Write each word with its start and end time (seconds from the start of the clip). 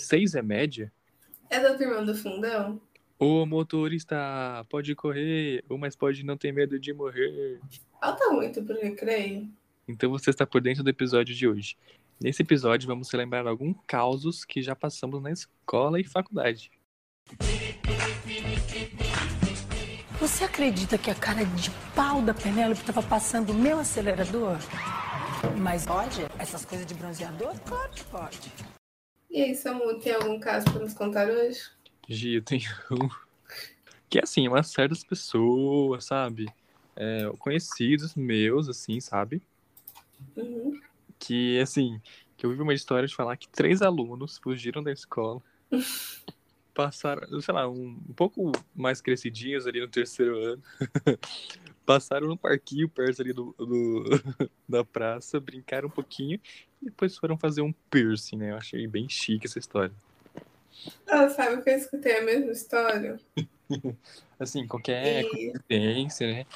Seis 0.00 0.34
é 0.34 0.42
média? 0.42 0.92
É 1.48 1.60
da 1.60 1.76
turma 1.76 2.04
do 2.04 2.14
fundão? 2.14 2.80
O 3.18 3.44
motorista 3.44 4.64
pode 4.70 4.94
correr, 4.94 5.62
ou 5.68 5.76
mas 5.76 5.94
pode 5.94 6.24
não 6.24 6.36
ter 6.36 6.52
medo 6.52 6.78
de 6.78 6.92
morrer. 6.92 7.60
Falta 8.00 8.30
muito 8.30 8.62
pro 8.62 8.80
recreio. 8.80 9.48
Então 9.86 10.10
você 10.10 10.30
está 10.30 10.46
por 10.46 10.60
dentro 10.60 10.82
do 10.82 10.88
episódio 10.88 11.34
de 11.34 11.46
hoje. 11.46 11.76
Nesse 12.20 12.42
episódio 12.42 12.86
vamos 12.86 13.10
relembrar 13.10 13.46
alguns 13.46 13.76
causos 13.86 14.44
que 14.44 14.62
já 14.62 14.74
passamos 14.74 15.22
na 15.22 15.32
escola 15.32 16.00
e 16.00 16.04
faculdade. 16.04 16.70
Você 20.18 20.44
acredita 20.44 20.98
que 20.98 21.10
a 21.10 21.14
cara 21.14 21.44
de 21.44 21.70
pau 21.94 22.22
da 22.22 22.34
Penélope 22.34 22.80
estava 22.80 23.02
passando 23.02 23.50
o 23.50 23.54
meu 23.54 23.78
acelerador? 23.80 24.58
Mas 25.58 25.86
pode? 25.86 26.26
Essas 26.38 26.64
coisas 26.64 26.86
de 26.86 26.94
bronzeador? 26.94 27.58
Claro 27.60 27.90
que 27.90 28.04
pode. 28.04 28.52
E 29.30 29.42
aí, 29.42 29.54
Samu, 29.54 29.94
tem 30.00 30.12
algum 30.12 30.40
caso 30.40 30.64
para 30.64 30.80
nos 30.80 30.92
contar 30.92 31.28
hoje? 31.28 31.70
Gi, 32.08 32.34
eu 32.34 32.42
tenho 32.42 32.68
um. 32.90 33.08
Que 34.08 34.18
é 34.18 34.22
assim, 34.24 34.48
umas 34.48 34.66
certas 34.68 35.04
pessoas, 35.04 36.04
sabe? 36.04 36.52
É, 36.96 37.30
conhecidos 37.38 38.16
meus, 38.16 38.68
assim, 38.68 38.98
sabe? 39.00 39.40
Uhum. 40.36 40.80
Que, 41.16 41.60
assim, 41.60 42.00
que 42.36 42.44
eu 42.44 42.50
vi 42.50 42.60
uma 42.60 42.74
história 42.74 43.06
de 43.06 43.14
falar 43.14 43.36
que 43.36 43.48
três 43.48 43.82
alunos 43.82 44.36
fugiram 44.38 44.82
da 44.82 44.90
escola. 44.90 45.40
passaram, 46.74 47.40
sei 47.40 47.54
lá, 47.54 47.68
um, 47.68 47.98
um 48.08 48.12
pouco 48.14 48.52
mais 48.74 49.00
crescidinhos 49.00 49.66
ali 49.66 49.80
no 49.80 49.88
terceiro 49.88 50.38
ano. 50.38 50.62
passaram 51.90 52.28
no 52.28 52.38
parquinho 52.38 52.88
perto 52.88 53.20
ali 53.20 53.32
do, 53.32 53.52
do, 53.58 54.04
da 54.68 54.84
praça, 54.84 55.40
brincaram 55.40 55.88
um 55.88 55.90
pouquinho 55.90 56.38
e 56.80 56.84
depois 56.84 57.16
foram 57.16 57.36
fazer 57.36 57.62
um 57.62 57.72
piercing, 57.90 58.36
né? 58.36 58.52
Eu 58.52 58.56
achei 58.58 58.86
bem 58.86 59.08
chique 59.08 59.48
essa 59.48 59.58
história. 59.58 59.92
Ah, 61.08 61.28
sabe 61.28 61.60
que 61.62 61.68
eu 61.68 61.74
escutei 61.74 62.18
a 62.18 62.22
mesma 62.22 62.52
história? 62.52 63.18
assim, 64.38 64.68
qualquer 64.68 65.24
E- 65.24 65.28
coincidência, 65.28 66.26
né? 66.28 66.46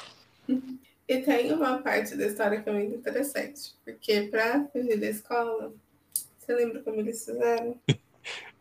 E 1.06 1.18
tem 1.18 1.52
uma 1.52 1.82
parte 1.82 2.16
da 2.16 2.26
história 2.26 2.62
que 2.62 2.68
é 2.70 2.72
muito 2.72 2.94
interessante. 2.96 3.74
Porque 3.84 4.22
pra 4.30 4.66
fugir 4.68 4.98
da 4.98 5.06
escola, 5.06 5.74
você 6.38 6.54
lembra 6.54 6.82
como 6.82 7.00
eles 7.00 7.22
fizeram? 7.22 7.78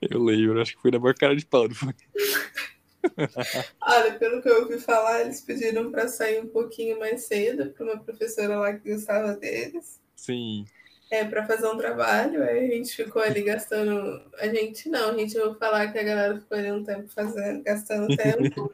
Eu 0.01 0.21
lembro, 0.21 0.61
acho 0.61 0.75
que 0.75 0.81
foi 0.81 0.91
na 0.91 0.99
maior 0.99 1.15
cara 1.15 1.37
de 1.37 1.45
pau, 1.45 1.69
não 1.69 1.75
foi? 1.75 1.93
Olha, 3.81 4.13
pelo 4.19 4.41
que 4.41 4.49
eu 4.49 4.61
ouvi 4.61 4.79
falar, 4.79 5.21
eles 5.21 5.41
pediram 5.41 5.91
pra 5.91 6.07
sair 6.07 6.41
um 6.41 6.47
pouquinho 6.47 6.99
mais 6.99 7.25
cedo 7.25 7.71
pra 7.71 7.83
uma 7.85 8.03
professora 8.03 8.57
lá 8.57 8.73
que 8.73 8.91
gostava 8.91 9.33
deles. 9.35 9.99
Sim. 10.15 10.65
É, 11.11 11.23
pra 11.25 11.45
fazer 11.45 11.67
um 11.67 11.77
trabalho, 11.77 12.41
aí 12.43 12.71
a 12.71 12.75
gente 12.75 12.95
ficou 12.95 13.21
ali 13.21 13.43
gastando. 13.43 14.21
A 14.39 14.47
gente 14.47 14.89
não, 14.89 15.11
a 15.11 15.17
gente 15.17 15.37
ouviu 15.37 15.59
falar 15.59 15.91
que 15.91 15.99
a 15.99 16.03
galera 16.03 16.39
ficou 16.39 16.57
ali 16.57 16.71
um 16.71 16.83
tempo 16.83 17.07
fazendo, 17.09 17.63
gastando 17.63 18.07
tempo. 18.17 18.73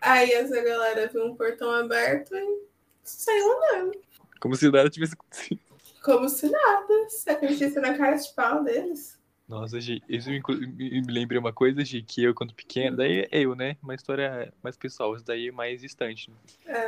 aí 0.00 0.30
essa 0.32 0.60
galera 0.62 1.08
viu 1.08 1.24
um 1.24 1.34
portão 1.34 1.70
aberto 1.70 2.34
e 2.36 2.60
saiu 3.02 3.52
andando. 3.52 3.92
Como 4.40 4.54
se 4.54 4.70
nada 4.70 4.88
tivesse 4.88 5.14
acontecido. 5.14 5.60
Como 6.04 6.28
se 6.28 6.48
nada. 6.48 7.08
Você 7.08 7.30
acredita 7.30 7.80
na 7.80 7.96
cara 7.96 8.14
de 8.16 8.32
pau 8.34 8.62
deles? 8.62 9.18
Nossa, 9.46 9.78
Gi, 9.80 10.02
isso 10.08 10.30
me, 10.30 10.40
me 10.40 11.12
lembrei 11.12 11.38
uma 11.38 11.52
coisa, 11.52 11.84
Gi, 11.84 12.02
que 12.02 12.22
eu, 12.22 12.34
quando 12.34 12.54
pequeno, 12.54 12.96
daí 12.96 13.28
é 13.30 13.40
eu, 13.40 13.54
né? 13.54 13.76
Uma 13.82 13.94
história 13.94 14.52
mais 14.62 14.76
pessoal, 14.76 15.14
isso 15.14 15.24
daí 15.24 15.48
é 15.48 15.52
mais 15.52 15.82
distante. 15.82 16.30
né? 16.30 16.36
É. 16.66 16.86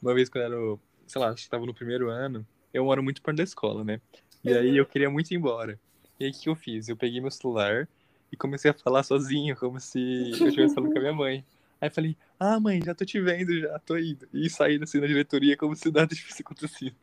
Uma 0.00 0.14
vez 0.14 0.28
quando 0.28 0.44
eu 0.44 0.72
era, 0.72 0.80
sei 1.06 1.20
lá, 1.20 1.28
acho 1.28 1.44
que 1.44 1.50
tava 1.50 1.66
no 1.66 1.74
primeiro 1.74 2.08
ano, 2.08 2.46
eu 2.72 2.84
moro 2.84 3.02
muito 3.02 3.20
perto 3.20 3.36
da 3.36 3.42
escola, 3.42 3.84
né? 3.84 4.00
E 4.42 4.52
aí 4.52 4.76
eu 4.76 4.86
queria 4.86 5.10
muito 5.10 5.30
ir 5.32 5.36
embora. 5.36 5.78
E 6.18 6.24
aí 6.24 6.30
o 6.30 6.34
que 6.34 6.48
eu 6.48 6.56
fiz? 6.56 6.88
Eu 6.88 6.96
peguei 6.96 7.20
meu 7.20 7.30
celular 7.30 7.86
e 8.30 8.36
comecei 8.36 8.70
a 8.70 8.74
falar 8.74 9.02
sozinho, 9.02 9.54
como 9.56 9.78
se 9.78 9.98
eu 10.40 10.48
estivesse 10.48 10.74
falando 10.74 10.92
com 10.92 10.98
a 10.98 11.02
minha 11.02 11.12
mãe. 11.12 11.44
Aí 11.80 11.88
eu 11.88 11.92
falei, 11.92 12.16
ah, 12.40 12.58
mãe, 12.58 12.80
já 12.82 12.94
tô 12.94 13.04
te 13.04 13.20
vendo, 13.20 13.60
já 13.60 13.78
tô 13.80 13.96
indo. 13.98 14.26
E 14.32 14.48
saí 14.48 14.80
assim 14.82 14.98
na 14.98 15.06
diretoria 15.06 15.56
como 15.56 15.76
se 15.76 15.90
nada 15.90 16.14
tivesse 16.14 16.40
acontecido. 16.40 16.96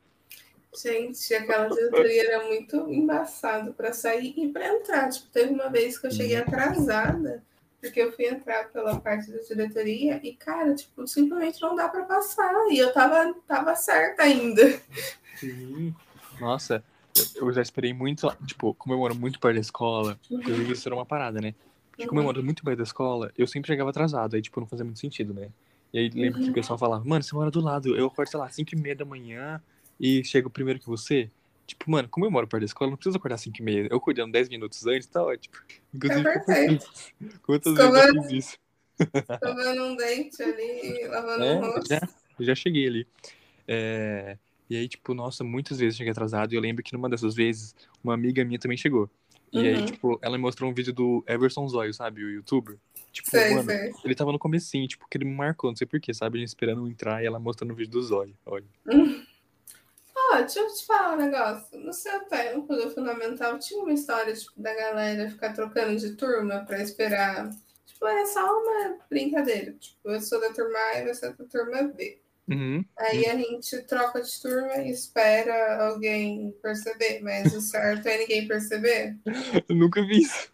Gente, 0.75 1.33
aquela 1.33 1.67
diretoria 1.67 2.27
era 2.33 2.45
muito 2.47 2.75
embaçado 2.91 3.73
pra 3.73 3.91
sair 3.91 4.33
e 4.37 4.49
pra 4.49 4.67
entrar. 4.67 5.09
Tipo, 5.09 5.27
teve 5.27 5.53
uma 5.53 5.69
vez 5.69 5.97
que 5.97 6.07
eu 6.07 6.11
cheguei 6.11 6.35
atrasada, 6.37 7.43
porque 7.81 7.99
eu 7.99 8.11
fui 8.11 8.27
entrar 8.27 8.69
pela 8.71 8.99
parte 8.99 9.31
da 9.31 9.39
diretoria 9.39 10.19
e, 10.23 10.33
cara, 10.35 10.75
tipo, 10.75 11.07
simplesmente 11.07 11.61
não 11.61 11.75
dá 11.75 11.89
pra 11.89 12.03
passar. 12.03 12.53
E 12.69 12.77
eu 12.77 12.93
tava, 12.93 13.33
tava 13.47 13.75
certa 13.75 14.23
ainda. 14.23 14.79
Sim. 15.35 15.93
Nossa, 16.39 16.83
eu- 17.35 17.51
já 17.51 17.61
esperei 17.61 17.93
muito, 17.93 18.27
lá- 18.27 18.37
tipo, 18.45 18.73
como 18.75 18.93
eu 18.93 18.99
moro 18.99 19.15
muito 19.15 19.39
perto 19.39 19.55
da 19.55 19.61
escola, 19.61 20.19
eu 20.29 20.55
vi 20.55 20.65
que 20.65 20.71
isso 20.73 20.87
era 20.87 20.95
uma 20.95 21.05
parada, 21.05 21.41
né? 21.41 21.55
Porque 21.89 22.05
como 22.07 22.19
eu 22.21 22.23
moro 22.25 22.43
muito 22.43 22.63
perto 22.63 22.77
da 22.77 22.83
escola, 22.83 23.31
eu 23.37 23.47
sempre 23.47 23.67
chegava 23.67 23.89
atrasado, 23.89 24.35
aí, 24.35 24.41
tipo, 24.41 24.59
não 24.59 24.67
fazia 24.67 24.85
muito 24.85 24.99
sentido, 24.99 25.33
né? 25.33 25.49
E 25.91 25.97
aí 25.99 26.09
lembro 26.09 26.39
que 26.39 26.49
o 26.49 26.53
pessoal 26.53 26.77
falava, 26.77 27.03
mano, 27.03 27.23
você 27.23 27.33
mora 27.35 27.49
do 27.49 27.59
lado, 27.59 27.97
eu 27.97 28.05
acordo, 28.05 28.29
sei 28.29 28.39
lá, 28.39 28.47
5 28.49 28.75
e 28.75 28.77
meia 28.79 28.95
da 28.95 29.03
manhã 29.03 29.59
e 29.99 30.23
chego 30.23 30.49
primeiro 30.49 30.79
que 30.79 30.87
você. 30.87 31.29
Tipo, 31.67 31.91
mano, 31.91 32.07
como 32.09 32.25
eu 32.25 32.31
moro 32.31 32.47
perto 32.47 32.61
da 32.61 32.65
escola, 32.65 32.89
não 32.89 32.97
preciso 32.97 33.17
acordar 33.17 33.37
5 33.37 33.57
e 33.59 33.61
meia. 33.61 33.87
Eu 33.91 33.97
acordando 33.97 34.31
10 34.31 34.49
minutos 34.49 34.85
antes, 34.87 35.07
tá 35.07 35.23
ótimo. 35.23 35.53
Inclusive, 35.93 36.27
É 36.27 36.39
perfeito. 36.39 36.85
quantas 37.43 37.73
vezes 37.75 37.93
eu 37.93 37.99
Escovando. 37.99 38.23
fiz 38.29 38.45
isso? 38.45 38.57
Escovando 38.99 39.83
um 39.83 39.95
dente 39.95 40.41
ali, 40.41 41.07
lavando 41.07 41.43
É, 41.43 41.55
um 41.55 41.59
rosto. 41.61 41.87
já, 41.89 42.01
já 42.39 42.55
cheguei 42.55 42.87
ali. 42.87 43.07
É, 43.67 44.37
e 44.67 44.75
aí, 44.77 44.87
tipo, 44.87 45.13
nossa, 45.13 45.43
muitas 45.43 45.77
vezes 45.77 45.93
eu 45.93 45.97
cheguei 45.99 46.11
atrasado. 46.11 46.53
E 46.53 46.55
eu 46.55 46.61
lembro 46.61 46.83
que 46.83 46.91
numa 46.93 47.07
dessas 47.07 47.35
vezes, 47.35 47.75
uma 48.03 48.15
amiga 48.15 48.43
minha 48.43 48.57
também 48.59 48.77
chegou. 48.77 49.07
E 49.53 49.59
aí, 49.59 49.75
Uhum. 49.77 49.85
tipo, 49.85 50.19
ela 50.23 50.37
me 50.37 50.41
mostrou 50.43 50.69
um 50.69 50.73
vídeo 50.73 50.93
do 50.93 51.23
Everson 51.27 51.67
Zóio, 51.67 51.93
sabe? 51.93 52.23
O 52.23 52.29
youtuber. 52.31 52.77
Tipo, 53.11 53.29
Sei, 53.29 53.49
mano, 53.53 53.69
sei. 53.69 53.91
ele 54.05 54.15
tava 54.15 54.31
no 54.31 54.37
comecinho, 54.39 54.87
tipo, 54.87 55.07
que 55.09 55.17
ele 55.17 55.25
me 55.25 55.35
marcou, 55.35 55.69
não 55.71 55.75
sei 55.75 55.85
porquê, 55.87 56.13
sabe? 56.13 56.37
A 56.37 56.39
gente 56.39 56.49
esperando 56.49 56.81
eu 56.81 56.87
entrar 56.87 57.23
e 57.23 57.27
ela 57.27 57.39
mostrando 57.39 57.71
o 57.71 57.75
vídeo 57.75 57.91
do 57.91 58.01
Zóio. 58.01 58.35
Olha. 58.45 58.65
Ó, 60.31 60.37
deixa 60.39 60.59
eu 60.59 60.73
te 60.73 60.85
falar 60.85 61.13
um 61.13 61.17
negócio. 61.17 61.79
No 61.79 61.91
seu 61.91 62.19
tempo 62.25 62.75
do 62.75 62.91
fundamental, 62.91 63.57
tinha 63.57 63.81
uma 63.81 63.93
história 63.93 64.33
tipo, 64.33 64.53
da 64.57 64.73
galera 64.73 65.29
ficar 65.29 65.53
trocando 65.53 65.97
de 65.97 66.15
turma 66.15 66.63
pra 66.65 66.81
esperar. 66.81 67.49
Tipo, 67.85 68.07
é 68.07 68.25
só 68.25 68.45
uma 68.45 68.97
brincadeira. 69.09 69.73
Tipo, 69.73 70.09
eu 70.09 70.21
sou 70.21 70.39
da 70.39 70.53
turma 70.53 70.77
A 70.77 70.99
e 70.99 71.07
você 71.07 71.25
é 71.25 71.33
da 71.33 71.45
turma 71.45 71.83
B. 71.83 72.19
Uhum. 72.47 72.83
Aí 72.97 73.25
a 73.27 73.35
gente 73.35 73.81
troca 73.83 74.21
de 74.21 74.41
turma 74.41 74.77
e 74.77 74.91
espera 74.91 75.87
alguém 75.87 76.51
perceber, 76.61 77.21
mas 77.21 77.53
o 77.53 77.61
certo 77.61 78.07
é 78.07 78.17
ninguém 78.17 78.47
perceber. 78.47 79.15
Eu 79.67 79.75
nunca 79.75 80.01
vi 80.03 80.21
isso. 80.21 80.51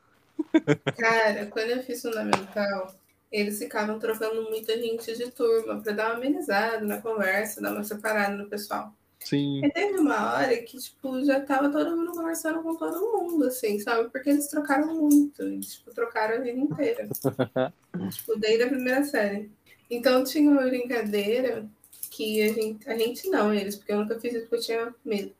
Cara, 0.97 1.45
quando 1.47 1.69
eu 1.69 1.83
fiz 1.83 2.01
fundamental, 2.01 2.93
eles 3.31 3.59
ficavam 3.59 3.99
trocando 3.99 4.49
muita 4.49 4.77
gente 4.77 5.15
de 5.15 5.31
turma 5.31 5.81
pra 5.81 5.93
dar 5.93 6.07
uma 6.07 6.15
amenizada 6.15 6.85
na 6.85 7.01
conversa, 7.01 7.61
dar 7.61 7.73
uma 7.73 7.83
separada 7.83 8.35
no 8.35 8.49
pessoal. 8.49 8.93
Sim. 9.19 9.65
E 9.65 9.71
teve 9.71 9.97
uma 9.97 10.33
hora 10.33 10.55
que, 10.57 10.77
tipo, 10.77 11.23
já 11.25 11.39
tava 11.39 11.69
todo 11.69 11.97
mundo 11.97 12.11
conversando 12.11 12.61
com 12.61 12.75
todo 12.75 12.99
mundo, 12.99 13.45
assim, 13.45 13.79
sabe? 13.79 14.09
Porque 14.09 14.29
eles 14.29 14.47
trocaram 14.47 14.93
muito, 14.95 15.47
e, 15.47 15.59
tipo, 15.59 15.91
trocaram 15.93 16.35
a 16.35 16.39
vida 16.39 16.59
inteira. 16.59 17.07
tipo, 18.11 18.39
desde 18.39 18.63
a 18.63 18.67
primeira 18.67 19.03
série. 19.03 19.49
Então 19.89 20.23
tinha 20.23 20.49
uma 20.49 20.63
brincadeira 20.63 21.65
que 22.11 22.41
a 22.41 22.53
gente, 22.53 22.89
a 22.89 22.97
gente 22.97 23.27
não, 23.29 23.53
eles, 23.53 23.75
porque 23.75 23.91
eu 23.91 23.99
nunca 23.99 24.19
fiz 24.19 24.33
isso 24.33 24.43
porque 24.43 24.55
eu 24.55 24.61
tinha 24.61 24.95
medo. 25.03 25.33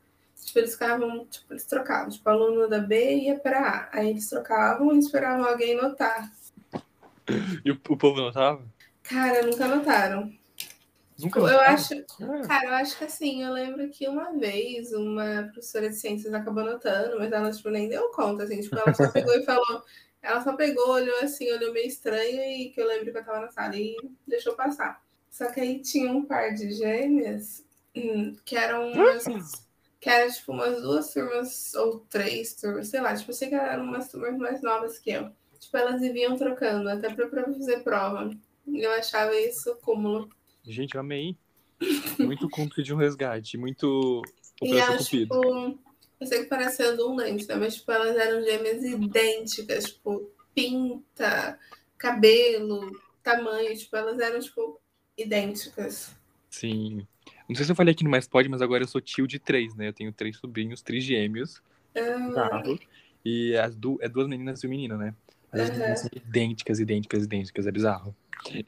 Tipo, 0.44 0.58
eles 0.58 0.72
ficavam, 0.72 1.26
tipo, 1.26 1.52
eles 1.52 1.64
trocavam. 1.64 2.10
Tipo, 2.10 2.28
aluno 2.28 2.68
da 2.68 2.78
B 2.78 3.14
ia 3.14 3.38
pra 3.38 3.60
A. 3.60 3.98
Aí 3.98 4.10
eles 4.10 4.28
trocavam 4.28 4.94
e 4.94 4.98
esperavam 4.98 5.44
alguém 5.44 5.76
notar. 5.76 6.30
E 7.64 7.70
o, 7.70 7.80
o 7.88 7.96
povo 7.96 8.20
não 8.20 8.30
tava? 8.30 8.62
Cara, 9.02 9.42
nunca 9.42 9.66
notaram. 9.66 10.32
Nunca 11.18 11.40
Eu 11.40 11.60
acho, 11.60 11.94
Ah, 12.20 12.46
Cara, 12.46 12.66
eu 12.66 12.74
acho 12.74 12.98
que 12.98 13.04
assim, 13.04 13.42
eu 13.42 13.52
lembro 13.52 13.88
que 13.90 14.08
uma 14.08 14.32
vez 14.38 14.92
uma 14.92 15.44
professora 15.52 15.88
de 15.88 15.96
ciências 15.96 16.32
acabou 16.34 16.64
notando, 16.64 17.18
mas 17.18 17.32
ela 17.32 17.50
tipo, 17.50 17.70
nem 17.70 17.88
deu 17.88 18.10
conta, 18.10 18.44
assim, 18.44 18.60
tipo, 18.60 18.78
ela 18.78 18.92
só 18.94 19.10
pegou 19.10 19.34
e 19.34 19.42
falou, 19.44 19.82
ela 20.22 20.42
só 20.42 20.54
pegou, 20.56 20.90
olhou 20.90 21.18
assim, 21.20 21.50
olhou 21.52 21.72
meio 21.72 21.86
estranho 21.86 22.40
e 22.42 22.70
que 22.70 22.80
eu 22.80 22.86
lembro 22.86 23.12
que 23.12 23.18
eu 23.18 23.24
tava 23.24 23.40
na 23.40 23.48
sala 23.50 23.76
e 23.76 23.96
deixou 24.26 24.54
passar. 24.54 25.02
Só 25.30 25.50
que 25.52 25.60
aí 25.60 25.80
tinha 25.80 26.10
um 26.12 26.24
par 26.24 26.54
de 26.54 26.70
gêmeas 26.72 27.64
hum, 27.94 28.34
que 28.44 28.56
eram 28.56 28.90
umas, 28.92 29.24
que 30.00 30.08
eram 30.10 30.30
tipo 30.32 30.52
umas 30.52 30.80
duas 30.82 31.12
turmas 31.12 31.74
ou 31.74 32.00
três 32.10 32.54
turmas, 32.54 32.88
sei 32.88 33.00
lá, 33.00 33.14
tipo, 33.16 33.30
eu 33.30 33.34
sei 33.34 33.48
que 33.48 33.54
eram 33.54 33.84
umas 33.84 34.08
turmas 34.10 34.36
mais 34.38 34.62
novas 34.62 34.98
que 34.98 35.10
eu. 35.10 35.30
Tipo, 35.58 35.76
elas 35.78 36.00
viviam 36.00 36.36
trocando, 36.36 36.88
até 36.88 37.12
pra, 37.12 37.26
pra 37.28 37.44
fazer 37.44 37.80
prova. 37.82 38.30
Eu 38.66 38.92
achava 38.92 39.34
isso 39.36 39.74
cúmulo. 39.76 40.28
Gente, 40.72 40.94
eu 40.94 41.00
amei. 41.00 41.36
Muito 42.18 42.48
cúmplice 42.48 42.82
de 42.82 42.94
um 42.94 42.96
resgate, 42.96 43.58
muito 43.58 44.22
E 44.62 44.74
elas, 44.74 45.06
tipo, 45.06 45.78
eu 46.18 46.26
sei 46.26 46.42
que 46.44 46.48
parece 46.48 46.82
redundante, 46.82 47.46
né? 47.46 47.54
Mas, 47.56 47.76
tipo, 47.76 47.92
elas 47.92 48.16
eram 48.16 48.42
gêmeas 48.42 48.82
idênticas, 48.82 49.84
tipo, 49.84 50.30
pinta, 50.54 51.58
cabelo, 51.98 52.98
tamanho, 53.22 53.76
tipo, 53.76 53.94
elas 53.96 54.18
eram, 54.18 54.40
tipo, 54.40 54.80
idênticas. 55.16 56.16
Sim. 56.50 57.06
Não 57.48 57.54
sei 57.54 57.64
se 57.66 57.72
eu 57.72 57.76
falei 57.76 57.92
aqui 57.92 58.02
no 58.02 58.10
Mais 58.10 58.26
Pode, 58.26 58.48
mas 58.48 58.62
agora 58.62 58.82
eu 58.82 58.88
sou 58.88 59.00
tio 59.00 59.26
de 59.26 59.38
três, 59.38 59.74
né? 59.74 59.88
Eu 59.88 59.92
tenho 59.92 60.12
três 60.12 60.38
sobrinhos, 60.38 60.80
três 60.80 61.04
gêmeos. 61.04 61.62
Ah, 61.94 62.32
Carro. 62.48 62.78
E 63.24 63.56
as 63.56 63.76
du 63.76 63.98
é 64.00 64.08
duas 64.08 64.26
meninas 64.26 64.62
e 64.62 64.66
um 64.66 64.70
menino, 64.70 64.96
né? 64.96 65.14
As 65.52 65.60
Aham. 65.60 65.70
meninas 65.70 66.00
são 66.00 66.10
idênticas, 66.14 66.80
idênticas, 66.80 67.24
idênticas. 67.24 67.66
É 67.66 67.72
bizarro. 67.72 68.16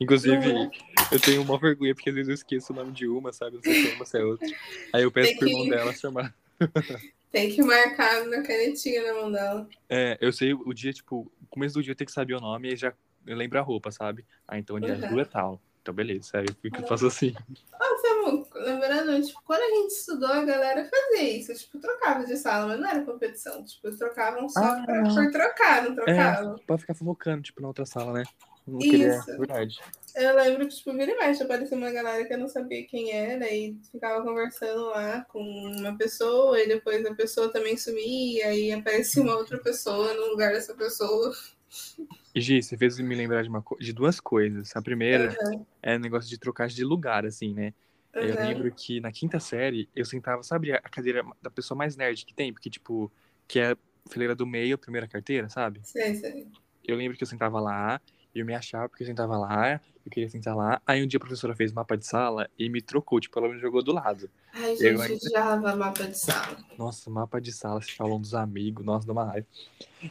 Inclusive, 0.00 0.49
Uhum. 0.53 0.70
eu 1.12 1.20
tenho 1.20 1.43
uma 1.43 1.59
vergonha, 1.59 1.94
porque 1.94 2.11
às 2.11 2.15
vezes 2.17 2.29
eu 2.29 2.35
esqueço 2.35 2.73
o 2.73 2.76
nome 2.76 2.93
de 2.93 3.06
uma, 3.06 3.32
sabe? 3.32 3.56
Não 3.56 3.62
sei 3.62 3.75
se 3.82 3.88
é 3.91 3.94
uma, 3.94 4.05
se 4.05 4.19
é 4.19 4.25
outra. 4.25 4.47
Aí 4.93 5.03
eu 5.03 5.11
peço 5.12 5.29
Tem 5.31 5.38
pro 5.38 5.49
irmão 5.49 5.65
que- 5.65 5.70
dela 5.70 5.93
chamar. 5.93 6.35
Tem 7.31 7.50
que 7.50 7.62
marcar 7.62 8.25
na 8.26 8.43
canetinha 8.43 9.03
na 9.06 9.20
mão 9.20 9.31
dela. 9.31 9.69
É, 9.88 10.17
eu 10.20 10.32
sei 10.32 10.55
o 10.55 10.73
dia, 10.73 10.93
tipo, 10.94 11.31
começo 11.50 11.75
do 11.75 11.82
dia 11.82 11.93
eu 11.93 11.97
tenho 11.97 12.06
que 12.06 12.12
saber 12.12 12.35
o 12.35 12.41
nome 12.41 12.73
e 12.73 12.76
já 12.76 12.93
eu 13.26 13.37
lembro 13.37 13.59
a 13.59 13.62
roupa, 13.62 13.91
sabe? 13.91 14.25
Ah, 14.47 14.59
então 14.59 14.81
dia 14.81 14.94
Uhum. 14.94 15.20
é 15.20 15.25
tal. 15.26 15.61
Então 15.82 15.94
beleza, 15.94 16.31
aí 16.38 16.47
eu 16.49 16.55
fico- 16.61 16.87
faço 16.87 17.06
assim. 17.06 17.35
Ah, 17.75 17.97
Samu, 18.00 18.47
lembrando, 18.55 19.26
tipo, 19.26 19.41
quando 19.44 19.61
a 19.61 19.69
gente 19.76 19.91
estudou, 19.93 20.29
a 20.29 20.44
galera 20.44 20.88
fazia 20.88 21.37
isso. 21.38 21.55
Tipo, 21.55 21.79
trocava 21.79 22.25
de 22.25 22.37
sala, 22.37 22.67
mas 22.69 22.81
não 22.81 22.88
era 22.88 23.03
competição. 23.05 23.62
Tipo, 23.65 23.91
trocavam 23.97 24.49
só 24.49 24.61
Ah, 24.61 24.82
pra, 24.87 25.03
por 25.03 25.31
trocar, 25.31 25.85
não 25.85 25.94
trocavam. 25.94 26.56
Pra 26.67 26.79
ficar 26.79 26.94
fofocando, 26.94 27.43
tipo, 27.43 27.61
na 27.61 27.69
outra 27.69 27.85
sala, 27.87 28.12
né? 28.15 28.23
Não 28.69 28.79
queria, 28.81 29.19
Isso. 29.19 29.31
verdade. 29.38 29.79
Eu 30.15 30.35
lembro 30.35 30.67
que, 30.69 30.75
tipo, 30.76 30.93
vira 30.93 31.12
e 31.12 31.17
mexe, 31.17 31.43
aparecia 31.43 31.76
uma 31.76 31.93
galera 31.93 32.25
que 32.25 32.32
eu 32.35 32.38
não 32.38 32.49
sabia 32.49 32.85
quem 32.87 33.12
era 33.12 33.49
e 33.53 33.76
ficava 33.93 34.23
conversando 34.25 34.87
lá 34.87 35.25
com 35.26 35.41
uma 35.41 35.97
pessoa 35.97 36.61
e 36.61 36.67
depois 36.67 37.05
a 37.06 37.15
pessoa 37.15 37.53
também 37.53 37.76
sumia 37.76 38.53
e 38.53 38.73
aparecia 38.73 39.23
uma 39.23 39.37
outra 39.37 39.59
pessoa 39.59 40.12
no 40.15 40.26
lugar 40.31 40.53
dessa 40.53 40.75
pessoa. 40.75 41.32
E 42.35 42.41
Gi, 42.41 42.62
você 42.62 42.76
fez 42.76 42.99
me 42.99 43.15
lembrar 43.15 43.43
de, 43.43 43.49
uma, 43.49 43.65
de 43.79 43.93
duas 43.93 44.19
coisas. 44.20 44.75
A 44.75 44.82
primeira 44.82 45.37
Uhum. 45.43 45.67
é 45.82 45.97
o 45.97 46.00
negócio 46.00 46.29
de 46.29 46.38
trocar 46.38 46.69
de 46.69 46.85
lugar, 46.85 47.25
assim, 47.25 47.55
né? 47.55 47.73
Eu 48.15 48.35
Uhum. 48.35 48.47
lembro 48.49 48.73
que 48.75 49.00
na 49.00 49.12
quinta 49.12 49.38
série 49.38 49.88
eu 49.94 50.05
sentava, 50.05 50.43
sabe, 50.43 50.73
a 50.73 50.81
cadeira 50.81 51.23
da 51.41 51.50
pessoa 51.50 51.76
mais 51.79 51.97
nerd 51.97 52.25
que 52.26 52.35
tem, 52.35 52.53
porque, 52.53 52.69
tipo, 52.70 53.12
que 53.47 53.61
é 53.61 53.73
a 53.73 53.76
fileira 54.11 54.35
do 54.35 54.47
meio, 54.47 54.75
a 54.75 54.79
primeira 54.79 55.06
carteira, 55.06 55.49
sabe? 55.49 55.81
Sei, 55.85 56.15
sei. 56.15 56.49
Eu 56.85 56.97
lembro 56.97 57.17
que 57.17 57.23
eu 57.23 57.29
sentava 57.29 57.61
lá, 57.61 58.00
eu 58.35 58.45
me 58.45 58.55
achava 58.55 58.89
porque 58.89 59.03
eu 59.03 59.07
sentava 59.07 59.37
lá, 59.37 59.81
eu 60.05 60.11
queria 60.11 60.29
sentar 60.29 60.57
lá. 60.57 60.81
Aí 60.87 61.03
um 61.03 61.07
dia 61.07 61.17
a 61.19 61.21
professora 61.21 61.55
fez 61.55 61.73
mapa 61.73 61.97
de 61.97 62.07
sala 62.07 62.49
e 62.59 62.69
me 62.69 62.81
trocou, 62.81 63.21
tipo, 63.21 63.39
ela 63.39 63.49
me 63.49 63.59
jogou 63.59 63.83
do 63.83 63.93
lado. 63.93 64.31
Ai, 64.53 64.73
Eu 64.73 64.77
gente, 64.77 65.01
ainda- 65.03 65.27
odiava 65.27 65.77
mapa 65.77 66.05
de 66.07 66.19
sala. 66.19 66.57
Nossa, 66.79 67.11
mapa 67.11 67.41
de 67.41 67.53
sala, 67.53 67.81
se 67.83 67.93
falam 67.93 68.21
dos 68.21 68.35
amigos, 68.35 68.85
nossa, 68.85 69.07
dá 69.07 69.13
uma 69.13 69.25
raiva. 69.25 69.47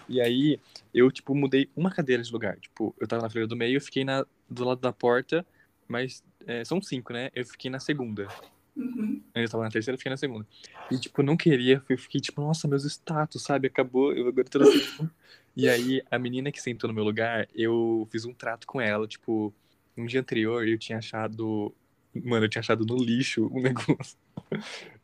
E 0.07 0.19
aí, 0.21 0.59
eu, 0.93 1.11
tipo, 1.11 1.33
mudei 1.33 1.69
uma 1.75 1.91
cadeira 1.91 2.21
de 2.21 2.31
lugar. 2.31 2.59
Tipo, 2.59 2.93
eu 2.99 3.07
tava 3.07 3.21
na 3.23 3.29
fileira 3.29 3.47
do 3.47 3.55
meio, 3.55 3.77
eu 3.77 3.81
fiquei 3.81 4.03
na, 4.03 4.25
do 4.49 4.63
lado 4.65 4.81
da 4.81 4.91
porta, 4.91 5.45
mas 5.87 6.23
é, 6.45 6.63
são 6.65 6.81
cinco, 6.81 7.13
né? 7.13 7.29
Eu 7.33 7.45
fiquei 7.45 7.71
na 7.71 7.79
segunda. 7.79 8.27
Uhum. 8.75 9.21
Eu 9.33 9.49
tava 9.49 9.63
na 9.63 9.69
terceira, 9.71 9.95
eu 9.95 9.97
fiquei 9.97 10.09
na 10.09 10.17
segunda. 10.17 10.45
E, 10.91 10.97
tipo, 10.99 11.21
eu 11.21 11.25
não 11.25 11.37
queria, 11.37 11.81
eu 11.89 11.97
fiquei, 11.97 12.19
tipo, 12.21 12.41
nossa, 12.41 12.67
meus 12.67 12.83
status, 12.85 13.41
sabe? 13.43 13.67
Acabou, 13.67 14.13
eu 14.13 14.27
agora 14.27 14.47
tô 14.49 14.59
na 14.59 14.65
segunda. 14.65 15.11
E 15.57 15.67
aí, 15.67 16.03
a 16.11 16.19
menina 16.19 16.51
que 16.51 16.61
sentou 16.61 16.87
no 16.87 16.93
meu 16.93 17.03
lugar, 17.03 17.47
eu 17.55 18.07
fiz 18.11 18.25
um 18.25 18.33
trato 18.33 18.67
com 18.67 18.79
ela, 18.79 19.07
tipo, 19.07 19.51
um 19.97 20.05
dia 20.05 20.19
anterior 20.19 20.67
eu 20.67 20.77
tinha 20.77 20.99
achado. 20.99 21.73
Mano, 22.13 22.45
eu 22.45 22.49
tinha 22.49 22.59
achado 22.59 22.85
no 22.85 22.95
lixo 22.95 23.49
um 23.51 23.59
negócio. 23.63 24.15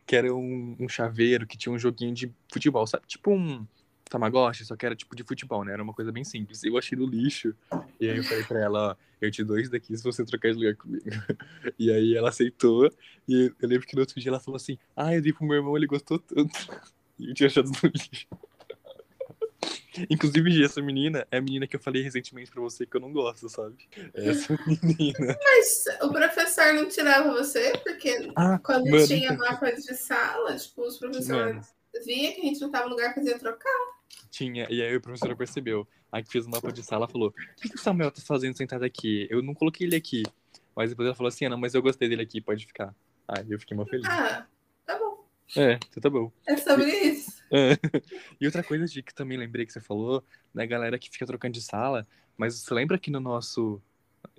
Que 0.05 0.15
era 0.15 0.31
um, 0.31 0.75
um 0.79 0.88
chaveiro 0.88 1.47
que 1.47 1.57
tinha 1.57 1.73
um 1.73 1.79
joguinho 1.79 2.13
de 2.13 2.31
futebol, 2.51 2.85
sabe? 2.85 3.07
Tipo 3.07 3.31
um 3.31 3.65
Tamagotchi, 4.07 4.63
só 4.63 4.75
que 4.75 4.85
era 4.85 4.95
tipo 4.95 5.15
de 5.15 5.23
futebol, 5.23 5.65
né? 5.65 5.73
Era 5.73 5.81
uma 5.81 5.94
coisa 5.94 6.11
bem 6.11 6.23
simples. 6.23 6.63
Eu 6.63 6.77
achei 6.77 6.95
no 6.95 7.07
lixo. 7.07 7.55
E 8.00 8.07
aí 8.07 8.17
eu 8.17 8.23
falei 8.23 8.44
pra 8.44 8.59
ela, 8.59 8.91
ó, 8.91 8.95
eu 9.19 9.31
te 9.31 9.44
dou 9.44 9.57
isso 9.57 9.71
daqui 9.71 9.97
se 9.97 10.03
você 10.03 10.23
trocar 10.23 10.51
de 10.51 10.57
lugar 10.59 10.75
comigo. 10.75 11.03
E 11.79 11.91
aí 11.91 12.15
ela 12.15 12.29
aceitou. 12.29 12.94
E 13.27 13.51
eu 13.59 13.67
lembro 13.67 13.88
que 13.88 13.95
no 13.95 14.01
outro 14.01 14.21
dia 14.21 14.29
ela 14.29 14.39
falou 14.39 14.57
assim, 14.57 14.77
ah, 14.95 15.15
eu 15.15 15.21
dei 15.21 15.33
pro 15.33 15.47
meu 15.47 15.55
irmão, 15.55 15.75
ele 15.75 15.88
gostou 15.88 16.19
tanto. 16.19 16.53
E 17.19 17.29
eu 17.29 17.33
tinha 17.35 17.47
achado 17.47 17.69
no 17.69 17.89
lixo. 17.89 18.27
Inclusive, 20.09 20.63
essa 20.63 20.81
menina 20.81 21.27
é 21.31 21.37
a 21.37 21.41
menina 21.41 21.67
que 21.67 21.75
eu 21.75 21.79
falei 21.79 22.01
recentemente 22.01 22.49
pra 22.51 22.61
você 22.61 22.85
que 22.85 22.95
eu 22.97 23.01
não 23.01 23.11
gosto, 23.11 23.47
sabe? 23.49 23.75
Essa 24.13 24.57
menina. 24.67 25.37
Mas 25.43 25.85
o 26.01 26.11
professor 26.11 26.73
não 26.73 26.87
tirava 26.89 27.31
você, 27.31 27.73
porque 27.83 28.31
Ah, 28.35 28.59
quando 28.59 28.89
mano, 28.89 29.05
tinha 29.07 29.31
então- 29.33 29.37
mapa 29.47 29.71
de 29.71 29.95
sala, 29.95 30.55
tipo, 30.55 30.81
os 30.83 30.97
professores 30.97 31.73
via 32.05 32.33
que 32.33 32.41
a 32.41 32.45
gente 32.45 32.59
não 32.61 32.71
tava 32.71 32.85
no 32.85 32.91
lugar 32.91 33.13
que 33.13 33.21
ia 33.21 33.37
trocar. 33.37 33.71
Tinha, 34.31 34.67
e 34.69 34.81
aí 34.81 34.95
a 34.95 34.99
professora 34.99 35.35
percebeu. 35.35 35.87
Aí 36.11 36.23
que 36.23 36.31
fez 36.31 36.45
o 36.45 36.49
mapa 36.49 36.71
de 36.71 36.83
sala, 36.83 37.07
falou: 37.07 37.29
O 37.29 37.61
que, 37.61 37.69
que 37.69 37.75
o 37.75 37.79
Samuel 37.79 38.11
tá 38.11 38.21
fazendo 38.21 38.55
sentado 38.57 38.83
aqui? 38.83 39.27
Eu 39.29 39.41
não 39.43 39.53
coloquei 39.53 39.85
ele 39.87 39.95
aqui. 39.95 40.23
Mas 40.75 40.89
depois 40.89 41.05
ela 41.07 41.15
falou 41.15 41.27
assim: 41.29 41.45
ah, 41.45 41.49
não, 41.49 41.57
mas 41.57 41.73
eu 41.75 41.81
gostei 41.81 42.09
dele 42.09 42.21
aqui, 42.23 42.41
pode 42.41 42.65
ficar. 42.65 42.95
Aí 43.27 43.45
eu 43.51 43.59
fiquei 43.59 43.75
mal 43.77 43.85
feliz. 43.85 44.05
Ah, 44.07 44.45
tá 44.85 44.97
bom. 44.97 45.25
É, 45.55 45.73
então 45.89 46.01
tá 46.01 46.09
bom. 46.09 46.31
É 46.47 46.57
sobre 46.57 46.85
isso. 46.89 47.32
E 48.41 48.45
outra 48.45 48.63
coisa 48.63 48.85
de 48.85 49.03
que 49.03 49.13
também 49.13 49.38
lembrei 49.38 49.65
que 49.65 49.71
você 49.71 49.79
falou, 49.79 50.23
da 50.53 50.65
galera 50.65 50.97
que 50.97 51.09
fica 51.09 51.25
trocando 51.25 51.53
de 51.53 51.61
sala, 51.61 52.07
mas 52.35 52.55
você 52.55 52.73
lembra 52.73 52.97
que 52.97 53.11
no 53.11 53.19
nosso. 53.19 53.81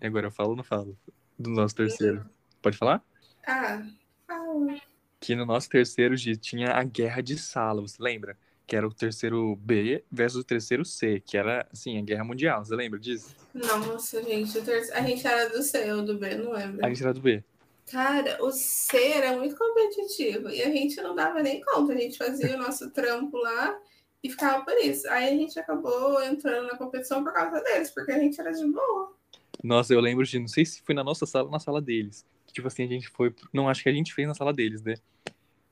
Agora 0.00 0.26
eu 0.26 0.30
falo 0.30 0.50
ou 0.50 0.56
não 0.56 0.64
falo? 0.64 0.96
Do 1.38 1.50
nosso 1.50 1.74
terceiro. 1.74 2.28
Pode 2.60 2.76
falar? 2.76 3.02
Ah, 3.46 3.86
fala. 4.26 4.76
Que 5.20 5.34
no 5.34 5.46
nosso 5.46 5.68
terceiro 5.68 6.16
tinha 6.36 6.72
a 6.72 6.82
guerra 6.82 7.22
de 7.22 7.38
sala, 7.38 7.80
você 7.80 8.02
lembra? 8.02 8.36
Que 8.66 8.76
era 8.76 8.86
o 8.86 8.92
terceiro 8.92 9.54
B 9.56 10.02
versus 10.10 10.40
o 10.40 10.44
terceiro 10.44 10.84
C, 10.84 11.20
que 11.20 11.36
era, 11.36 11.66
assim, 11.72 11.98
a 11.98 12.02
guerra 12.02 12.24
mundial, 12.24 12.64
você 12.64 12.74
lembra 12.74 12.98
disso? 12.98 13.34
Nossa, 13.54 14.22
gente, 14.22 14.58
a 14.92 15.02
gente 15.02 15.26
era 15.26 15.48
do 15.50 15.62
C 15.62 15.92
ou 15.92 16.02
do 16.02 16.18
B, 16.18 16.34
não 16.34 16.52
lembro. 16.52 16.84
A 16.84 16.88
gente 16.88 17.02
era 17.02 17.12
do 17.12 17.20
B. 17.20 17.44
Cara, 17.90 18.42
o 18.42 18.50
C 18.50 18.96
era 18.96 19.36
muito 19.36 19.56
competitivo 19.56 20.48
e 20.48 20.62
a 20.62 20.70
gente 20.70 21.00
não 21.02 21.14
dava 21.14 21.42
nem 21.42 21.60
conta. 21.60 21.92
A 21.92 21.96
gente 21.96 22.16
fazia 22.16 22.56
o 22.56 22.58
nosso 22.58 22.90
trampo 22.90 23.36
lá 23.36 23.78
e 24.22 24.30
ficava 24.30 24.64
por 24.64 24.74
isso. 24.78 25.08
Aí 25.10 25.28
a 25.28 25.36
gente 25.36 25.58
acabou 25.58 26.22
entrando 26.22 26.66
na 26.66 26.78
competição 26.78 27.22
por 27.22 27.32
causa 27.32 27.60
deles, 27.62 27.90
porque 27.90 28.12
a 28.12 28.18
gente 28.18 28.40
era 28.40 28.52
de 28.52 28.64
boa. 28.66 29.14
Nossa, 29.62 29.92
eu 29.92 30.00
lembro 30.00 30.24
de, 30.24 30.38
não 30.38 30.48
sei 30.48 30.64
se 30.64 30.82
foi 30.82 30.94
na 30.94 31.04
nossa 31.04 31.26
sala 31.26 31.44
ou 31.44 31.50
na 31.50 31.58
sala 31.58 31.80
deles. 31.80 32.26
Que, 32.46 32.54
tipo 32.54 32.66
assim, 32.66 32.84
a 32.84 32.88
gente 32.88 33.08
foi. 33.08 33.34
Não, 33.52 33.68
acho 33.68 33.82
que 33.82 33.88
a 33.88 33.92
gente 33.92 34.14
fez 34.14 34.26
na 34.26 34.34
sala 34.34 34.52
deles, 34.52 34.82
né? 34.82 34.94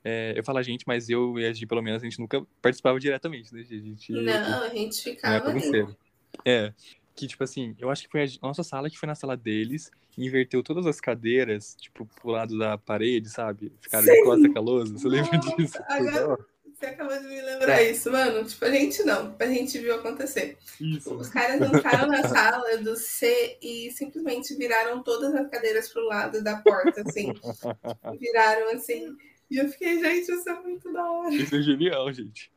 É, 0.05 0.35
eu 0.37 0.44
falo 0.44 0.58
a 0.58 0.62
gente, 0.62 0.85
mas 0.87 1.08
eu 1.08 1.38
e 1.38 1.47
a 1.47 1.53
Gi, 1.53 1.65
pelo 1.65 1.82
menos, 1.82 2.03
a 2.03 2.05
gente 2.05 2.19
nunca 2.19 2.44
participava 2.61 2.99
diretamente, 2.99 3.55
né? 3.55 3.61
A 3.61 3.65
gente 3.65 4.12
Não, 4.12 4.62
a 4.62 4.69
gente 4.69 4.99
é 5.08 5.15
ficava 5.15 5.44
bagunceiro. 5.44 5.97
É. 6.44 6.73
Que, 7.15 7.26
tipo 7.26 7.44
assim, 7.44 7.75
eu 7.79 7.88
acho 7.91 8.03
que 8.05 8.11
foi 8.11 8.25
a 8.25 8.47
nossa 8.47 8.62
sala 8.62 8.91
que 8.91 8.99
foi 8.99 9.06
na 9.06 9.15
sala 9.15 9.37
deles 9.37 9.91
inverteu 10.19 10.62
todas 10.62 10.87
as 10.87 11.00
cadeiras, 11.00 11.76
tipo, 11.81 12.06
pro 12.06 12.31
lado 12.31 12.59
da 12.59 12.76
parede, 12.76 13.29
sabe? 13.29 13.73
Ficaram 13.81 14.05
de 14.05 14.12
Sim. 14.12 14.25
costa 14.25 14.53
calosa. 14.53 14.93
Você 14.99 15.09
lembra 15.09 15.38
disso? 15.38 15.79
Agora-. 15.88 16.53
Você 16.82 16.87
acabou 16.87 17.17
de 17.17 17.29
me 17.29 17.41
lembrar 17.41 17.81
isso, 17.81 18.11
mano. 18.11 18.44
Tipo, 18.44 18.64
a 18.64 18.70
gente 18.70 19.05
não, 19.05 19.37
a 19.38 19.47
gente 19.47 19.79
viu 19.79 19.94
acontecer. 19.94 20.59
Isso. 20.81 21.14
Os 21.14 21.29
caras 21.29 21.61
entraram 21.61 22.09
na 22.09 22.26
sala 22.26 22.76
do 22.79 22.96
C 22.96 23.56
e 23.63 23.93
simplesmente 23.93 24.53
viraram 24.56 25.01
todas 25.01 25.32
as 25.32 25.48
cadeiras 25.48 25.89
pro 25.89 26.05
lado 26.05 26.43
da 26.43 26.56
porta, 26.56 27.03
assim. 27.06 27.32
Viraram 28.19 28.70
assim. 28.72 29.17
E 29.48 29.58
eu 29.58 29.69
fiquei, 29.69 30.01
gente, 30.01 30.32
isso 30.32 30.48
é 30.48 30.60
muito 30.60 30.93
da 30.93 31.08
hora. 31.08 31.32
Isso 31.32 31.55
é 31.55 31.63
genial, 31.63 32.13
gente. 32.13 32.51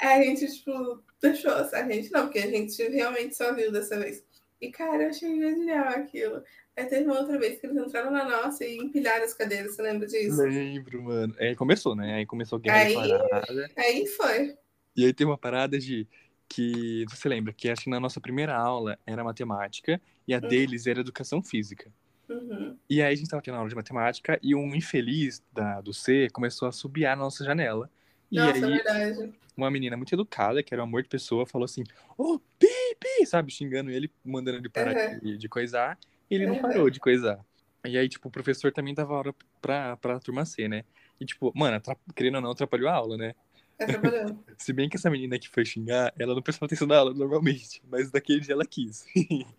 Aí 0.00 0.22
a 0.22 0.24
gente, 0.24 0.46
tipo, 0.50 1.02
deixou. 1.20 1.52
A 1.52 1.82
gente 1.82 2.10
não, 2.10 2.22
porque 2.22 2.38
a 2.38 2.50
gente 2.50 2.82
realmente 2.88 3.36
só 3.36 3.52
viu 3.54 3.70
dessa 3.70 3.98
vez. 3.98 4.24
E, 4.60 4.70
cara, 4.70 5.04
eu 5.04 5.08
achei 5.10 5.36
genial 5.38 5.88
aquilo. 5.88 6.42
Aí 6.76 6.84
teve 6.86 7.04
uma 7.04 7.20
outra 7.20 7.38
vez 7.38 7.60
que 7.60 7.66
eles 7.66 7.76
entraram 7.76 8.10
na 8.10 8.24
nossa 8.24 8.64
e 8.64 8.76
empilharam 8.76 9.24
as 9.24 9.34
cadeiras, 9.34 9.74
você 9.74 9.82
lembra 9.82 10.06
disso? 10.06 10.40
Lembro, 10.42 11.02
mano. 11.02 11.34
Aí 11.38 11.54
começou, 11.54 11.94
né? 11.94 12.14
Aí 12.14 12.26
começou 12.26 12.56
a 12.58 12.60
guerra 12.60 12.76
Aí- 12.78 12.94
parada. 12.94 13.70
Aí 13.76 14.06
foi. 14.06 14.56
E 14.96 15.04
aí 15.06 15.12
tem 15.12 15.26
uma 15.26 15.38
parada 15.38 15.78
de 15.78 16.06
que 16.48 17.04
você 17.10 17.28
lembra 17.28 17.52
que 17.52 17.68
acho 17.68 17.84
que 17.84 17.90
na 17.90 18.00
nossa 18.00 18.20
primeira 18.20 18.56
aula 18.56 18.98
era 19.06 19.22
matemática 19.22 20.00
e 20.26 20.34
a 20.34 20.38
Uhum. 20.38 20.48
deles 20.48 20.86
era 20.86 21.00
educação 21.00 21.42
física. 21.42 21.92
Uhum. 22.28 22.76
E 22.90 23.00
aí 23.00 23.12
a 23.12 23.16
gente 23.16 23.28
tava 23.28 23.42
tendo 23.42 23.56
aula 23.56 23.68
de 23.68 23.74
matemática 23.76 24.38
e 24.42 24.54
um 24.54 24.74
infeliz 24.74 25.42
da, 25.52 25.80
do 25.80 25.92
C 25.94 26.28
começou 26.32 26.66
a 26.68 26.72
subiar 26.72 27.16
na 27.16 27.22
nossa 27.24 27.44
janela. 27.44 27.90
E 28.30 28.36
Nossa, 28.36 28.50
é 28.58 28.64
aí 28.64 28.70
verdade. 28.72 29.32
uma 29.56 29.70
menina 29.70 29.96
muito 29.96 30.14
educada, 30.14 30.62
que 30.62 30.74
era 30.74 30.82
um 30.82 30.86
amor 30.86 31.02
de 31.02 31.08
pessoa, 31.08 31.46
falou 31.46 31.64
assim: 31.64 31.82
Ô, 32.16 32.38
pi, 32.58 32.66
pi, 32.98 33.26
sabe, 33.26 33.52
xingando 33.52 33.90
ele, 33.90 34.10
mandando 34.24 34.58
ele 34.58 34.68
parar 34.68 34.94
Uhum. 34.96 35.18
de, 35.20 35.38
de 35.38 35.48
coisar. 35.48 35.98
E 36.30 36.34
ele 36.34 36.46
não 36.46 36.54
Uhum. 36.56 36.62
parou 36.62 36.90
de 36.90 37.00
coisar. 37.00 37.38
E 37.86 37.96
aí, 37.96 38.08
tipo, 38.08 38.28
o 38.28 38.30
professor 38.30 38.72
também 38.72 38.94
dava 38.94 39.14
aula 39.14 39.34
pra, 39.62 39.96
pra 39.96 40.18
turma 40.20 40.44
C, 40.44 40.68
né? 40.68 40.84
E, 41.20 41.24
tipo, 41.24 41.52
mano, 41.54 41.76
atra- 41.76 41.96
querendo 42.14 42.36
ou 42.36 42.40
não, 42.40 42.50
atrapalhou 42.50 42.88
a 42.88 42.92
aula, 42.94 43.16
né? 43.16 43.34
Atrapalhou. 43.80 44.44
Se 44.58 44.72
bem 44.72 44.88
que 44.88 44.96
essa 44.96 45.08
menina 45.08 45.38
que 45.38 45.48
foi 45.48 45.64
xingar, 45.64 46.12
ela 46.18 46.34
não 46.34 46.42
prestava 46.42 46.66
atenção 46.66 46.86
na 46.88 46.96
aula 46.98 47.14
normalmente, 47.14 47.80
mas 47.88 48.10
daquele 48.10 48.40
dia 48.40 48.52
ela 48.54 48.66
quis. 48.66 49.06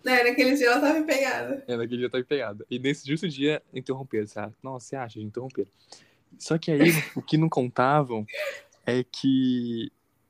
né, 0.03 0.23
naquele 0.23 0.55
dia 0.55 0.67
ela 0.67 0.81
tava 0.81 1.01
pegada. 1.05 1.63
é, 1.67 1.77
naquele 1.77 1.99
dia 1.99 2.09
tava 2.09 2.23
pegada. 2.25 2.65
E 2.69 2.77
nesse 2.77 3.07
justo 3.07 3.27
dia 3.29 3.63
interromperam, 3.73 4.27
sabe? 4.27 4.53
Nossa, 4.61 4.85
você 4.87 4.95
acha 4.97 5.19
de 5.19 5.25
interromper? 5.25 5.67
Só 6.37 6.57
que 6.57 6.69
aí, 6.69 6.89
o 7.15 7.21
que 7.21 7.37
não 7.37 7.47
contavam 7.49 8.25
é 8.85 9.03
que 9.03 9.89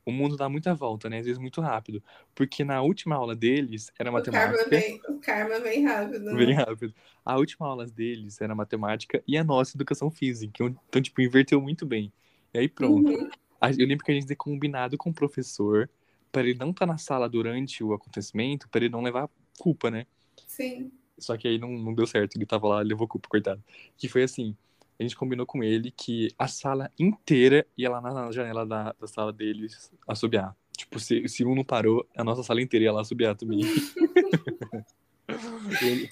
o 0.10 0.12
mundo 0.12 0.36
dá 0.36 0.50
muita 0.50 0.74
volta, 0.74 1.10
né? 1.10 1.20
Às 1.20 1.26
vezes 1.26 1.40
muito 1.40 1.62
rápido. 1.62 2.04
Porque 2.36 2.64
na 2.64 2.82
última 2.82 3.16
aula 3.16 3.36
deles 3.36 3.92
era 3.98 4.10
O 4.10 4.14
karma, 4.22 4.52
matemática. 4.52 4.70
vem, 4.70 5.02
o 5.08 5.20
karma 5.20 5.60
vem 5.60 5.86
rápido. 5.86 6.20
né? 6.26 6.36
Bem 6.46 6.54
rápido. 6.54 6.94
A 7.24 7.38
última 7.38 7.68
aula 7.68 7.86
deles 7.86 8.40
era 8.42 8.54
matemática 8.56 9.24
e 9.28 9.38
a 9.38 9.44
nossa 9.44 9.78
educação 9.78 10.10
física. 10.12 10.64
Então, 10.64 11.02
tipo, 11.02 11.22
inverteu 11.22 11.62
muito 11.62 11.86
bem. 11.86 12.12
E 12.54 12.60
aí 12.60 12.68
pronto. 12.68 13.10
Uhum. 13.10 13.30
eu 13.78 13.88
lembro 13.88 14.04
que 14.04 14.12
a 14.12 14.16
gente 14.16 14.26
tinha 14.26 14.36
combinado 14.36 14.98
com 14.98 15.10
o 15.10 15.14
professor 15.14 15.90
para 16.32 16.42
ele 16.44 16.54
não 16.58 16.72
estar 16.72 16.86
na 16.86 16.98
sala 16.98 17.28
durante 17.28 17.84
o 17.84 17.94
acontecimento, 17.94 18.70
para 18.70 18.82
ele 18.86 18.90
não 18.92 19.02
levar 19.02 19.30
culpa, 19.58 19.90
né? 19.90 20.06
Sim. 20.48 20.92
Só 21.18 21.36
que 21.36 21.48
aí 21.48 21.58
não, 21.58 21.70
não 21.72 21.94
deu 21.94 22.08
certo, 22.08 22.36
ele 22.38 22.46
tava 22.46 22.68
lá, 22.68 22.82
levou 22.82 23.08
culpa, 23.08 23.28
coitado. 23.28 23.64
Que 23.98 24.08
foi 24.08 24.24
assim, 24.24 24.56
a 25.00 25.04
gente 25.04 25.16
combinou 25.16 25.46
com 25.46 25.64
ele 25.64 25.92
que 25.92 26.28
a 26.38 26.48
sala 26.48 26.92
inteira 27.00 27.66
ia 27.78 27.90
lá 27.90 28.02
na 28.02 28.32
janela 28.32 28.66
da, 28.66 28.94
da 29.00 29.08
sala 29.08 29.32
deles 29.32 29.92
assobiar. 30.06 30.54
Tipo, 30.76 31.00
se, 31.00 31.28
se 31.28 31.46
um 31.46 31.56
não 31.56 31.64
parou, 31.64 32.06
a 32.16 32.24
nossa 32.24 32.44
sala 32.44 32.62
inteira 32.62 32.86
ia 32.86 32.92
lá 32.92 33.02
assobiar 33.02 33.36
também. 33.36 33.62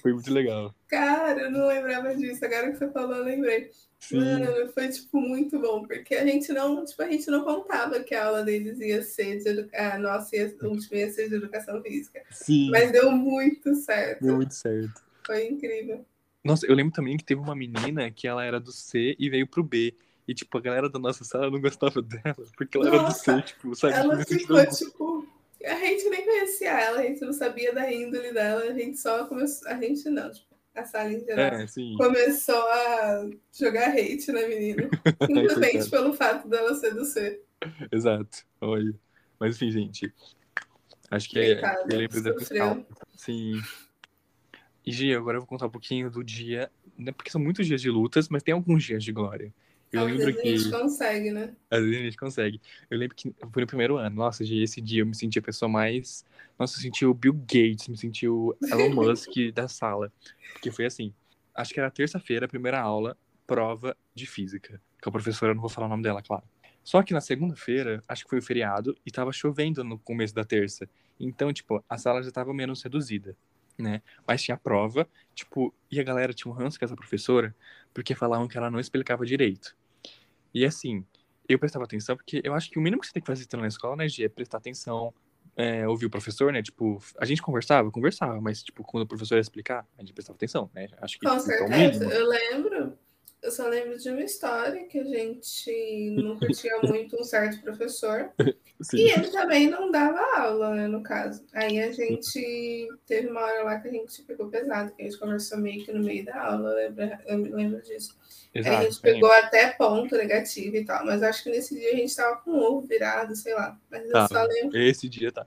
Foi 0.00 0.12
muito 0.12 0.32
legal. 0.32 0.74
Cara, 0.88 1.42
eu 1.42 1.50
não 1.50 1.66
lembrava 1.66 2.14
disso. 2.14 2.44
Agora 2.44 2.70
que 2.70 2.78
você 2.78 2.88
falou, 2.90 3.16
eu 3.16 3.24
lembrei. 3.24 3.70
Sim, 3.98 4.20
Mano, 4.20 4.72
foi, 4.72 4.88
tipo, 4.88 5.20
muito 5.20 5.58
bom. 5.58 5.84
Porque 5.84 6.14
a 6.14 6.24
gente 6.24 6.52
não, 6.52 6.84
tipo, 6.84 7.02
a 7.02 7.10
gente 7.10 7.28
não 7.28 7.42
contava 7.44 7.98
que 8.00 8.14
a 8.14 8.26
aula 8.26 8.44
deles 8.44 8.78
ia 8.78 9.02
ser 9.02 9.38
de 9.38 9.48
educação. 9.48 9.86
A 9.92 9.98
nossa 9.98 10.36
ia, 10.36 10.56
a 10.62 10.66
última 10.68 10.98
ia 10.98 11.10
ser 11.10 11.28
de 11.28 11.34
educação 11.34 11.82
física. 11.82 12.22
sim, 12.30 12.70
Mas 12.70 12.92
deu 12.92 13.10
muito 13.10 13.74
certo. 13.74 14.22
deu 14.22 14.36
muito 14.36 14.54
certo. 14.54 15.02
Foi 15.26 15.48
incrível. 15.48 16.06
Nossa, 16.44 16.66
eu 16.66 16.74
lembro 16.74 16.92
também 16.92 17.16
que 17.16 17.24
teve 17.24 17.40
uma 17.40 17.54
menina 17.54 18.10
que 18.10 18.26
ela 18.26 18.44
era 18.44 18.60
do 18.60 18.72
C 18.72 19.16
e 19.18 19.28
veio 19.28 19.46
pro 19.46 19.62
B. 19.62 19.94
E, 20.26 20.34
tipo, 20.34 20.58
a 20.58 20.60
galera 20.60 20.90
da 20.90 20.98
nossa 20.98 21.24
sala 21.24 21.50
não 21.50 21.60
gostava 21.60 22.02
dela, 22.02 22.36
porque 22.56 22.76
ela 22.76 22.88
era 22.88 22.98
do 22.98 23.02
Nossa, 23.04 23.36
C, 23.36 23.42
tipo, 23.42 23.74
sabe? 23.74 23.94
Ela 23.94 24.24
ficou, 24.24 24.66
tipo. 24.66 25.28
A 25.64 25.74
gente 25.74 26.08
nem 26.08 26.24
conhecia 26.24 26.70
ela, 26.70 27.00
a 27.00 27.02
gente 27.02 27.20
não 27.22 27.32
sabia 27.32 27.74
da 27.74 27.90
índole 27.92 28.32
dela, 28.32 28.62
a 28.62 28.72
gente 28.72 28.98
só 28.98 29.26
começou. 29.26 29.66
A 29.68 29.74
gente 29.80 30.08
não, 30.08 30.30
tipo, 30.30 30.54
a 30.74 30.84
sala 30.84 31.12
em 31.12 31.20
geral. 31.20 31.60
É. 31.60 31.66
Começou 31.96 32.62
a 32.68 33.28
jogar 33.52 33.90
hate 33.90 34.30
na 34.30 34.46
menina. 34.46 34.88
Simplesmente 35.26 35.78
Coitada. 35.78 35.90
pelo 35.90 36.12
fato 36.12 36.48
dela 36.48 36.74
ser 36.74 36.94
do 36.94 37.04
C. 37.04 37.42
Exato. 37.90 38.44
Olha. 38.60 38.94
Mas 39.40 39.56
enfim, 39.56 39.70
gente. 39.70 40.12
Acho 41.10 41.28
que 41.30 41.38
é, 41.38 41.60
eu 41.90 41.98
lembro 41.98 42.22
da 42.22 42.34
principal. 42.34 42.86
Sim. 43.16 43.60
E, 44.88 44.92
Gia, 44.92 45.18
agora 45.18 45.36
eu 45.36 45.40
vou 45.42 45.46
contar 45.46 45.66
um 45.66 45.70
pouquinho 45.70 46.10
do 46.10 46.24
dia. 46.24 46.70
Né, 46.96 47.12
porque 47.12 47.30
são 47.30 47.40
muitos 47.40 47.66
dias 47.66 47.80
de 47.80 47.90
lutas, 47.90 48.28
mas 48.28 48.42
tem 48.42 48.54
alguns 48.54 48.82
dias 48.82 49.04
de 49.04 49.12
glória. 49.12 49.52
Eu 49.92 50.00
Às 50.00 50.06
lembro 50.06 50.26
vezes 50.26 50.40
que. 50.40 50.48
a 50.48 50.56
gente 50.56 50.70
consegue, 50.70 51.30
né? 51.30 51.54
Às 51.70 51.80
vezes 51.80 51.96
a 51.96 52.02
gente 52.02 52.16
consegue. 52.16 52.60
Eu 52.90 52.98
lembro 52.98 53.16
que 53.16 53.34
foi 53.52 53.62
no 53.62 53.66
primeiro 53.66 53.96
ano. 53.96 54.16
Nossa, 54.16 54.44
Gia, 54.44 54.64
esse 54.64 54.80
dia 54.80 55.02
eu 55.02 55.06
me 55.06 55.14
senti 55.14 55.38
a 55.38 55.42
pessoa 55.42 55.68
mais. 55.68 56.24
Nossa, 56.58 56.76
eu 56.78 56.82
senti 56.82 57.04
o 57.06 57.14
Bill 57.14 57.34
Gates, 57.34 57.88
me 57.88 57.96
senti 57.96 58.26
o 58.26 58.56
Elon 58.70 58.90
Musk 58.94 59.30
da 59.54 59.68
sala. 59.68 60.12
Porque 60.52 60.70
foi 60.70 60.86
assim. 60.86 61.12
Acho 61.54 61.74
que 61.74 61.80
era 61.80 61.90
terça-feira, 61.90 62.48
primeira 62.48 62.80
aula, 62.80 63.16
prova 63.46 63.96
de 64.14 64.26
física. 64.26 64.80
Com 65.02 65.10
a 65.10 65.12
professora, 65.12 65.52
eu 65.52 65.54
não 65.54 65.62
vou 65.62 65.70
falar 65.70 65.86
o 65.86 65.90
nome 65.90 66.02
dela, 66.02 66.22
claro. 66.22 66.44
Só 66.82 67.02
que 67.02 67.12
na 67.12 67.20
segunda-feira, 67.20 68.02
acho 68.08 68.24
que 68.24 68.30
foi 68.30 68.38
o 68.38 68.42
feriado, 68.42 68.96
e 69.04 69.10
tava 69.10 69.32
chovendo 69.32 69.84
no 69.84 69.98
começo 69.98 70.34
da 70.34 70.44
terça. 70.44 70.88
Então, 71.18 71.52
tipo, 71.52 71.84
a 71.88 71.98
sala 71.98 72.22
já 72.22 72.30
tava 72.30 72.54
menos 72.54 72.82
reduzida, 72.82 73.36
né? 73.82 74.02
Mas 74.26 74.42
tinha 74.42 74.56
prova, 74.56 75.08
tipo, 75.34 75.74
e 75.90 76.00
a 76.00 76.02
galera 76.02 76.32
tinha 76.32 76.52
um 76.52 76.54
ranço 76.54 76.78
com 76.78 76.84
essa 76.84 76.96
professora, 76.96 77.54
porque 77.94 78.14
falavam 78.14 78.48
que 78.48 78.56
ela 78.56 78.70
não 78.70 78.80
explicava 78.80 79.24
direito. 79.24 79.76
E 80.52 80.64
assim, 80.64 81.04
eu 81.48 81.58
prestava 81.58 81.84
atenção, 81.84 82.16
porque 82.16 82.40
eu 82.44 82.54
acho 82.54 82.70
que 82.70 82.78
o 82.78 82.82
mínimo 82.82 83.00
que 83.00 83.06
você 83.06 83.12
tem 83.12 83.22
que 83.22 83.26
fazer 83.26 83.42
estando 83.42 83.60
na 83.60 83.68
escola, 83.68 83.96
né, 83.96 84.08
Gi, 84.08 84.24
é 84.24 84.28
prestar 84.28 84.58
atenção, 84.58 85.14
é, 85.56 85.86
ouvir 85.88 86.06
o 86.06 86.10
professor, 86.10 86.52
né? 86.52 86.62
Tipo, 86.62 87.02
a 87.18 87.24
gente 87.24 87.42
conversava, 87.42 87.90
conversava, 87.90 88.40
mas, 88.40 88.62
tipo, 88.62 88.84
quando 88.84 89.02
o 89.02 89.06
professor 89.06 89.34
ia 89.34 89.40
explicar, 89.40 89.86
a 89.96 90.02
gente 90.02 90.12
prestava 90.12 90.36
atenção, 90.36 90.70
né? 90.72 90.88
Acho 91.00 91.18
que 91.18 91.26
Com 91.26 91.34
é 91.34 91.40
certeza. 91.40 91.76
mínimo. 91.76 92.12
Eu 92.12 92.28
lembro. 92.28 92.98
Eu 93.40 93.52
só 93.52 93.68
lembro 93.68 93.96
de 93.96 94.10
uma 94.10 94.20
história 94.22 94.84
que 94.86 94.98
a 94.98 95.04
gente 95.04 96.10
não 96.16 96.36
curtia 96.38 96.76
muito 96.82 97.16
um 97.20 97.22
certo 97.24 97.60
professor. 97.62 98.32
Sim. 98.80 98.96
E 98.96 99.10
ele 99.10 99.28
também 99.28 99.68
não 99.70 99.90
dava 99.92 100.20
aula, 100.40 100.74
né, 100.74 100.86
no 100.88 101.02
caso. 101.02 101.44
Aí 101.52 101.80
a 101.80 101.92
gente 101.92 102.88
teve 103.06 103.28
uma 103.28 103.40
hora 103.40 103.62
lá 103.62 103.78
que 103.80 103.88
a 103.88 103.90
gente 103.92 104.22
pegou 104.22 104.48
pesado, 104.48 104.92
que 104.92 105.02
a 105.02 105.04
gente 105.04 105.18
conversou 105.18 105.58
meio 105.58 105.84
que 105.84 105.92
no 105.92 106.02
meio 106.02 106.24
da 106.24 106.36
aula, 106.46 106.70
eu 106.70 106.92
lembro, 106.94 107.18
eu 107.26 107.38
me 107.38 107.48
lembro 107.48 107.82
disso. 107.82 108.16
Aí 108.54 108.60
a 108.66 108.80
gente 108.82 108.88
Exato. 108.88 109.06
é. 109.06 109.12
pegou 109.12 109.30
até 109.32 109.68
ponto 109.72 110.16
negativo 110.16 110.74
e 110.76 110.84
tal, 110.84 111.04
mas 111.06 111.22
acho 111.22 111.44
que 111.44 111.50
nesse 111.50 111.74
dia 111.78 111.92
a 111.92 111.96
gente 111.96 112.14
tava 112.16 112.36
com 112.40 112.50
o 112.50 112.60
ovo 112.60 112.86
virado, 112.86 113.36
sei 113.36 113.54
lá. 113.54 113.78
Mas 113.90 114.04
eu 114.04 114.12
Tá. 114.12 114.26
só 114.28 114.42
lembro. 114.42 114.76
Esse 114.76 115.08
dia 115.08 115.30
tá. 115.30 115.46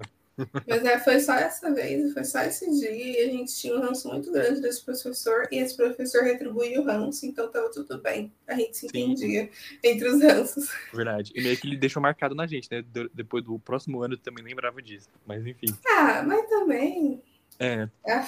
Mas 0.68 0.84
é, 0.86 1.00
foi 1.00 1.20
só 1.20 1.34
essa 1.34 1.74
vez, 1.74 2.14
foi 2.14 2.24
só 2.24 2.42
esse 2.42 2.70
dia, 2.80 2.92
e 2.92 3.18
a 3.18 3.32
gente 3.32 3.56
tinha 3.56 3.76
um 3.76 3.82
ranço 3.82 4.08
muito 4.08 4.32
grande 4.32 4.62
desse 4.62 4.84
professor, 4.84 5.48
e 5.52 5.58
esse 5.58 5.76
professor 5.76 6.24
retribuiu 6.24 6.82
o 6.82 6.86
ranço, 6.86 7.26
então 7.26 7.50
tava 7.52 7.70
tudo 7.70 7.98
bem. 8.00 8.32
A 8.48 8.56
gente 8.56 8.78
se 8.78 8.88
Sim. 8.90 9.04
entendia 9.12 9.50
entre 9.84 10.08
os 10.10 10.22
ranços. 10.22 10.70
Verdade. 10.94 11.32
E 11.36 11.42
meio 11.42 11.58
que 11.58 11.68
ele 11.68 11.78
deixou 11.78 12.02
marcado 12.02 12.36
na 12.36 12.46
gente, 12.48 12.68
né? 12.72 12.82
De- 12.82 13.10
Depois 13.14 13.44
do 13.44 13.58
próximo 13.60 14.02
ano 14.02 14.14
eu 14.16 14.20
também 14.20 14.44
lembrava 14.44 14.82
disso. 14.82 15.10
Mas 15.26 15.46
enfim. 15.46 15.68
Ah, 15.88 16.24
mas 16.26 16.48
também. 16.50 17.22
É, 17.60 17.88
ah, 18.08 18.28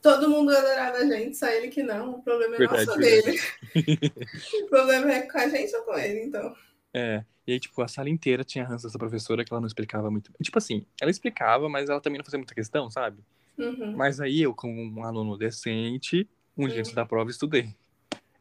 todo 0.00 0.28
mundo 0.30 0.56
adorava 0.56 0.98
a 0.98 1.06
gente, 1.06 1.36
só 1.36 1.48
ele 1.48 1.68
que 1.68 1.82
não. 1.82 2.16
O 2.16 2.22
problema 2.22 2.54
é 2.54 2.58
Verdade, 2.58 2.86
nosso 2.86 2.98
verdade. 2.98 3.40
dele. 3.74 4.12
o 4.62 4.66
problema 4.68 5.12
é 5.12 5.22
com 5.22 5.38
a 5.38 5.48
gente 5.48 5.74
ou 5.76 5.82
com 5.82 5.98
ele, 5.98 6.22
então. 6.24 6.54
É. 6.94 7.24
E 7.46 7.52
aí, 7.52 7.60
tipo, 7.60 7.80
a 7.82 7.88
sala 7.88 8.08
inteira 8.08 8.44
tinha 8.44 8.64
ranço 8.64 8.86
dessa 8.86 8.98
professora 8.98 9.44
que 9.44 9.52
ela 9.52 9.60
não 9.60 9.66
explicava 9.66 10.10
muito. 10.10 10.32
Tipo 10.42 10.58
assim, 10.58 10.86
ela 11.00 11.10
explicava, 11.10 11.68
mas 11.68 11.88
ela 11.88 12.00
também 12.00 12.18
não 12.18 12.24
fazia 12.24 12.38
muita 12.38 12.54
questão, 12.54 12.90
sabe? 12.90 13.24
Uhum. 13.58 13.96
Mas 13.96 14.20
aí 14.20 14.42
eu, 14.42 14.54
como 14.54 14.80
um 14.80 15.04
aluno 15.04 15.36
decente, 15.36 16.28
um 16.56 16.68
dia 16.68 16.80
antes 16.80 16.92
da 16.92 17.04
prova 17.04 17.30
estudei. 17.30 17.74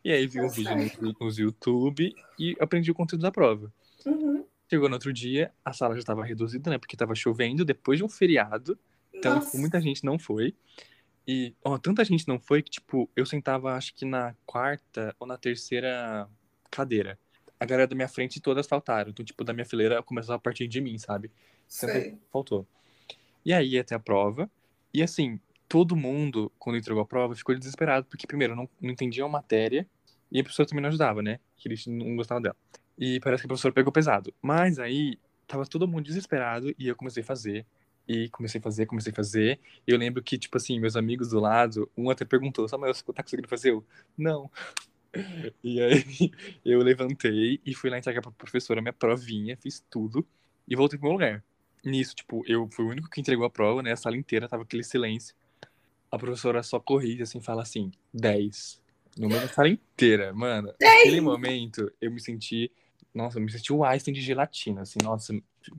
E 0.03 0.11
aí 0.11 0.27
vi 0.27 0.39
um 0.41 0.49
vídeo 0.49 0.75
no, 1.01 1.15
nos 1.19 1.37
YouTube 1.37 2.13
e 2.37 2.55
aprendi 2.59 2.91
o 2.91 2.95
conteúdo 2.95 3.21
da 3.21 3.31
prova. 3.31 3.71
Uhum. 4.05 4.45
Chegou 4.69 4.87
no 4.87 4.95
outro 4.95 5.11
dia, 5.11 5.51
a 5.65 5.73
sala 5.73 5.95
já 5.95 5.99
estava 5.99 6.23
reduzida, 6.23 6.69
né? 6.69 6.77
Porque 6.77 6.95
estava 6.95 7.15
chovendo 7.15 7.65
depois 7.65 7.97
de 7.97 8.05
um 8.05 8.09
feriado. 8.09 8.77
Então, 9.13 9.35
Nossa. 9.35 9.57
muita 9.57 9.81
gente 9.81 10.03
não 10.03 10.19
foi. 10.19 10.55
E, 11.27 11.53
ó, 11.63 11.77
tanta 11.77 12.03
gente 12.05 12.27
não 12.27 12.39
foi 12.39 12.61
que, 12.61 12.69
tipo, 12.69 13.09
eu 13.15 13.25
sentava, 13.25 13.73
acho 13.73 13.93
que 13.93 14.05
na 14.05 14.35
quarta 14.45 15.15
ou 15.19 15.27
na 15.27 15.37
terceira 15.37 16.29
cadeira. 16.71 17.19
A 17.59 17.65
galera 17.65 17.87
da 17.87 17.95
minha 17.95 18.07
frente 18.07 18.39
todas 18.39 18.67
faltaram. 18.67 19.09
Então, 19.09 19.25
tipo, 19.25 19.43
da 19.43 19.53
minha 19.53 19.65
fileira 19.65 20.01
começou 20.01 20.35
a 20.35 20.39
partir 20.39 20.67
de 20.67 20.79
mim, 20.79 20.97
sabe? 20.97 21.29
Então, 21.65 21.89
Sei. 21.89 22.17
faltou. 22.31 22.65
E 23.45 23.53
aí 23.53 23.83
ter 23.83 23.95
a 23.95 23.99
prova. 23.99 24.49
E 24.93 25.03
assim, 25.03 25.39
todo 25.67 25.95
mundo, 25.95 26.51
quando 26.57 26.77
entregou 26.77 27.01
a 27.01 27.05
prova, 27.05 27.35
ficou 27.35 27.55
desesperado, 27.55 28.07
porque 28.07 28.25
primeiro 28.25 28.55
não, 28.55 28.67
não 28.81 28.89
entendia 28.89 29.23
a 29.23 29.29
matéria 29.29 29.87
e 30.31 30.39
a 30.39 30.43
professora 30.43 30.67
também 30.67 30.81
não 30.81 30.89
ajudava, 30.89 31.21
né? 31.21 31.39
Que 31.57 31.67
eles 31.67 31.85
não 31.87 32.15
gostavam 32.15 32.41
dela. 32.41 32.55
E 32.97 33.19
parece 33.19 33.43
que 33.43 33.47
a 33.47 33.49
professora 33.49 33.73
pegou 33.73 33.91
pesado. 33.91 34.33
Mas 34.41 34.79
aí 34.79 35.17
tava 35.47 35.65
todo 35.65 35.87
mundo 35.87 36.05
desesperado 36.05 36.73
e 36.77 36.87
eu 36.87 36.95
comecei 36.95 37.23
a 37.23 37.25
fazer. 37.25 37.65
E 38.07 38.27
comecei 38.29 38.59
a 38.59 38.61
fazer, 38.61 38.85
comecei 38.87 39.11
a 39.11 39.15
fazer. 39.15 39.59
E 39.87 39.91
eu 39.91 39.97
lembro 39.97 40.23
que, 40.23 40.37
tipo 40.37 40.57
assim, 40.57 40.79
meus 40.79 40.95
amigos 40.95 41.29
do 41.29 41.39
lado, 41.39 41.89
um 41.95 42.09
até 42.09 42.25
perguntou: 42.25 42.67
Samuel, 42.67 42.93
você 42.93 43.03
tá 43.13 43.21
conseguindo 43.21 43.47
fazer? 43.47 43.71
Eu, 43.71 43.85
não. 44.17 44.49
E 45.63 45.81
aí 45.81 46.31
eu 46.63 46.79
levantei 46.79 47.59
e 47.65 47.73
fui 47.73 47.89
lá 47.89 47.97
entregar 47.97 48.21
pra 48.21 48.31
professora 48.31 48.81
minha 48.81 48.93
provinha, 48.93 49.57
fiz 49.57 49.83
tudo 49.89 50.25
e 50.67 50.75
voltei 50.75 50.97
pro 50.97 51.07
meu 51.07 51.13
lugar. 51.13 51.43
Nisso, 51.83 52.15
tipo, 52.15 52.43
eu 52.45 52.67
fui 52.71 52.85
o 52.85 52.89
único 52.89 53.09
que 53.09 53.21
entregou 53.21 53.45
a 53.45 53.49
prova, 53.49 53.81
né? 53.81 53.93
A 53.93 53.95
sala 53.95 54.17
inteira 54.17 54.47
tava 54.47 54.63
aquele 54.63 54.83
silêncio. 54.83 55.35
A 56.11 56.17
professora 56.17 56.61
só 56.63 56.79
corrige 56.79 57.23
assim, 57.23 57.39
fala 57.39 57.61
assim, 57.61 57.91
10. 58.13 58.81
No 59.17 59.27
meio 59.27 59.41
da 59.41 59.47
sala 59.47 59.69
inteira, 59.69 60.33
mano. 60.33 60.73
Naquele 60.81 61.21
momento, 61.21 61.91
eu 62.01 62.11
me 62.11 62.19
senti. 62.19 62.71
Nossa, 63.13 63.39
eu 63.39 63.43
me 63.43 63.51
senti 63.51 63.73
o 63.73 63.83
Einstein 63.83 64.13
de 64.13 64.21
gelatina, 64.21 64.81
assim, 64.81 64.99
nossa, 65.03 65.33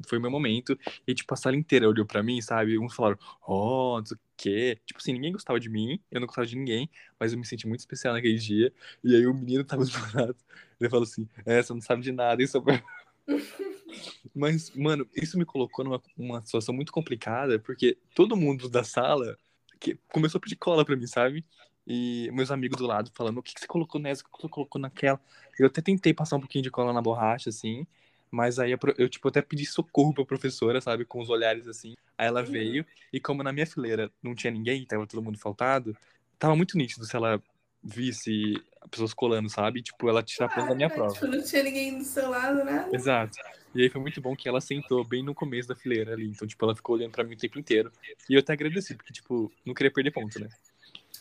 foi 0.08 0.18
o 0.18 0.20
meu 0.20 0.30
momento. 0.30 0.78
E, 1.06 1.14
tipo, 1.14 1.32
a 1.32 1.36
sala 1.36 1.56
inteira 1.56 1.88
olhou 1.88 2.04
pra 2.04 2.22
mim, 2.22 2.40
sabe? 2.40 2.78
Uns 2.78 2.94
falaram, 2.94 3.18
oh, 3.46 3.98
não 3.98 4.06
sei 4.06 4.16
o 4.16 4.20
quê. 4.36 4.80
Tipo 4.84 4.98
assim, 5.00 5.12
ninguém 5.12 5.32
gostava 5.32 5.60
de 5.60 5.68
mim, 5.68 6.00
eu 6.10 6.20
não 6.20 6.26
gostava 6.26 6.46
de 6.46 6.56
ninguém, 6.56 6.90
mas 7.18 7.32
eu 7.32 7.38
me 7.38 7.46
senti 7.46 7.66
muito 7.68 7.80
especial 7.80 8.14
naquele 8.14 8.36
dia. 8.38 8.72
E 9.04 9.14
aí 9.14 9.26
o 9.26 9.34
menino 9.34 9.64
tava 9.64 9.84
do 9.84 9.90
meu 9.92 10.00
lado. 10.14 10.36
Ele 10.80 10.90
falou 10.90 11.04
assim, 11.04 11.28
é, 11.46 11.62
você 11.62 11.72
não 11.72 11.80
sabe 11.80 12.02
de 12.02 12.12
nada, 12.12 12.42
isso 12.42 12.58
é. 12.58 12.82
Mas, 14.34 14.70
mano, 14.74 15.06
isso 15.14 15.38
me 15.38 15.44
colocou 15.44 15.84
numa 15.84 16.00
uma 16.16 16.40
situação 16.44 16.74
muito 16.74 16.92
complicada, 16.92 17.58
porque 17.58 17.98
todo 18.14 18.36
mundo 18.36 18.68
da 18.68 18.84
sala 18.84 19.36
que 19.80 19.98
começou 20.12 20.38
a 20.38 20.40
pedir 20.40 20.56
cola 20.56 20.84
pra 20.84 20.96
mim, 20.96 21.06
sabe? 21.06 21.44
E 21.86 22.30
meus 22.32 22.50
amigos 22.50 22.78
do 22.78 22.86
lado 22.86 23.10
falando, 23.14 23.38
o 23.38 23.42
que, 23.42 23.54
que 23.54 23.60
você 23.60 23.66
colocou 23.66 24.00
nessa, 24.00 24.22
o 24.22 24.24
que 24.36 24.42
você 24.42 24.48
colocou 24.48 24.80
naquela? 24.80 25.20
Eu 25.58 25.66
até 25.66 25.80
tentei 25.82 26.14
passar 26.14 26.36
um 26.36 26.40
pouquinho 26.40 26.62
de 26.62 26.70
cola 26.70 26.92
na 26.92 27.02
borracha, 27.02 27.50
assim, 27.50 27.86
mas 28.30 28.58
aí 28.58 28.72
a 28.72 28.78
eu, 28.96 29.08
tipo, 29.08 29.26
até 29.28 29.42
pedi 29.42 29.66
socorro 29.66 30.14
pra 30.14 30.24
professora, 30.24 30.80
sabe? 30.80 31.04
Com 31.04 31.20
os 31.20 31.28
olhares 31.28 31.66
assim. 31.66 31.94
Aí 32.16 32.26
ela 32.28 32.40
Uhum. 32.42 32.46
veio, 32.46 32.86
e 33.12 33.18
como 33.18 33.42
na 33.42 33.52
minha 33.52 33.66
fileira 33.66 34.10
não 34.22 34.34
tinha 34.34 34.50
ninguém, 34.50 34.84
tava 34.86 35.06
todo 35.06 35.22
mundo 35.22 35.38
faltado, 35.38 35.96
tava 36.38 36.54
muito 36.54 36.76
nítido 36.78 37.04
se 37.04 37.16
ela 37.16 37.42
visse 37.82 38.54
pessoas 38.90 39.12
colando, 39.14 39.48
sabe? 39.48 39.82
Tipo, 39.82 40.08
ela 40.08 40.22
tirar 40.22 40.48
ponto 40.48 40.68
da 40.68 40.74
minha 40.74 40.90
prova. 40.90 41.14
Tipo, 41.14 41.26
não 41.26 41.42
tinha 41.42 41.62
ninguém 41.62 41.98
do 41.98 42.04
seu 42.04 42.28
lado, 42.30 42.62
nada. 42.62 42.88
Exato. 42.92 43.36
E 43.74 43.82
aí 43.82 43.88
foi 43.88 44.00
muito 44.00 44.20
bom 44.20 44.34
que 44.36 44.48
ela 44.48 44.60
sentou 44.60 45.04
bem 45.04 45.22
no 45.24 45.34
começo 45.34 45.68
da 45.68 45.76
fileira 45.76 46.12
ali. 46.12 46.26
Então, 46.26 46.46
tipo, 46.46 46.64
ela 46.64 46.74
ficou 46.74 46.96
olhando 46.96 47.12
pra 47.12 47.24
mim 47.24 47.34
o 47.34 47.38
tempo 47.38 47.58
inteiro. 47.58 47.90
E 48.28 48.34
eu 48.34 48.40
até 48.40 48.52
agradeci, 48.52 48.94
porque, 48.94 49.12
tipo, 49.12 49.50
não 49.64 49.74
queria 49.74 49.92
perder 49.92 50.10
ponto, 50.10 50.38
né? 50.38 50.48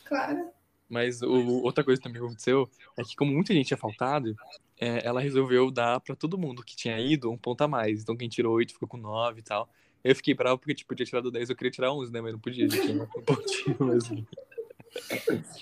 Claro. 0.10 0.50
Mas 0.90 1.22
o, 1.22 1.62
outra 1.64 1.84
coisa 1.84 2.02
também 2.02 2.20
que 2.20 2.26
aconteceu 2.26 2.68
é 2.98 3.04
que, 3.04 3.16
como 3.16 3.32
muita 3.32 3.54
gente 3.54 3.68
tinha 3.68 3.78
faltado, 3.78 4.36
é, 4.80 5.06
ela 5.06 5.22
resolveu 5.22 5.70
dar 5.70 6.00
pra 6.00 6.16
todo 6.16 6.38
mundo 6.38 6.64
que 6.64 6.76
tinha 6.76 7.00
ido 7.00 7.30
um 7.32 7.38
ponto 7.38 7.64
a 7.64 7.68
mais. 7.68 8.02
Então 8.02 8.18
quem 8.18 8.28
tirou 8.28 8.56
8 8.56 8.74
ficou 8.74 8.88
com 8.88 8.98
9 8.98 9.40
e 9.40 9.44
tal. 9.44 9.70
Eu 10.04 10.16
fiquei 10.16 10.34
bravo 10.34 10.58
porque, 10.58 10.74
tipo, 10.74 10.92
eu 10.92 10.98
tinha 10.98 11.06
tirado 11.06 11.30
10, 11.30 11.50
eu 11.50 11.56
queria 11.56 11.72
tirar 11.72 11.94
11, 11.94 12.12
né? 12.12 12.22
Mas 12.22 12.34
não 12.34 12.40
podia, 12.40 12.66
um 12.66 13.22
pontinho 13.22 13.78
mesmo. 13.86 14.28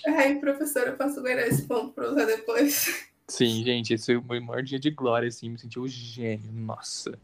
Ai, 0.06 0.36
professora, 0.36 0.90
eu 0.90 0.96
posso 0.96 1.20
guardar 1.20 1.46
esse 1.46 1.66
ponto 1.66 1.92
pra 1.92 2.10
usar 2.10 2.24
depois. 2.24 3.06
Sim, 3.28 3.62
gente, 3.62 3.92
esse 3.92 4.06
foi 4.06 4.16
o 4.16 4.24
meu 4.24 4.40
maior 4.40 4.62
dia 4.62 4.78
de 4.78 4.90
glória, 4.90 5.28
assim, 5.28 5.50
me 5.50 5.58
senti 5.58 5.78
um 5.78 5.86
gênio, 5.86 6.50
nossa. 6.50 7.18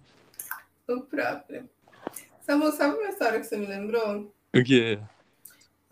O 0.87 1.01
próprio. 1.01 1.71
Sabe, 2.43 2.73
sabe 2.73 2.99
uma 2.99 3.09
história 3.09 3.41
que 3.41 3.47
você 3.47 3.57
me 3.57 3.67
lembrou? 3.67 4.35
O 4.55 4.63
quê? 4.63 5.01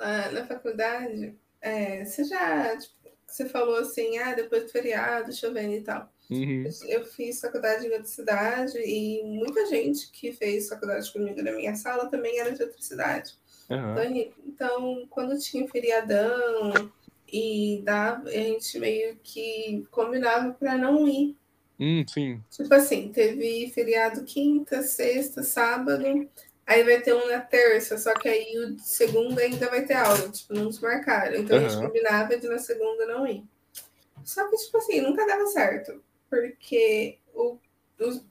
Lá 0.02 0.32
na 0.32 0.44
faculdade, 0.44 1.38
é, 1.60 2.04
você 2.04 2.24
já, 2.24 2.76
tipo, 2.76 2.94
você 3.24 3.48
falou 3.48 3.76
assim, 3.76 4.18
ah, 4.18 4.34
depois 4.34 4.64
do 4.64 4.68
feriado, 4.68 5.32
chovendo 5.32 5.74
e 5.74 5.80
tal. 5.80 6.12
Uhum. 6.28 6.64
Eu 6.88 7.04
fiz 7.04 7.40
faculdade 7.40 7.86
em 7.86 7.90
outra 7.90 8.06
cidade 8.06 8.78
e 8.78 9.22
muita 9.22 9.64
gente 9.66 10.10
que 10.10 10.32
fez 10.32 10.68
faculdade 10.68 11.12
comigo 11.12 11.40
na 11.40 11.52
minha 11.52 11.74
sala 11.76 12.08
também 12.08 12.38
era 12.38 12.50
de 12.50 12.62
outra 12.62 12.82
cidade. 12.82 13.34
Então, 13.64 14.32
então, 14.46 15.06
quando 15.08 15.38
tinha 15.38 15.68
feriadão 15.68 16.90
e 17.32 17.80
dava, 17.84 18.28
a 18.28 18.32
gente 18.32 18.78
meio 18.78 19.16
que 19.22 19.86
combinava 19.90 20.52
para 20.52 20.76
não 20.76 21.08
ir. 21.08 21.36
Hum, 21.80 22.04
sim. 22.06 22.42
Tipo 22.50 22.74
assim, 22.74 23.10
teve 23.10 23.70
feriado 23.70 24.24
quinta, 24.24 24.82
sexta, 24.82 25.42
sábado, 25.42 26.28
aí 26.66 26.82
vai 26.84 27.00
ter 27.00 27.14
um 27.14 27.28
na 27.28 27.40
terça, 27.40 27.98
só 27.98 28.14
que 28.14 28.28
aí 28.28 28.58
o 28.58 28.76
de 28.76 28.82
segunda 28.86 29.42
ainda 29.42 29.68
vai 29.68 29.84
ter 29.84 29.94
aula, 29.94 30.28
tipo, 30.30 30.54
não 30.54 30.68
desmarcaram. 30.68 31.36
Então 31.36 31.56
a 31.56 31.60
gente 31.60 31.72
combinava 31.86 32.36
de 32.36 32.48
na 32.48 32.58
segunda 32.58 33.06
não 33.06 33.26
ir. 33.26 33.44
Só 34.24 34.48
que, 34.48 34.56
tipo 34.56 34.78
assim, 34.78 35.00
nunca 35.00 35.26
dava 35.26 35.46
certo, 35.46 36.02
porque 36.30 37.18
o, 37.34 37.58
os- 37.98 38.24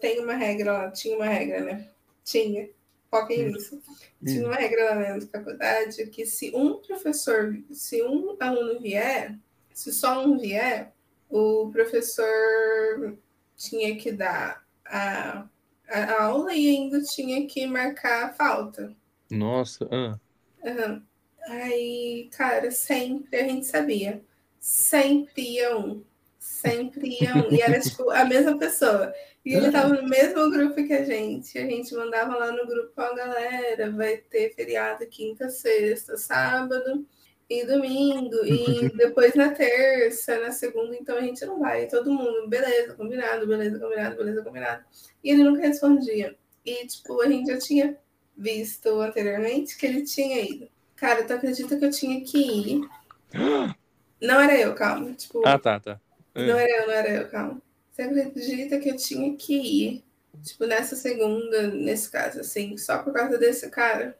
tem 0.00 0.20
uma 0.20 0.34
regra 0.34 0.72
lá, 0.72 0.90
tinha 0.90 1.16
uma 1.16 1.26
regra, 1.26 1.60
né? 1.62 1.88
Tinha, 2.24 2.68
foquem 3.10 3.46
nisso. 3.52 3.80
Tinha 4.24 4.46
uma 4.46 4.56
regra 4.56 4.84
lá 4.94 5.16
na 5.16 5.20
faculdade 5.26 6.06
que 6.08 6.26
se 6.26 6.54
um 6.54 6.74
professor, 6.78 7.56
se 7.70 8.02
um 8.02 8.36
aluno 8.38 8.80
vier, 8.80 9.34
se 9.72 9.92
só 9.92 10.22
um 10.24 10.36
vier, 10.38 10.92
o 11.30 11.70
professor 11.72 13.16
tinha 13.56 13.96
que 13.96 14.12
dar 14.12 14.64
a, 14.84 15.46
a 15.88 16.22
aula 16.22 16.54
e 16.54 16.68
ainda 16.68 17.00
tinha 17.02 17.46
que 17.46 17.66
marcar 17.66 18.26
a 18.26 18.32
falta. 18.32 18.94
Nossa, 19.30 19.88
ah. 19.90 20.18
Aham. 20.64 21.02
Aí, 21.48 22.28
cara, 22.32 22.70
sempre 22.70 23.36
a 23.38 23.44
gente 23.44 23.66
sabia. 23.66 24.22
Sempre 24.60 25.54
ia 25.54 25.76
um. 25.76 26.02
Sempre 26.38 27.18
ia 27.20 27.34
um. 27.34 27.52
E 27.52 27.60
era 27.60 27.80
tipo 27.80 28.10
a 28.10 28.24
mesma 28.24 28.58
pessoa. 28.58 29.12
E 29.44 29.54
ele 29.54 29.70
tava 29.70 29.94
no 29.94 30.08
mesmo 30.08 30.50
grupo 30.50 30.74
que 30.74 30.92
a 30.92 31.04
gente. 31.04 31.58
A 31.58 31.64
gente 31.64 31.94
mandava 31.94 32.36
lá 32.36 32.52
no 32.52 32.66
grupo, 32.66 32.92
ó, 32.96 33.14
galera, 33.14 33.90
vai 33.90 34.18
ter 34.18 34.54
feriado 34.54 35.06
quinta, 35.06 35.48
sexta, 35.48 36.16
sábado 36.16 37.06
e 37.48 37.64
domingo. 37.64 38.36
E 38.44 38.88
depois 38.96 39.34
na 39.34 39.50
terça, 39.50 40.38
na 40.40 40.50
segunda, 40.50 40.96
então 40.96 41.16
a 41.16 41.20
gente 41.20 41.44
não 41.46 41.58
vai. 41.60 41.86
Todo 41.86 42.12
mundo, 42.12 42.48
beleza, 42.48 42.94
combinado, 42.94 43.46
beleza, 43.46 43.78
combinado, 43.78 44.16
beleza, 44.16 44.42
combinado. 44.42 44.84
E 45.22 45.30
ele 45.30 45.44
nunca 45.44 45.62
respondia. 45.66 46.36
E, 46.64 46.86
tipo, 46.86 47.20
a 47.22 47.28
gente 47.28 47.50
já 47.50 47.58
tinha 47.58 47.96
visto 48.36 49.00
anteriormente 49.00 49.76
que 49.76 49.86
ele 49.86 50.02
tinha 50.02 50.40
ido. 50.42 50.68
Cara, 50.96 51.24
tu 51.24 51.32
acredita 51.32 51.78
que 51.78 51.84
eu 51.84 51.90
tinha 51.90 52.20
que 52.22 52.38
ir? 52.38 52.88
Não 54.20 54.40
era 54.40 54.58
eu, 54.58 54.74
calma. 54.74 55.12
Tipo, 55.12 55.46
Ah, 55.46 55.58
tá, 55.58 55.78
tá. 55.78 56.00
não 56.34 56.56
Ah. 56.56 56.60
era 56.62 56.82
eu, 56.82 56.86
não 56.88 56.92
era 56.94 57.08
eu, 57.10 57.28
calma. 57.28 57.62
Você 57.92 58.02
acredita 58.02 58.78
que 58.80 58.88
eu 58.90 58.96
tinha 58.96 59.36
que 59.36 59.54
ir? 59.54 60.04
Tipo, 60.42 60.66
nessa 60.66 60.96
segunda, 60.96 61.68
nesse 61.68 62.10
caso, 62.10 62.40
assim, 62.40 62.76
só 62.76 62.98
por 62.98 63.12
causa 63.12 63.38
desse 63.38 63.68
cara? 63.70 64.18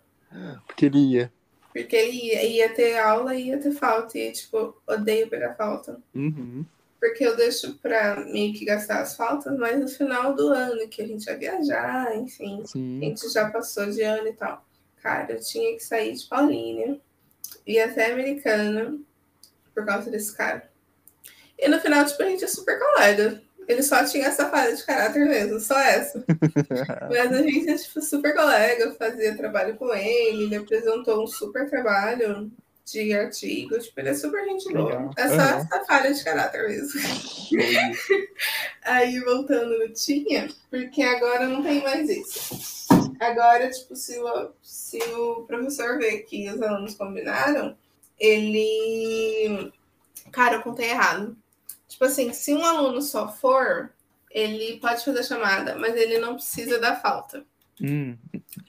Porque 0.67 0.87
ele 0.87 0.99
ia. 0.99 1.33
Porque 1.83 1.95
ele 1.95 2.27
ia, 2.27 2.43
ia 2.45 2.75
ter 2.75 2.99
aula 2.99 3.35
e 3.37 3.49
ia 3.49 3.59
ter 3.59 3.71
falta. 3.71 4.19
E, 4.19 4.33
tipo, 4.33 4.77
odeio 4.87 5.29
pegar 5.29 5.55
falta. 5.55 6.01
Uhum. 6.13 6.65
Porque 6.99 7.25
eu 7.25 7.37
deixo 7.37 7.75
pra 7.79 8.17
meio 8.25 8.53
que 8.53 8.65
gastar 8.65 9.01
as 9.01 9.17
faltas, 9.17 9.57
mas 9.57 9.79
no 9.79 9.87
final 9.87 10.35
do 10.35 10.49
ano, 10.49 10.89
que 10.89 11.01
a 11.01 11.07
gente 11.07 11.25
vai 11.25 11.37
viajar, 11.37 12.17
enfim. 12.17 12.63
A 12.63 12.67
Sim. 12.67 13.01
gente 13.01 13.29
já 13.29 13.49
passou 13.49 13.89
de 13.89 14.03
ano 14.03 14.27
e 14.27 14.33
tal. 14.33 14.67
Cara, 15.01 15.33
eu 15.33 15.41
tinha 15.41 15.77
que 15.77 15.85
sair 15.85 16.13
de 16.13 16.27
Paulínia, 16.27 17.01
ir 17.65 17.79
até 17.79 18.11
Americana, 18.11 18.99
por 19.73 19.87
causa 19.87 20.11
desse 20.11 20.37
cara. 20.37 20.69
E 21.57 21.69
no 21.69 21.81
final, 21.81 22.05
tipo, 22.05 22.21
a 22.21 22.27
gente 22.27 22.43
é 22.43 22.49
super 22.49 22.77
colega. 22.77 23.41
Ele 23.69 23.83
só 23.83 24.03
tinha 24.03 24.27
essa 24.27 24.49
falha 24.49 24.75
de 24.75 24.83
caráter 24.83 25.27
mesmo, 25.27 25.61
só 25.61 25.79
essa. 25.79 26.25
Mas 27.11 27.33
a 27.33 27.43
gente 27.43 27.69
é, 27.69 27.77
tipo, 27.77 28.01
super 28.01 28.35
colega, 28.35 28.95
fazia 28.95 29.37
trabalho 29.37 29.77
com 29.77 29.95
ele, 29.95 30.45
ele 30.45 30.57
apresentou 30.57 31.23
um 31.23 31.27
super 31.27 31.69
trabalho 31.69 32.51
de 32.87 33.13
artigo, 33.13 33.79
tipo, 33.79 34.01
ele 34.01 34.09
é 34.09 34.15
super 34.15 34.43
gente 34.47 34.73
boa. 34.73 35.11
É 35.19 35.29
só 35.29 35.35
Aham. 35.35 35.59
essa 35.59 35.85
falha 35.85 36.15
de 36.15 36.25
caráter 36.25 36.67
mesmo. 36.67 36.99
Aí, 38.83 39.21
voltando 39.21 39.79
no 39.79 39.93
tinha, 39.93 40.49
porque 40.71 41.03
agora 41.03 41.47
não 41.47 41.63
tem 41.63 41.83
mais 41.83 42.09
isso. 42.09 42.89
Agora, 43.21 43.69
tipo, 43.71 43.95
se 43.95 44.19
o, 44.19 44.51
se 44.63 44.99
o 44.99 45.43
professor 45.43 45.99
vê 45.99 46.19
que 46.19 46.49
os 46.51 46.63
alunos 46.63 46.95
combinaram, 46.95 47.77
ele. 48.19 49.71
Cara, 50.33 50.57
eu 50.57 50.63
contei 50.63 50.89
errado. 50.89 51.37
Tipo 51.99 52.05
assim, 52.05 52.33
se 52.33 52.55
um 52.55 52.65
aluno 52.65 53.03
só 53.03 53.27
for, 53.27 53.91
ele 54.31 54.79
pode 54.79 55.05
fazer 55.05 55.19
a 55.19 55.23
chamada, 55.25 55.75
mas 55.75 55.97
ele 55.97 56.19
não 56.19 56.37
precisa 56.37 56.79
da 56.79 56.95
falta. 56.95 57.45
Hum. 57.83 58.17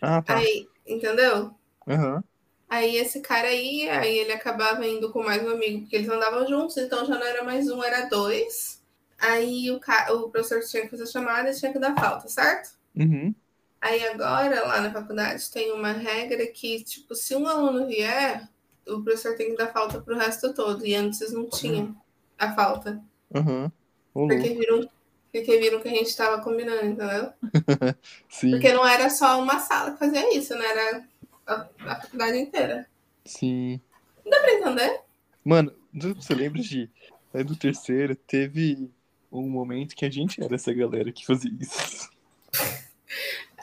Ah, 0.01 0.19
tá. 0.19 0.37
Aí, 0.37 0.67
entendeu? 0.83 1.53
Aham. 1.87 2.23
Aí 2.67 2.95
esse 2.97 3.19
cara 3.21 3.51
ia, 3.51 3.99
aí 3.99 4.17
ele 4.17 4.31
acabava 4.31 4.83
indo 4.83 5.11
com 5.11 5.21
mais 5.21 5.43
um 5.43 5.51
amigo, 5.51 5.81
porque 5.81 5.95
eles 5.95 6.09
andavam 6.09 6.47
juntos, 6.47 6.75
então 6.77 7.05
já 7.05 7.19
não 7.19 7.27
era 7.27 7.43
mais 7.43 7.69
um, 7.69 7.83
era 7.83 8.09
dois. 8.09 8.81
Aí 9.19 9.69
o, 9.69 9.79
ca... 9.79 10.11
o 10.11 10.31
professor 10.31 10.63
tinha 10.63 10.81
que 10.81 10.89
fazer 10.89 11.03
a 11.03 11.05
chamada 11.05 11.51
e 11.51 11.55
tinha 11.55 11.71
que 11.71 11.77
dar 11.77 11.93
falta, 11.93 12.27
certo? 12.27 12.71
Uhum. 12.95 13.35
Aí 13.79 14.07
agora, 14.07 14.65
lá 14.65 14.81
na 14.81 14.91
faculdade, 14.91 15.51
tem 15.51 15.71
uma 15.71 15.91
regra 15.91 16.47
que, 16.47 16.83
tipo, 16.83 17.13
se 17.13 17.35
um 17.35 17.45
aluno 17.45 17.85
vier, 17.85 18.49
o 18.87 19.03
professor 19.03 19.35
tem 19.35 19.51
que 19.51 19.55
dar 19.55 19.71
falta 19.71 20.01
pro 20.01 20.17
resto 20.17 20.51
todo. 20.51 20.83
E 20.83 20.95
antes 20.95 21.31
não 21.31 21.47
tinha 21.47 21.93
a 22.39 22.53
falta. 22.55 22.99
Louco. 23.33 24.33
Porque 24.33 24.53
viram, 24.53 24.89
porque 25.31 25.57
viram 25.59 25.81
que 25.81 25.87
a 25.87 25.91
gente 25.91 26.15
tava 26.15 26.41
combinando, 26.41 26.85
entendeu? 26.85 27.33
Sim. 28.29 28.51
Porque 28.51 28.73
não 28.73 28.85
era 28.85 29.09
só 29.09 29.41
uma 29.41 29.59
sala 29.59 29.91
que 29.91 29.99
fazia 29.99 30.35
isso, 30.35 30.55
né? 30.55 30.65
Era 30.65 31.07
a, 31.47 31.67
a 31.85 31.95
faculdade 32.01 32.37
inteira. 32.37 32.87
Sim. 33.25 33.79
Dá 34.25 34.39
pra 34.39 34.53
entender? 34.53 35.01
Mano, 35.43 35.73
não 35.93 36.13
você 36.13 36.33
lembra 36.33 36.61
de. 36.61 36.89
Aí 37.33 37.43
do 37.43 37.55
terceiro, 37.55 38.15
teve 38.15 38.89
um 39.31 39.47
momento 39.47 39.95
que 39.95 40.05
a 40.05 40.09
gente 40.09 40.43
era 40.43 40.55
essa 40.55 40.73
galera 40.73 41.11
que 41.11 41.25
fazia 41.25 41.51
isso. 41.59 42.09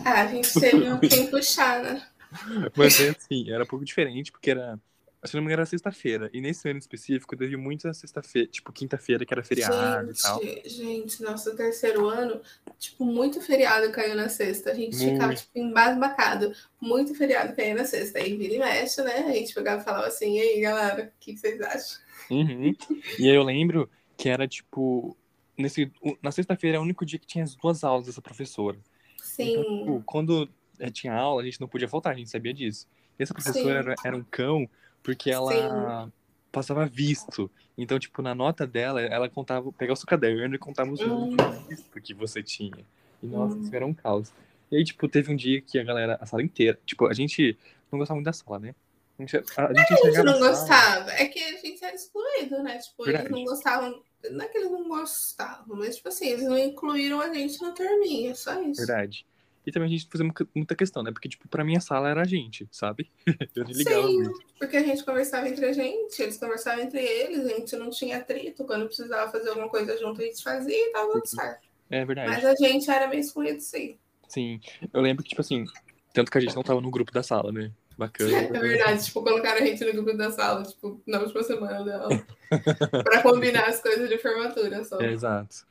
Ah, 0.04 0.22
a 0.22 0.26
gente 0.26 0.60
teve 0.60 0.88
um 0.92 0.98
quem 1.00 1.28
puxar, 1.28 1.82
né? 1.82 2.06
Mas 2.76 3.00
é 3.00 3.10
assim, 3.10 3.50
era 3.50 3.64
um 3.64 3.66
pouco 3.66 3.84
diferente, 3.84 4.30
porque 4.30 4.50
era. 4.50 4.78
Se 5.26 5.34
não 5.34 5.42
me 5.42 5.46
engano, 5.46 5.60
era 5.60 5.66
sexta-feira. 5.66 6.30
E 6.32 6.40
nesse 6.40 6.68
ano 6.68 6.78
específico, 6.78 7.36
teve 7.36 7.56
muita 7.56 7.92
sexta-feira, 7.92 8.48
tipo, 8.48 8.72
quinta-feira, 8.72 9.24
que 9.24 9.32
era 9.32 9.42
feriado 9.42 10.10
e 10.10 10.14
tal. 10.14 10.42
Gente, 10.42 10.68
gente, 10.68 11.22
nosso 11.22 11.54
terceiro 11.56 12.08
ano, 12.08 12.40
tipo, 12.78 13.04
muito 13.04 13.40
feriado 13.40 13.90
caiu 13.92 14.14
na 14.14 14.28
sexta. 14.28 14.70
A 14.70 14.74
gente 14.74 14.96
ficava, 14.96 15.28
Muito. 15.28 15.38
tipo, 15.38 15.58
embasbacado. 15.58 16.52
Muito 16.80 17.14
feriado 17.14 17.54
caiu 17.54 17.76
na 17.76 17.84
sexta. 17.84 18.18
Aí 18.18 18.36
vira 18.36 18.54
e 18.54 18.58
mexe, 18.58 19.02
né? 19.02 19.18
A 19.18 19.32
gente 19.32 19.54
pegava 19.54 19.80
e 19.80 19.84
falava 19.84 20.06
assim, 20.06 20.36
e 20.36 20.40
aí, 20.40 20.60
galera, 20.60 21.12
o 21.14 21.20
que 21.20 21.36
vocês 21.36 21.60
acham? 21.60 21.98
Uhum. 22.30 22.74
E 23.18 23.28
aí 23.28 23.34
eu 23.34 23.42
lembro 23.42 23.90
que 24.16 24.28
era 24.28 24.46
tipo. 24.46 25.16
Nesse, 25.56 25.90
na 26.22 26.30
sexta-feira 26.30 26.76
é 26.76 26.80
o 26.80 26.82
único 26.82 27.06
dia 27.06 27.18
que 27.18 27.26
tinha 27.26 27.42
as 27.42 27.54
duas 27.54 27.82
aulas 27.82 28.06
dessa 28.06 28.20
professora. 28.20 28.76
Sim. 29.22 29.52
Então, 29.52 29.78
tipo, 29.78 30.02
quando 30.04 30.48
eh, 30.78 30.90
tinha 30.90 31.14
aula, 31.14 31.40
a 31.40 31.44
gente 31.44 31.60
não 31.60 31.68
podia 31.68 31.88
faltar, 31.88 32.12
a 32.12 32.16
gente 32.16 32.28
sabia 32.28 32.52
disso. 32.52 32.86
E 33.18 33.22
essa 33.22 33.32
professora 33.32 33.78
era, 33.78 33.94
era 34.04 34.16
um 34.16 34.22
cão 34.22 34.68
porque 35.06 35.30
ela 35.30 36.12
passava 36.50 36.84
visto. 36.84 37.48
Então, 37.78 37.98
tipo, 37.98 38.20
na 38.22 38.34
nota 38.34 38.66
dela, 38.66 39.00
ela 39.00 39.28
contava, 39.28 39.70
pegava 39.72 39.92
o 39.92 39.96
seu 39.96 40.06
caderno 40.06 40.54
e 40.54 40.58
contava 40.58 40.90
os 40.90 41.00
Hum. 41.00 41.28
visto 41.68 42.00
que 42.00 42.12
você 42.12 42.42
tinha. 42.42 42.84
E 43.22 43.26
nossa, 43.26 43.54
Hum. 43.56 43.60
isso 43.60 43.76
era 43.76 43.86
um 43.86 43.94
caos. 43.94 44.32
E 44.70 44.76
aí, 44.76 44.84
tipo, 44.84 45.08
teve 45.08 45.32
um 45.32 45.36
dia 45.36 45.60
que 45.60 45.78
a 45.78 45.84
galera, 45.84 46.18
a 46.20 46.26
sala 46.26 46.42
inteira, 46.42 46.78
tipo, 46.84 47.06
a 47.06 47.14
gente 47.14 47.56
não 47.92 47.98
gostava 48.00 48.16
muito 48.16 48.24
da 48.26 48.32
sala, 48.32 48.58
né? 48.58 48.74
A 49.18 49.22
gente, 49.22 49.36
a, 49.36 49.40
a 49.66 49.74
gente 49.74 49.92
A 49.92 49.96
gente 50.10 50.22
não 50.24 50.38
gostava. 50.40 51.10
É 51.12 51.26
que 51.26 51.42
a 51.42 51.56
gente 51.56 51.84
era 51.84 51.94
excluído, 51.94 52.62
né? 52.62 52.78
Tipo, 52.78 53.04
eles 53.04 53.12
Verdade. 53.12 53.30
não 53.30 53.44
gostavam. 53.44 54.02
Não 54.30 54.44
é 54.44 54.48
que 54.48 54.58
eles 54.58 54.70
não 54.72 54.88
gostavam, 54.88 55.76
mas, 55.76 55.96
tipo 55.96 56.08
assim, 56.08 56.26
eles 56.28 56.44
não 56.44 56.58
incluíram 56.58 57.20
a 57.20 57.32
gente 57.32 57.62
na 57.62 57.70
turminha, 57.70 58.34
só 58.34 58.60
isso. 58.62 58.84
Verdade. 58.84 59.24
E 59.66 59.72
também 59.72 59.88
a 59.88 59.90
gente 59.90 60.08
fazia 60.10 60.32
muita- 60.54 60.76
questão, 60.76 61.02
né? 61.02 61.10
Porque, 61.10 61.28
tipo, 61.28 61.48
pra 61.48 61.64
minha 61.64 61.80
sala 61.80 62.08
era 62.08 62.22
a 62.22 62.26
gente, 62.26 62.68
sabe? 62.70 63.10
Eu 63.54 63.64
nem 63.64 63.74
ligava 63.74 64.06
Sim, 64.06 64.22
muito. 64.22 64.40
porque 64.58 64.76
a 64.76 64.82
gente 64.82 65.04
conversava 65.04 65.48
entre 65.48 65.66
a 65.66 65.72
gente, 65.72 66.22
eles 66.22 66.36
conversavam 66.38 66.84
entre 66.84 67.00
eles, 67.00 67.44
a 67.46 67.48
gente 67.56 67.74
não 67.76 67.90
tinha 67.90 68.18
atrito. 68.18 68.64
Quando 68.64 68.86
precisava 68.86 69.30
fazer 69.32 69.48
alguma 69.48 69.68
coisa 69.68 69.98
junto, 69.98 70.20
a 70.20 70.24
gente 70.24 70.42
fazia 70.42 70.76
e 70.76 70.92
tava 70.92 71.12
tudo 71.12 71.26
certo. 71.26 71.66
É 71.90 72.04
verdade. 72.04 72.30
Mas 72.30 72.44
a 72.44 72.54
gente 72.54 72.88
era 72.90 73.08
meio 73.08 73.20
excluído, 73.20 73.60
sim. 73.60 73.98
Sim. 74.28 74.60
Eu 74.92 75.00
lembro 75.00 75.22
que, 75.22 75.30
tipo 75.30 75.40
assim, 75.40 75.64
tanto 76.12 76.30
que 76.30 76.38
a 76.38 76.40
gente 76.40 76.54
não 76.54 76.62
tava 76.62 76.80
no 76.80 76.90
grupo 76.90 77.12
da 77.12 77.22
sala, 77.22 77.50
né? 77.50 77.72
Bacana. 77.96 78.30
É 78.54 78.58
verdade, 78.58 79.04
tipo, 79.04 79.22
colocaram 79.22 79.62
a 79.62 79.66
gente 79.66 79.84
no 79.84 79.92
grupo 79.92 80.16
da 80.16 80.30
sala, 80.30 80.62
tipo, 80.62 81.00
na 81.06 81.20
última 81.20 81.42
semana 81.42 81.84
dela. 81.84 82.08
pra 83.04 83.22
combinar 83.22 83.68
as 83.68 83.80
coisas 83.80 84.08
de 84.08 84.18
formatura 84.18 84.84
só. 84.84 85.00
É, 85.00 85.10
exato. 85.10 85.66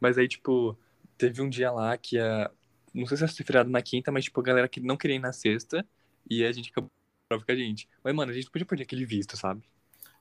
Mas 0.00 0.18
aí, 0.18 0.26
tipo, 0.26 0.76
teve 1.16 1.42
um 1.42 1.48
dia 1.48 1.70
lá 1.70 1.96
que 1.96 2.18
a. 2.18 2.50
Não 2.94 3.06
sei 3.06 3.16
se 3.16 3.28
ser 3.28 3.44
feriado 3.44 3.70
na 3.70 3.82
quinta, 3.82 4.10
mas, 4.12 4.24
tipo, 4.24 4.40
a 4.40 4.42
galera 4.44 4.68
que 4.68 4.80
não 4.80 4.96
queria 4.96 5.16
ir 5.16 5.20
na 5.20 5.32
sexta 5.32 5.86
e 6.28 6.44
a 6.44 6.52
gente 6.52 6.70
acabou 6.70 6.90
prova 7.28 7.44
com 7.44 7.52
a 7.52 7.56
gente. 7.56 7.88
Mas, 8.02 8.14
mano, 8.14 8.32
a 8.32 8.34
gente 8.34 8.50
podia 8.50 8.66
perder 8.66 8.84
aquele 8.84 9.04
visto, 9.06 9.36
sabe? 9.36 9.62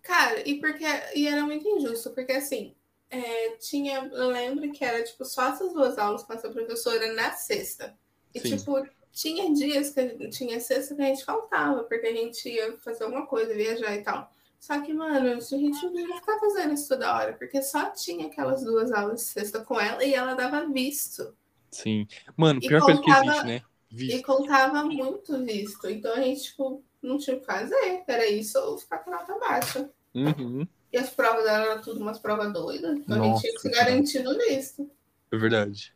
Cara, 0.02 0.48
e 0.48 0.60
porque 0.60 0.86
e 1.16 1.28
era 1.28 1.46
muito 1.46 1.68
injusto, 1.68 2.12
porque 2.12 2.32
assim, 2.34 2.76
é, 3.10 3.52
tinha, 3.58 4.00
eu 4.14 4.30
lembro 4.30 4.72
que 4.72 4.84
era 4.84 5.04
tipo 5.04 5.26
só 5.26 5.50
essas 5.50 5.74
duas 5.74 5.98
aulas 5.98 6.24
com 6.24 6.34
essa 6.34 6.50
professora 6.50 7.14
na 7.14 7.32
sexta. 7.34 7.98
E 8.34 8.40
Sim. 8.40 8.58
tipo, 8.58 8.88
tinha 9.12 9.52
dias 9.54 9.90
que 9.92 10.00
a 10.00 10.08
gente- 10.08 10.30
tinha 10.30 10.60
sexta 10.60 10.96
que 10.96 11.02
a 11.02 11.06
gente 11.06 11.26
faltava, 11.26 11.84
porque 11.84 12.08
a 12.08 12.14
gente 12.14 12.48
ia 12.50 12.78
fazer 12.80 13.04
alguma 13.04 13.26
coisa, 13.28 13.54
viajar 13.54 13.96
e 13.96 14.04
tal. 14.04 14.32
Só 14.60 14.80
que, 14.82 14.94
mano, 14.94 15.30
a 15.38 15.40
gente 15.40 15.86
não 15.86 16.00
ia 16.00 16.16
ficar 16.18 16.40
fazendo 16.40 16.74
isso 16.74 16.88
toda 16.90 17.14
hora, 17.16 17.34
porque 17.34 17.62
só 17.62 17.92
tinha 17.92 18.28
aquelas 18.28 18.64
duas 18.64 18.92
aulas 18.92 19.22
de 19.22 19.26
sexta 19.28 19.64
com 19.64 19.80
ela 19.80 20.04
e 20.04 20.14
ela 20.14 20.34
dava 20.36 20.68
visto. 20.68 21.36
Sim. 21.72 22.08
Mano, 22.36 22.60
E 22.64 22.68
pior 22.68 22.82
coisa 22.82 23.00
que 23.00 23.06
contava- 23.06 23.26
existe, 23.26 23.46
né? 23.46 23.62
E 23.92 23.96
Visto. 23.96 24.24
contava 24.26 24.84
muito 24.84 25.44
visto. 25.44 25.90
Então 25.90 26.14
a 26.14 26.22
gente, 26.22 26.44
tipo, 26.44 26.84
não 27.02 27.18
tinha 27.18 27.36
o 27.38 27.40
que 27.40 27.46
fazer. 27.46 28.04
Era 28.08 28.28
isso 28.30 28.58
ou 28.60 28.78
ficar 28.78 29.00
com 29.00 29.10
nota 29.12 29.38
baixa. 29.40 29.90
Uhum. 30.14 30.68
E 30.92 30.98
as 30.98 31.10
provas 31.10 31.46
eram 31.46 31.82
tudo 31.82 32.00
umas 32.02 32.20
provas 32.20 32.52
doidas. 32.54 32.98
Então 32.98 33.22
a 33.22 33.26
gente 33.28 33.42
tinha 33.42 33.54
que 33.54 33.60
se 33.60 33.68
Nossa, 33.70 33.80
garantir 33.86 34.24
no 34.24 34.38
visto. 34.38 34.90
É 35.32 35.38
verdade. 35.38 35.94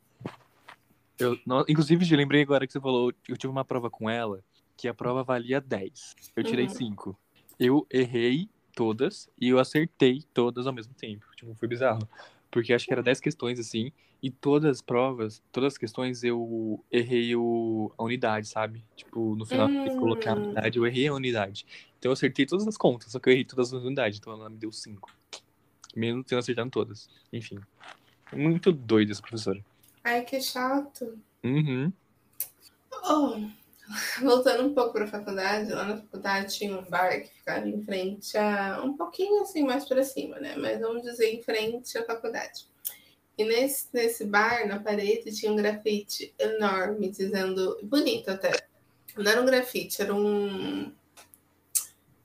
Eu, 1.19 1.37
no- 1.45 1.65
inclusive, 1.69 2.05
eu 2.11 2.17
lembrei 2.17 2.41
agora 2.41 2.65
que 2.65 2.73
você 2.73 2.79
falou, 2.81 3.13
eu 3.29 3.37
tive 3.37 3.51
uma 3.51 3.63
prova 3.63 3.89
com 3.89 4.09
ela, 4.09 4.43
que 4.75 4.87
a 4.87 4.93
prova 4.93 5.23
valia 5.23 5.61
10. 5.61 6.15
Eu 6.35 6.43
tirei 6.43 6.65
Uhum. 6.65 6.71
5. 6.71 7.19
Eu 7.59 7.87
errei 7.91 8.49
todas 8.75 9.29
e 9.39 9.49
eu 9.49 9.59
acertei 9.59 10.23
todas 10.33 10.65
ao 10.65 10.73
mesmo 10.73 10.93
tempo. 10.95 11.25
Tipo, 11.35 11.53
foi 11.55 11.67
bizarro. 11.67 12.07
Porque 12.53 12.71
acho 12.71 12.85
que 12.85 12.93
era 12.93 13.01
10 13.01 13.19
questões, 13.19 13.59
assim, 13.59 13.91
e 14.21 14.29
todas 14.29 14.69
as 14.69 14.79
provas, 14.81 15.41
todas 15.51 15.73
as 15.73 15.77
questões 15.77 16.23
eu 16.23 16.85
errei 16.91 17.35
o, 17.35 17.91
a 17.97 18.03
unidade, 18.03 18.47
sabe? 18.47 18.85
Tipo, 18.95 19.35
no 19.35 19.43
final 19.43 19.71
eu 19.83 19.91
coloquei 19.97 20.31
a 20.31 20.35
Hum. 20.35 20.37
unidade, 20.37 20.77
eu 20.77 20.85
errei 20.85 21.07
a 21.07 21.13
unidade. 21.15 21.65
Então 21.97 22.09
eu 22.09 22.13
acertei 22.13 22.45
todas 22.45 22.67
as 22.67 22.77
contas, 22.77 23.11
só 23.11 23.19
que 23.19 23.27
eu 23.27 23.33
errei 23.33 23.43
todas 23.43 23.73
as 23.73 23.83
unidades, 23.83 24.19
então 24.19 24.31
ela 24.33 24.51
me 24.51 24.57
deu 24.57 24.71
5. 24.71 25.11
Mesmo 25.95 26.23
tendo 26.23 26.37
acertado 26.37 26.69
todas. 26.69 27.09
Enfim. 27.33 27.59
Muito 28.31 28.71
doido 28.71 29.11
essa 29.11 29.21
professora. 29.21 29.59
Ai, 30.03 30.23
que 30.23 30.39
chato. 30.39 31.17
Uhum. 31.43 31.91
Oh, 33.09 33.49
voltando 34.21 34.63
um 34.65 34.73
pouco 34.73 34.93
para 34.93 35.05
a 35.05 35.07
faculdade, 35.07 35.71
lá 35.71 35.83
na 35.85 35.97
faculdade 35.97 36.55
tinha 36.55 36.77
um 36.77 36.83
bar 36.83 37.21
que 37.21 37.29
ficava 37.29 37.67
em 37.67 37.81
frente 37.83 38.37
a. 38.37 38.81
um 38.83 38.95
pouquinho 38.95 39.41
assim 39.41 39.63
mais 39.63 39.85
para 39.85 40.03
cima, 40.03 40.39
né? 40.39 40.55
Mas 40.57 40.79
vamos 40.79 41.03
dizer 41.03 41.33
em 41.33 41.41
frente 41.41 41.97
à 41.97 42.03
faculdade. 42.05 42.65
E 43.37 43.43
nesse, 43.43 43.87
nesse 43.93 44.25
bar, 44.25 44.67
na 44.67 44.79
parede, 44.79 45.35
tinha 45.35 45.51
um 45.51 45.55
grafite 45.55 46.33
enorme, 46.39 47.09
dizendo. 47.09 47.77
bonito 47.83 48.29
até. 48.29 48.51
Não 49.17 49.29
era 49.31 49.41
um 49.41 49.45
grafite, 49.45 50.01
era 50.01 50.13
um. 50.13 50.91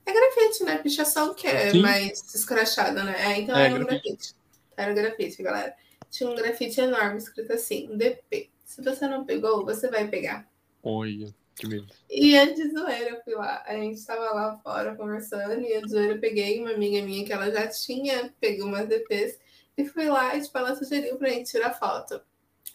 É 0.07 0.13
grafite, 0.13 0.65
né? 0.65 0.79
Pichação 0.79 1.35
que 1.35 1.47
é 1.47 1.71
Sim. 1.71 1.83
mais 1.83 2.35
escrachada, 2.35 3.05
né? 3.05 3.15
É, 3.19 3.39
então 3.41 3.57
É, 3.57 3.67
era 3.67 3.75
um 3.75 3.79
grafite. 3.85 4.09
grafite. 4.09 4.35
Era 4.77 4.93
um 4.93 4.95
grafite, 4.95 5.43
galera. 5.43 5.75
Tinha 6.11 6.31
um 6.31 6.35
grafite 6.35 6.81
enorme 6.81 7.19
escrito 7.19 7.53
assim: 7.53 7.95
DP. 7.97 8.51
Se 8.65 8.83
você 8.83 9.07
não 9.09 9.25
pegou, 9.25 9.65
você 9.65 9.91
vai 9.91 10.09
pegar. 10.09 10.47
Olha, 10.83 11.35
que 11.59 11.67
medo. 11.67 11.87
E 12.09 12.39
a 12.39 12.47
de 12.47 12.71
zoeira, 12.71 13.11
eu 13.11 13.23
fui 13.23 13.35
lá. 13.35 13.63
A 13.67 13.75
gente 13.75 14.05
tava 14.07 14.31
lá 14.33 14.57
fora 14.63 14.95
conversando, 14.95 15.61
e 15.61 15.75
a 15.75 15.81
de 15.81 15.91
zoeira 15.91 16.15
eu 16.15 16.21
peguei 16.21 16.61
uma 16.61 16.71
amiga 16.71 17.05
minha 17.05 17.25
que 17.25 17.33
ela 17.33 17.51
já 17.51 17.67
tinha 17.67 18.33
pegou 18.41 18.67
umas 18.67 18.89
DPs, 18.89 19.39
e 19.77 19.85
fui 19.85 20.09
lá 20.09 20.37
e 20.37 20.43
tipo, 20.43 20.57
ela 20.57 20.75
sugeriu 20.77 21.17
pra 21.17 21.29
gente 21.31 21.51
tirar 21.51 21.75
foto 21.75 22.21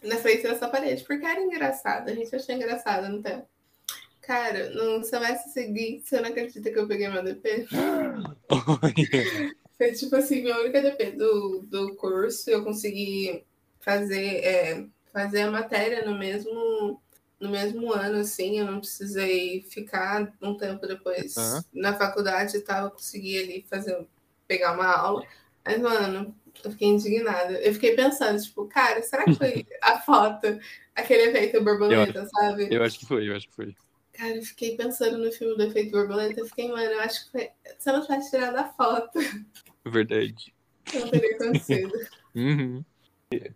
na 0.02 0.16
frente 0.16 0.42
dessa 0.42 0.68
parede, 0.68 1.04
porque 1.04 1.24
era 1.24 1.40
engraçado, 1.40 2.10
a 2.10 2.14
gente 2.14 2.34
achou 2.34 2.54
engraçado 2.54 3.08
no 3.08 3.22
tempo. 3.22 3.46
Cara, 4.20 4.70
no 4.70 5.04
semestre 5.04 5.52
seguinte, 5.52 6.08
você 6.08 6.20
não 6.20 6.30
acredita 6.30 6.70
que 6.70 6.78
eu 6.78 6.88
peguei 6.88 7.08
uma 7.08 7.20
DP? 7.24 7.66
Foi 9.76 9.92
tipo 9.92 10.16
assim, 10.16 10.42
minha 10.42 10.58
única 10.58 10.80
DP 10.80 11.12
do, 11.12 11.66
do 11.68 11.94
curso, 11.96 12.48
eu 12.48 12.64
consegui 12.64 13.44
fazer, 13.80 14.38
é, 14.44 14.86
fazer 15.12 15.42
a 15.42 15.50
matéria 15.50 16.04
no 16.06 16.18
mesmo, 16.18 17.02
no 17.44 17.50
mesmo 17.50 17.92
ano, 17.92 18.18
assim, 18.18 18.58
eu 18.58 18.64
não 18.64 18.80
precisei 18.80 19.62
ficar 19.62 20.32
um 20.40 20.56
tempo 20.56 20.86
depois 20.86 21.36
Aham. 21.36 21.64
na 21.72 21.94
faculdade 21.94 22.56
e 22.56 22.60
tal, 22.60 22.86
eu 22.86 22.90
consegui 22.90 23.38
ali 23.38 23.66
fazer, 23.68 24.06
pegar 24.48 24.72
uma 24.72 24.86
aula. 24.86 25.26
Mas, 25.64 25.78
mano, 25.78 26.34
eu 26.64 26.70
fiquei 26.70 26.88
indignada. 26.88 27.52
Eu 27.60 27.72
fiquei 27.74 27.94
pensando, 27.94 28.42
tipo, 28.42 28.66
cara, 28.66 29.02
será 29.02 29.24
que 29.24 29.34
foi 29.34 29.66
a 29.82 30.00
foto, 30.00 30.58
aquele 30.94 31.24
efeito 31.30 31.62
borboleta, 31.62 32.26
sabe? 32.26 32.68
Eu 32.70 32.82
acho 32.82 32.98
que 32.98 33.06
foi, 33.06 33.28
eu 33.28 33.36
acho 33.36 33.48
que 33.48 33.54
foi. 33.54 33.76
Cara, 34.14 34.36
eu 34.36 34.42
fiquei 34.42 34.76
pensando 34.76 35.18
no 35.18 35.30
filme 35.32 35.56
do 35.56 35.62
efeito 35.64 35.90
borboleta, 35.90 36.40
eu 36.40 36.46
fiquei, 36.46 36.68
mano, 36.68 36.82
eu 36.82 37.00
acho 37.00 37.26
que 37.26 37.32
foi... 37.32 37.50
se 37.78 37.90
eu 37.90 37.94
não 37.94 38.02
tivesse 38.02 38.30
tirado 38.30 38.56
a 38.56 38.72
foto, 38.72 39.18
Verdade. 39.84 40.54
não 40.94 41.10
teria 41.10 41.36
acontecido. 41.36 41.92
Uhum. 42.34 42.84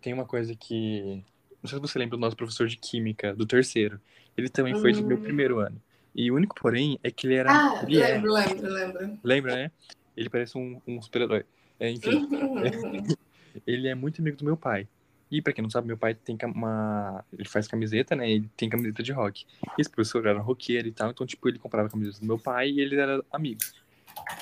Tem 0.01 0.13
uma 0.13 0.25
coisa 0.25 0.55
que. 0.55 1.21
Não 1.61 1.69
sei 1.69 1.77
se 1.77 1.81
você 1.81 1.99
lembra 1.99 2.17
do 2.17 2.21
nosso 2.21 2.35
professor 2.35 2.67
de 2.67 2.77
química, 2.77 3.35
do 3.35 3.45
terceiro. 3.45 3.99
Ele 4.37 4.49
também 4.49 4.73
foi 4.75 4.93
de 4.93 5.03
meu 5.03 5.17
Hum. 5.17 5.21
primeiro 5.21 5.59
ano. 5.59 5.81
E 6.15 6.31
o 6.31 6.35
único, 6.35 6.55
porém, 6.55 6.97
é 7.03 7.11
que 7.11 7.27
ele 7.27 7.35
era. 7.35 7.51
Ah, 7.51 7.83
ele 7.83 8.01
é. 8.01 8.13
lembro, 8.13 8.33
lembro, 8.33 8.73
lembro. 8.73 9.19
Lembra, 9.23 9.55
né? 9.55 9.71
Ele 10.15 10.29
parece 10.29 10.57
um, 10.57 10.81
um 10.87 11.01
super-herói. 11.01 11.45
É, 11.79 11.89
enfim, 11.89 12.27
ele 13.65 13.87
é 13.87 13.95
muito 13.95 14.21
amigo 14.21 14.37
do 14.37 14.45
meu 14.45 14.57
pai. 14.57 14.87
E 15.31 15.41
pra 15.41 15.53
quem 15.53 15.61
não 15.61 15.69
sabe, 15.69 15.87
meu 15.87 15.97
pai 15.97 16.15
tem 16.15 16.35
uma. 16.43 17.23
Ele 17.31 17.47
faz 17.47 17.67
camiseta, 17.67 18.15
né? 18.15 18.29
Ele 18.29 18.49
tem 18.57 18.67
camiseta 18.67 19.03
de 19.03 19.11
rock. 19.11 19.45
E 19.77 19.81
esse 19.81 19.89
professor 19.89 20.25
era 20.25 20.39
roqueiro 20.39 20.87
e 20.87 20.91
tal, 20.91 21.11
então, 21.11 21.25
tipo, 21.27 21.47
ele 21.47 21.59
comprava 21.59 21.87
a 21.87 21.91
camiseta 21.91 22.19
do 22.19 22.25
meu 22.25 22.39
pai 22.39 22.69
e 22.71 22.79
eles 22.81 22.97
eram 22.97 23.23
amigos. 23.31 23.73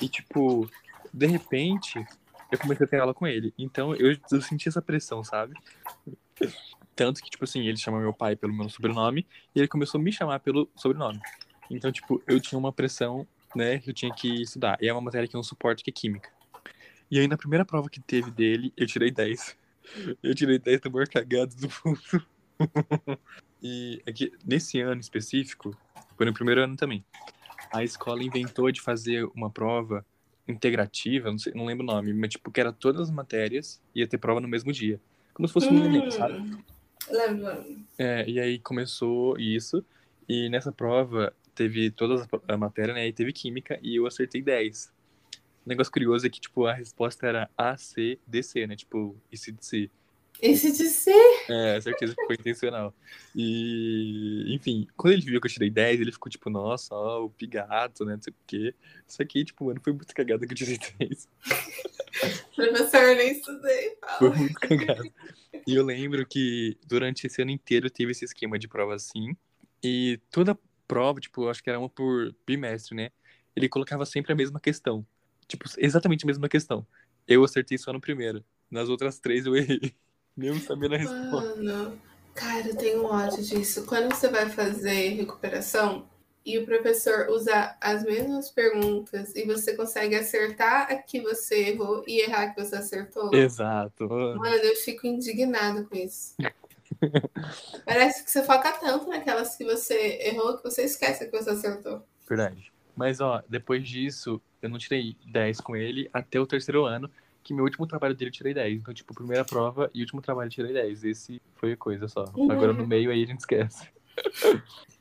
E, 0.00 0.08
tipo, 0.08 0.68
de 1.12 1.26
repente, 1.26 2.04
eu 2.50 2.58
comecei 2.58 2.86
a 2.86 2.88
ter 2.88 2.98
aula 3.00 3.12
com 3.12 3.26
ele. 3.26 3.52
Então, 3.58 3.94
eu, 3.94 4.16
eu 4.32 4.40
senti 4.40 4.68
essa 4.68 4.80
pressão, 4.80 5.22
sabe? 5.22 5.54
Tanto 6.98 7.22
que, 7.22 7.30
tipo 7.30 7.44
assim, 7.44 7.60
ele 7.60 7.76
chama 7.76 8.00
meu 8.00 8.12
pai 8.12 8.34
pelo 8.34 8.52
meu 8.52 8.68
sobrenome 8.68 9.24
e 9.54 9.60
ele 9.60 9.68
começou 9.68 10.00
a 10.00 10.02
me 10.02 10.10
chamar 10.10 10.40
pelo 10.40 10.68
sobrenome. 10.74 11.20
Então, 11.70 11.92
tipo, 11.92 12.20
eu 12.26 12.40
tinha 12.40 12.58
uma 12.58 12.72
pressão, 12.72 13.24
né, 13.54 13.78
que 13.78 13.90
eu 13.90 13.94
tinha 13.94 14.12
que 14.12 14.42
estudar. 14.42 14.76
E 14.82 14.88
é 14.88 14.92
uma 14.92 15.00
matéria 15.00 15.28
que 15.28 15.36
eu 15.36 15.38
não 15.38 15.44
suporto, 15.44 15.84
que 15.84 15.90
é 15.90 15.92
química. 15.92 16.28
E 17.08 17.20
aí, 17.20 17.28
na 17.28 17.36
primeira 17.36 17.64
prova 17.64 17.88
que 17.88 18.00
teve 18.00 18.32
dele, 18.32 18.72
eu 18.76 18.84
tirei 18.84 19.12
10. 19.12 19.56
Eu 20.22 20.34
tirei 20.34 20.58
10 20.58 20.82
do 20.82 20.90
maior 20.90 21.08
cagado 21.08 21.54
do 21.56 21.66
mundo. 21.82 22.26
e 23.62 24.02
é 24.04 24.12
que 24.12 24.30
nesse 24.44 24.78
ano 24.82 25.00
específico, 25.00 25.74
foi 26.14 26.26
no 26.26 26.34
primeiro 26.34 26.62
ano 26.62 26.76
também, 26.76 27.02
a 27.72 27.82
escola 27.82 28.22
inventou 28.22 28.70
de 28.70 28.82
fazer 28.82 29.24
uma 29.34 29.48
prova 29.48 30.04
integrativa, 30.46 31.30
não, 31.30 31.38
sei, 31.38 31.54
não 31.54 31.64
lembro 31.64 31.84
o 31.84 31.86
nome, 31.86 32.12
mas 32.12 32.32
tipo, 32.32 32.50
que 32.50 32.60
era 32.60 32.70
todas 32.70 33.00
as 33.00 33.10
matérias, 33.10 33.80
ia 33.94 34.06
ter 34.06 34.18
prova 34.18 34.42
no 34.42 34.48
mesmo 34.48 34.70
dia. 34.72 35.00
Como 35.32 35.48
se 35.48 35.54
fosse 35.54 35.68
um 35.68 35.82
Enem, 35.82 36.10
sabe? 36.10 36.58
Lembro. 37.10 37.84
É, 37.98 38.28
e 38.28 38.38
aí 38.38 38.58
começou 38.58 39.38
isso, 39.38 39.84
e 40.28 40.48
nessa 40.48 40.70
prova 40.70 41.32
teve 41.54 41.90
todas 41.90 42.20
as 42.20 42.28
a 42.46 42.56
matéria, 42.56 42.94
né? 42.94 43.06
E 43.08 43.12
teve 43.12 43.32
química, 43.32 43.78
e 43.82 43.96
eu 43.96 44.06
acertei 44.06 44.40
10. 44.40 44.92
O 45.66 45.68
negócio 45.68 45.92
curioso 45.92 46.26
é 46.26 46.30
que, 46.30 46.40
tipo, 46.40 46.66
a 46.66 46.72
resposta 46.72 47.26
era 47.26 47.50
A, 47.56 47.76
C, 47.76 48.18
D, 48.26 48.42
C, 48.42 48.66
né? 48.66 48.76
Tipo, 48.76 49.16
esse 49.30 49.52
de 49.52 49.64
C. 49.64 49.90
Esse 50.40 50.70
de 50.70 50.84
ser. 50.84 51.46
É, 51.48 51.80
certeza 51.80 52.14
que 52.14 52.24
foi 52.26 52.36
intencional. 52.36 52.94
E, 53.34 54.44
enfim, 54.54 54.86
quando 54.96 55.14
ele 55.14 55.22
viu 55.22 55.40
que 55.40 55.46
eu 55.46 55.50
tirei 55.50 55.68
10, 55.68 56.00
ele 56.00 56.12
ficou 56.12 56.30
tipo, 56.30 56.48
nossa, 56.48 56.94
ó, 56.94 57.24
o 57.24 57.30
pigato, 57.30 58.04
né? 58.04 58.14
Não 58.14 58.22
sei 58.22 58.32
o 58.32 58.36
quê. 58.46 58.74
Isso 59.06 59.20
aqui, 59.20 59.44
tipo, 59.44 59.64
mano, 59.64 59.80
foi 59.82 59.92
muito 59.92 60.14
cagada 60.14 60.46
que 60.46 60.52
eu 60.52 60.56
tirei 60.56 60.78
10. 60.98 61.28
Professor, 62.54 63.16
nem 63.16 63.32
estudei. 63.32 63.96
Fala. 64.00 64.18
Foi 64.18 64.30
muito 64.30 64.60
cagado. 64.60 65.12
E 65.66 65.74
eu 65.74 65.84
lembro 65.84 66.24
que 66.24 66.78
durante 66.86 67.26
esse 67.26 67.42
ano 67.42 67.50
inteiro 67.50 67.90
teve 67.90 68.12
esse 68.12 68.24
esquema 68.24 68.58
de 68.58 68.68
prova 68.68 68.94
assim. 68.94 69.36
E 69.82 70.20
toda 70.30 70.58
prova, 70.86 71.20
tipo, 71.20 71.48
acho 71.48 71.62
que 71.62 71.68
era 71.68 71.78
uma 71.78 71.88
por 71.88 72.34
bimestre, 72.46 72.94
né? 72.94 73.10
Ele 73.56 73.68
colocava 73.68 74.06
sempre 74.06 74.32
a 74.32 74.36
mesma 74.36 74.60
questão. 74.60 75.04
Tipo, 75.48 75.64
exatamente 75.78 76.24
a 76.24 76.26
mesma 76.26 76.48
questão. 76.48 76.86
Eu 77.26 77.42
acertei 77.44 77.76
só 77.76 77.92
no 77.92 78.00
primeiro. 78.00 78.44
Nas 78.70 78.88
outras 78.88 79.18
três 79.18 79.46
eu 79.46 79.56
errei. 79.56 79.94
Mesmo 80.38 80.60
sabendo 80.60 80.94
a 80.94 80.98
resposta. 80.98 81.56
Mano. 81.56 81.98
Cara, 82.32 82.68
eu 82.68 82.76
tenho 82.76 83.04
ódio 83.04 83.42
disso. 83.42 83.84
Quando 83.84 84.14
você 84.14 84.28
vai 84.28 84.48
fazer 84.48 85.08
recuperação 85.16 86.06
e 86.46 86.56
o 86.56 86.64
professor 86.64 87.28
usa 87.28 87.76
as 87.80 88.04
mesmas 88.04 88.48
perguntas 88.48 89.34
e 89.34 89.44
você 89.44 89.74
consegue 89.74 90.14
acertar 90.14 90.92
a 90.92 90.94
que 90.94 91.20
você 91.20 91.70
errou 91.70 92.04
e 92.06 92.20
errar 92.20 92.42
a 92.42 92.50
que 92.50 92.64
você 92.64 92.76
acertou. 92.76 93.34
Exato. 93.34 94.08
Mano, 94.08 94.54
eu 94.62 94.76
fico 94.76 95.08
indignada 95.08 95.82
com 95.82 95.96
isso. 95.96 96.36
Parece 97.84 98.22
que 98.22 98.30
você 98.30 98.44
foca 98.44 98.70
tanto 98.78 99.08
naquelas 99.08 99.56
que 99.56 99.64
você 99.64 100.20
errou 100.22 100.56
que 100.56 100.62
você 100.62 100.84
esquece 100.84 101.26
que 101.26 101.36
você 101.36 101.50
acertou. 101.50 102.04
Verdade. 102.28 102.72
Mas, 102.94 103.20
ó, 103.20 103.42
depois 103.48 103.86
disso, 103.86 104.40
eu 104.62 104.68
não 104.68 104.78
tirei 104.78 105.16
10 105.26 105.60
com 105.60 105.74
ele 105.74 106.08
até 106.12 106.38
o 106.38 106.46
terceiro 106.46 106.84
ano, 106.84 107.10
que 107.42 107.54
meu 107.54 107.64
último 107.64 107.86
trabalho 107.86 108.14
dele 108.14 108.30
eu 108.30 108.34
tirei 108.34 108.54
10. 108.54 108.80
Então, 108.80 108.94
tipo, 108.94 109.14
primeira 109.14 109.44
prova 109.44 109.90
e 109.94 110.00
último 110.00 110.20
trabalho 110.20 110.48
eu 110.48 110.52
tirei 110.52 110.72
10. 110.72 111.04
Esse 111.04 111.42
foi 111.54 111.72
a 111.72 111.76
coisa 111.76 112.08
só. 112.08 112.24
Uhum. 112.36 112.50
Agora 112.50 112.72
no 112.72 112.86
meio 112.86 113.10
aí 113.10 113.22
a 113.22 113.26
gente 113.26 113.40
esquece. 113.40 113.88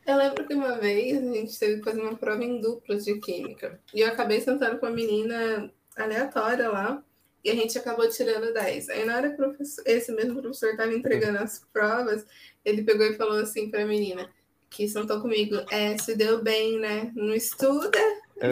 Eu 0.05 0.15
lembro 0.15 0.47
que 0.47 0.53
uma 0.53 0.77
vez 0.77 1.17
a 1.17 1.33
gente 1.33 1.59
teve 1.59 1.77
que 1.79 1.83
fazer 1.83 2.01
uma 2.01 2.15
prova 2.15 2.43
em 2.43 2.61
dupla 2.61 2.95
de 2.95 3.19
química. 3.19 3.79
E 3.93 4.01
eu 4.01 4.07
acabei 4.07 4.39
sentando 4.39 4.77
com 4.77 4.85
uma 4.85 4.95
menina 4.95 5.71
aleatória 5.97 6.69
lá. 6.69 7.03
E 7.43 7.49
a 7.49 7.55
gente 7.55 7.77
acabou 7.77 8.07
tirando 8.09 8.53
10. 8.53 8.89
Aí 8.89 9.05
na 9.05 9.17
hora 9.17 9.35
que 9.35 9.63
esse 9.85 10.11
mesmo 10.11 10.41
professor 10.41 10.69
estava 10.69 10.93
entregando 10.93 11.39
as 11.39 11.65
provas, 11.73 12.25
ele 12.63 12.83
pegou 12.83 13.05
e 13.05 13.15
falou 13.15 13.39
assim 13.39 13.69
para 13.69 13.83
a 13.83 13.85
menina 13.85 14.29
que 14.69 14.87
sentou 14.87 15.21
comigo, 15.21 15.55
é, 15.71 15.97
se 15.97 16.15
deu 16.15 16.43
bem, 16.43 16.79
né? 16.79 17.11
Não 17.15 17.33
estuda, 17.33 17.99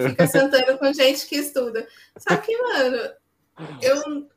fica 0.07 0.27
sentando 0.27 0.77
com 0.77 0.91
gente 0.93 1.27
que 1.27 1.35
estuda. 1.35 1.87
Só 2.17 2.37
que, 2.37 2.55
mano, 2.57 3.09
eu, 3.81 4.29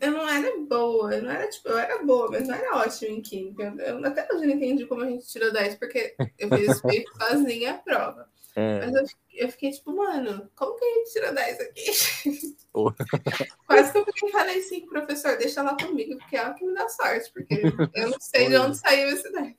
eu 0.00 0.10
não 0.10 0.28
era 0.28 0.58
boa, 0.60 1.14
eu 1.14 1.22
não 1.22 1.30
era, 1.30 1.48
tipo, 1.48 1.68
eu 1.68 1.78
era 1.78 2.02
boa, 2.02 2.30
mas 2.30 2.48
não 2.48 2.54
era 2.54 2.76
ótima 2.76 3.12
em 3.12 3.20
química. 3.20 3.74
Eu 3.78 4.04
até 4.04 4.26
hoje 4.32 4.46
não 4.46 4.54
entendi 4.54 4.86
como 4.86 5.02
a 5.02 5.06
gente 5.06 5.26
tirou 5.26 5.52
10, 5.52 5.74
porque 5.76 6.14
eu 6.38 6.48
fiz 6.48 6.80
sozinha 7.18 7.72
a 7.72 7.78
prova. 7.78 8.28
É. 8.56 8.80
Mas 8.80 8.94
eu, 8.94 9.06
eu 9.34 9.48
fiquei 9.50 9.70
tipo, 9.70 9.94
mano, 9.94 10.50
como 10.56 10.76
que 10.76 10.84
a 10.84 10.94
gente 10.94 11.12
tira 11.12 11.32
10 11.32 11.60
aqui? 11.60 12.56
Quase 13.66 13.92
que 13.92 13.98
eu 13.98 14.04
fiquei 14.06 14.30
falei 14.30 14.58
assim, 14.58 14.86
professor, 14.86 15.36
deixa 15.36 15.60
ela 15.60 15.76
comigo, 15.76 16.16
porque 16.18 16.36
é 16.36 16.40
ela 16.40 16.54
que 16.54 16.64
me 16.64 16.74
dá 16.74 16.88
sorte, 16.88 17.32
porque 17.32 17.54
eu 17.94 18.10
não 18.10 18.20
sei 18.20 18.48
de 18.48 18.56
onde 18.56 18.78
saiu 18.78 19.08
esse 19.08 19.30
10. 19.30 19.54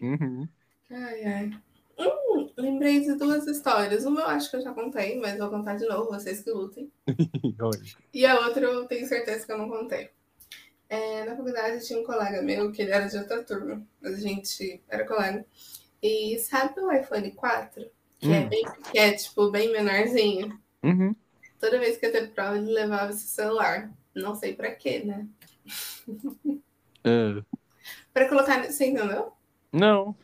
Uhum. 0.00 0.48
Ai, 0.90 1.24
ai. 1.24 1.50
Hum, 1.98 2.50
lembrei 2.56 3.00
de 3.00 3.14
duas 3.14 3.46
histórias. 3.46 4.04
Uma 4.04 4.22
eu 4.22 4.26
acho 4.28 4.50
que 4.50 4.56
eu 4.56 4.60
já 4.62 4.72
contei, 4.72 5.18
mas 5.20 5.38
vou 5.38 5.48
contar 5.50 5.76
de 5.76 5.86
novo, 5.86 6.10
vocês 6.10 6.42
que 6.42 6.50
lutem. 6.50 6.90
E 8.12 8.24
a 8.26 8.38
outra 8.40 8.62
eu 8.64 8.86
tenho 8.86 9.06
certeza 9.06 9.44
que 9.46 9.52
eu 9.52 9.58
não 9.58 9.68
contei. 9.68 10.10
É, 10.88 11.24
na 11.24 11.36
faculdade 11.36 11.84
tinha 11.86 11.98
um 11.98 12.04
colega 12.04 12.42
meu 12.42 12.70
que 12.70 12.82
ele 12.82 12.92
era 12.92 13.06
de 13.06 13.16
outra 13.16 13.42
turma, 13.42 13.86
mas 14.00 14.14
a 14.14 14.20
gente 14.20 14.82
era 14.88 15.06
colega. 15.06 15.44
E 16.02 16.38
sabe 16.38 16.78
o 16.80 16.92
iPhone 16.92 17.30
4? 17.32 17.86
Que, 18.18 18.32
é, 18.32 18.40
Hum. 18.40 18.48
bem, 18.48 18.64
que 18.92 18.98
é 18.98 19.12
tipo 19.12 19.50
bem 19.50 19.72
menorzinho. 19.72 20.58
Uhum. 20.82 21.14
Toda 21.58 21.78
vez 21.78 21.96
que 21.96 22.06
ia 22.06 22.12
ter 22.12 22.30
prova, 22.32 22.56
ele 22.58 22.70
levava 22.72 23.10
esse 23.10 23.26
celular. 23.26 23.90
Não 24.14 24.34
sei 24.34 24.54
pra 24.54 24.70
quê, 24.74 25.02
né? 25.04 25.26
Ah, 27.04 27.42
Pra 28.12 28.28
colocar. 28.28 28.64
Você 28.70 28.86
entendeu? 28.86 29.32
não. 29.72 30.14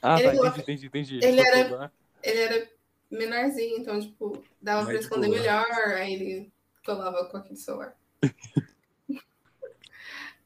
Ah, 0.00 0.20
Ele 0.20 0.38
tá, 0.38 0.48
entendi, 0.58 0.86
entendi, 0.86 1.16
entendi. 1.16 1.26
ele 1.26 1.40
era- 1.40 1.68
pra- 1.68 1.90
Ele 2.22 2.38
era 2.40 2.68
menorzinho, 3.10 3.78
então, 3.78 4.00
tipo, 4.00 4.42
dava 4.60 4.82
pra 4.84 4.92
Mais 4.92 5.04
esconder 5.04 5.26
boa. 5.28 5.38
melhor. 5.40 5.66
Aí 5.96 6.12
ele 6.14 6.52
colava 6.84 7.24
com 7.26 7.36
aquele 7.36 7.56
celular. 7.56 7.96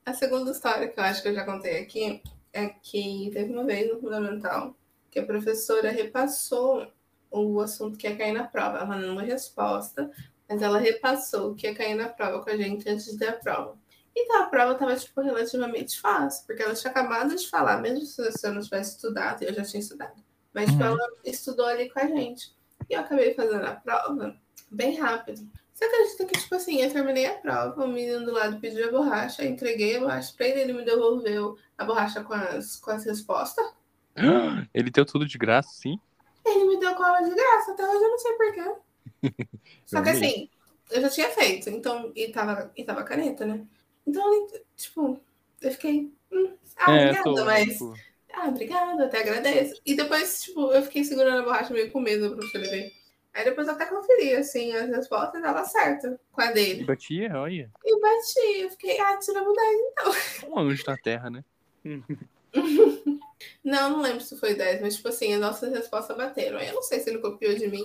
A 0.04 0.12
segunda 0.14 0.50
história 0.52 0.88
que 0.88 0.98
eu 0.98 1.04
acho 1.04 1.20
que 1.22 1.28
eu 1.28 1.34
já 1.34 1.44
contei 1.44 1.78
aqui 1.80 2.22
é 2.52 2.68
que 2.68 3.30
teve 3.32 3.52
uma 3.52 3.64
vez 3.64 3.92
no 3.92 4.00
Fundamental 4.00 4.74
que 5.10 5.18
a 5.18 5.26
professora 5.26 5.90
repassou 5.90 6.86
o 7.30 7.60
assunto 7.60 7.98
que 7.98 8.06
ia 8.06 8.16
cair 8.16 8.32
na 8.32 8.44
prova. 8.44 8.78
Ela 8.78 8.96
não 8.98 9.16
deu 9.16 9.24
resposta, 9.26 10.10
mas 10.48 10.62
ela 10.62 10.78
repassou 10.78 11.50
o 11.50 11.54
que 11.56 11.66
ia 11.66 11.74
cair 11.74 11.94
na 11.96 12.08
prova 12.08 12.42
com 12.42 12.50
a 12.50 12.56
gente 12.56 12.88
antes 12.88 13.06
de 13.06 13.18
ter 13.18 13.28
a 13.28 13.32
prova. 13.32 13.76
Então 14.16 14.42
a 14.42 14.46
prova 14.46 14.72
estava 14.72 14.96
tipo, 14.96 15.20
relativamente 15.20 16.00
fácil, 16.00 16.46
porque 16.46 16.62
ela 16.62 16.74
tinha 16.74 16.90
acabado 16.90 17.36
de 17.36 17.48
falar, 17.50 17.80
mesmo 17.82 18.00
se 18.06 18.46
eu 18.46 18.54
não 18.54 18.62
tivesse 18.62 18.96
estudado, 18.96 19.42
eu 19.42 19.52
já 19.52 19.62
tinha 19.62 19.80
estudado. 19.80 20.14
Mas 20.54 20.70
tipo, 20.70 20.82
Uhum. 20.82 20.90
ela 20.90 21.08
estudou 21.24 21.66
ali 21.66 21.90
com 21.90 22.00
a 22.00 22.06
gente. 22.06 22.56
E 22.88 22.94
eu 22.94 23.00
acabei 23.00 23.34
fazendo 23.34 23.64
a 23.66 23.72
prova 23.72 24.34
bem 24.70 24.96
rápido. 24.96 25.46
Você 25.74 25.84
acredita 25.84 26.24
que, 26.24 26.40
tipo 26.40 26.54
assim, 26.54 26.80
eu 26.80 26.90
terminei 26.90 27.26
a 27.26 27.34
prova, 27.34 27.84
o 27.84 27.88
menino 27.88 28.24
do 28.24 28.32
lado 28.32 28.58
pediu 28.58 28.88
a 28.88 28.90
borracha, 28.90 29.44
entreguei 29.44 29.96
a 29.96 30.00
borracha 30.00 30.32
pra 30.34 30.46
ele, 30.46 30.60
ele 30.62 30.72
me 30.72 30.82
devolveu 30.82 31.58
a 31.76 31.84
borracha 31.84 32.24
com 32.24 32.32
as, 32.32 32.76
com 32.76 32.90
as 32.92 33.04
respostas. 33.04 33.66
Ele 34.72 34.90
deu 34.90 35.04
tudo 35.04 35.26
de 35.26 35.36
graça, 35.36 35.68
sim? 35.74 36.00
Ele 36.46 36.64
me 36.64 36.80
deu 36.80 36.94
cola 36.94 37.20
de 37.20 37.34
graça, 37.34 37.72
até 37.72 37.84
hoje 37.86 38.02
eu 38.02 38.10
não 38.10 38.18
sei 38.18 38.32
porquê. 38.32 38.74
Só 39.84 40.00
que 40.02 40.08
assim, 40.08 40.48
eu 40.90 41.02
já 41.02 41.10
tinha 41.10 41.28
feito, 41.28 41.68
então, 41.68 42.10
e 42.16 42.28
tava, 42.28 42.72
e 42.74 42.82
tava 42.82 43.04
caneta, 43.04 43.44
né? 43.44 43.66
Então, 44.06 44.46
tipo, 44.76 45.20
eu 45.60 45.72
fiquei. 45.72 46.12
hum, 46.32 46.54
ah, 46.76 46.92
é, 46.92 47.14
obrigada, 47.14 47.24
tô, 47.24 47.44
mas. 47.44 47.66
tipo, 47.72 47.94
Ah, 48.32 48.48
obrigada, 48.48 49.06
até 49.06 49.20
agradeço. 49.20 49.80
E 49.84 49.94
depois, 49.96 50.42
tipo, 50.42 50.72
eu 50.72 50.82
fiquei 50.82 51.04
segurando 51.04 51.40
a 51.40 51.44
borracha 51.44 51.72
meio 51.72 51.90
com 51.90 52.00
medo 52.00 52.28
pra 52.30 52.38
professor 52.38 52.60
ver. 52.70 52.92
Aí 53.34 53.44
depois 53.44 53.66
eu 53.68 53.74
até 53.74 53.86
conferi, 53.86 54.34
assim, 54.36 54.72
as 54.72 54.88
respostas 54.88 55.42
dava 55.42 55.64
certo 55.64 56.18
com 56.32 56.40
a 56.40 56.52
e 56.78 56.82
dele. 56.82 56.84
batia, 56.84 57.32
olha. 57.38 57.70
E 57.84 58.00
bati, 58.00 58.60
eu 58.62 58.70
fiquei, 58.70 59.00
ah, 59.00 59.18
tiramos 59.18 59.54
10 59.54 59.80
então. 59.92 60.12
Um 60.40 60.58
anjo 60.58 60.84
na 60.86 60.96
terra, 60.96 61.30
né? 61.30 61.44
Não, 63.64 63.90
não 63.90 64.00
lembro 64.02 64.20
se 64.20 64.36
foi 64.38 64.54
10, 64.54 64.80
mas 64.80 64.96
tipo 64.96 65.08
assim, 65.08 65.34
as 65.34 65.40
nossas 65.40 65.72
respostas 65.72 66.16
bateram. 66.16 66.58
Aí 66.58 66.68
eu 66.68 66.74
não 66.74 66.82
sei 66.82 67.00
se 67.00 67.10
ele 67.10 67.18
copiou 67.18 67.54
de 67.54 67.66
mim. 67.68 67.84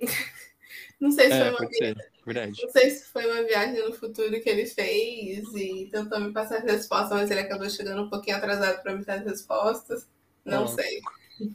não 1.00 1.10
sei 1.10 1.30
se 1.30 1.38
foi 1.38 1.46
É, 1.46 1.50
uma 1.50 1.58
pode 1.58 1.76
ser, 1.76 2.09
verdade. 2.24 2.62
Não 2.62 2.70
sei 2.70 2.90
se 2.90 3.06
foi 3.10 3.26
uma 3.26 3.42
viagem 3.42 3.82
no 3.84 3.92
futuro 3.92 4.40
que 4.40 4.48
ele 4.48 4.66
fez 4.66 5.48
e 5.54 5.88
tentou 5.90 6.20
me 6.20 6.32
passar 6.32 6.58
as 6.58 6.64
respostas, 6.64 7.10
mas 7.18 7.30
ele 7.30 7.40
acabou 7.40 7.68
chegando 7.70 8.02
um 8.02 8.10
pouquinho 8.10 8.36
atrasado 8.36 8.82
para 8.82 8.94
me 8.94 9.04
dar 9.04 9.18
as 9.18 9.24
respostas. 9.24 10.08
Não 10.44 10.64
Ah. 10.64 10.68
sei. 10.68 11.00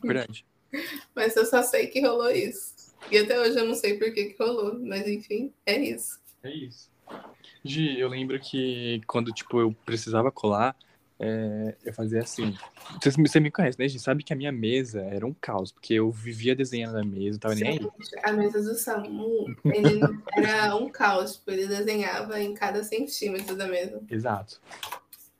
Verdade. 0.03 0.45
Mas 1.15 1.35
eu 1.37 1.45
só 1.45 1.61
sei 1.63 1.87
que 1.87 2.01
rolou 2.01 2.29
isso. 2.31 2.73
E 3.09 3.17
até 3.17 3.39
hoje 3.39 3.57
eu 3.57 3.65
não 3.65 3.75
sei 3.75 3.97
por 3.97 4.11
que, 4.13 4.25
que 4.25 4.43
rolou. 4.43 4.77
Mas 4.79 5.07
enfim, 5.07 5.53
é 5.65 5.79
isso. 5.79 6.19
É 6.43 6.51
isso. 6.51 6.89
Gi, 7.63 7.99
eu 7.99 8.09
lembro 8.09 8.39
que 8.39 9.01
quando, 9.07 9.31
tipo, 9.31 9.59
eu 9.59 9.71
precisava 9.85 10.31
colar, 10.31 10.75
é, 11.19 11.77
eu 11.83 11.93
fazia 11.93 12.21
assim. 12.21 12.53
Você, 13.01 13.11
você 13.11 13.39
me 13.39 13.49
conhece, 13.49 13.79
né, 13.79 13.87
Gi? 13.87 13.99
Sabe 13.99 14.23
que 14.23 14.33
a 14.33 14.35
minha 14.35 14.51
mesa 14.51 15.01
era 15.01 15.25
um 15.25 15.33
caos, 15.33 15.71
porque 15.71 15.93
eu 15.93 16.11
vivia 16.11 16.55
desenhando 16.55 16.93
na 16.93 17.03
mesa, 17.03 17.39
tava 17.39 17.55
nem 17.55 17.69
aí. 17.69 17.77
Gente, 17.79 18.19
a 18.23 18.33
mesa 18.33 18.61
do 18.61 18.75
Samu, 18.75 19.55
ele 19.65 20.01
era 20.33 20.75
um 20.75 20.89
caos. 20.89 21.35
Tipo, 21.35 21.51
ele 21.51 21.67
desenhava 21.67 22.39
em 22.41 22.53
cada 22.53 22.83
centímetro 22.83 23.55
da 23.55 23.67
mesa. 23.67 24.01
Exato. 24.09 24.61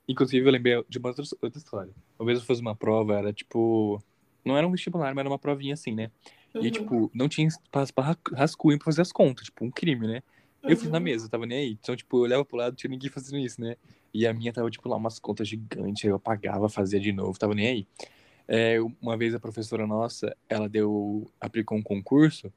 Inclusive, 0.08 0.46
eu 0.46 0.52
lembrei 0.52 0.82
de 0.88 0.98
uma 0.98 1.08
outra, 1.08 1.24
outra 1.42 1.58
história. 1.58 1.92
Uma 2.18 2.26
vez 2.26 2.38
eu 2.38 2.44
fiz 2.44 2.58
uma 2.58 2.74
prova, 2.74 3.14
era 3.18 3.32
tipo. 3.32 4.02
Não 4.44 4.56
era 4.56 4.66
um 4.66 4.70
vestibular, 4.70 5.12
mas 5.14 5.22
era 5.22 5.28
uma 5.28 5.38
provinha 5.38 5.74
assim, 5.74 5.92
né? 5.92 6.10
E, 6.54 6.58
Uhum, 6.58 6.70
tipo, 6.70 7.10
não 7.12 7.28
tinha 7.28 7.46
espaço 7.46 7.92
pra 7.92 8.04
ra- 8.04 8.16
rascunho 8.32 8.78
pra 8.78 8.86
fazer 8.86 9.02
as 9.02 9.12
contas, 9.12 9.46
tipo, 9.46 9.64
um 9.64 9.70
crime, 9.70 10.06
né? 10.06 10.22
Eu 10.62 10.76
fiz 10.76 10.90
na 10.90 10.98
uhum. 10.98 11.04
mesa, 11.04 11.28
tava 11.28 11.44
nem 11.44 11.58
aí. 11.58 11.78
Então, 11.80 11.94
tipo, 11.94 12.16
eu 12.16 12.22
olhava 12.22 12.44
pro 12.44 12.56
lado, 12.56 12.74
tinha 12.74 12.90
ninguém 12.90 13.10
fazendo 13.10 13.38
isso, 13.38 13.60
né? 13.60 13.76
E 14.12 14.26
a 14.26 14.32
minha 14.32 14.52
tava, 14.52 14.70
tipo, 14.70 14.88
lá 14.88 14.96
umas 14.96 15.18
contas 15.18 15.48
gigantes, 15.48 16.04
aí 16.04 16.10
eu 16.10 16.16
apagava, 16.16 16.68
fazia 16.68 17.00
de 17.00 17.12
novo, 17.12 17.38
tava 17.38 17.54
nem 17.54 17.66
aí. 17.66 17.86
É, 18.48 18.78
uma 19.02 19.16
vez 19.16 19.34
a 19.34 19.40
professora 19.40 19.86
nossa, 19.86 20.34
ela 20.48 20.68
deu, 20.68 21.30
aplicou 21.40 21.76
um 21.76 21.82
concurso, 21.82 22.52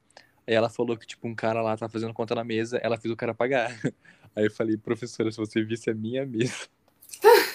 aí 0.46 0.54
ela 0.54 0.68
falou 0.68 0.96
que, 0.96 1.06
tipo, 1.06 1.26
um 1.26 1.34
cara 1.34 1.60
lá 1.62 1.76
tava 1.76 1.92
fazendo 1.92 2.14
conta 2.14 2.34
na 2.34 2.44
mesa, 2.44 2.78
ela 2.78 2.98
fez 2.98 3.12
o 3.12 3.16
cara 3.16 3.34
pagar. 3.34 3.70
Aí 4.36 4.44
eu 4.44 4.50
falei, 4.52 4.76
professora, 4.76 5.28
se 5.32 5.38
você 5.38 5.60
visse 5.64 5.90
a 5.90 5.94
minha 5.94 6.24
mesa. 6.24 6.68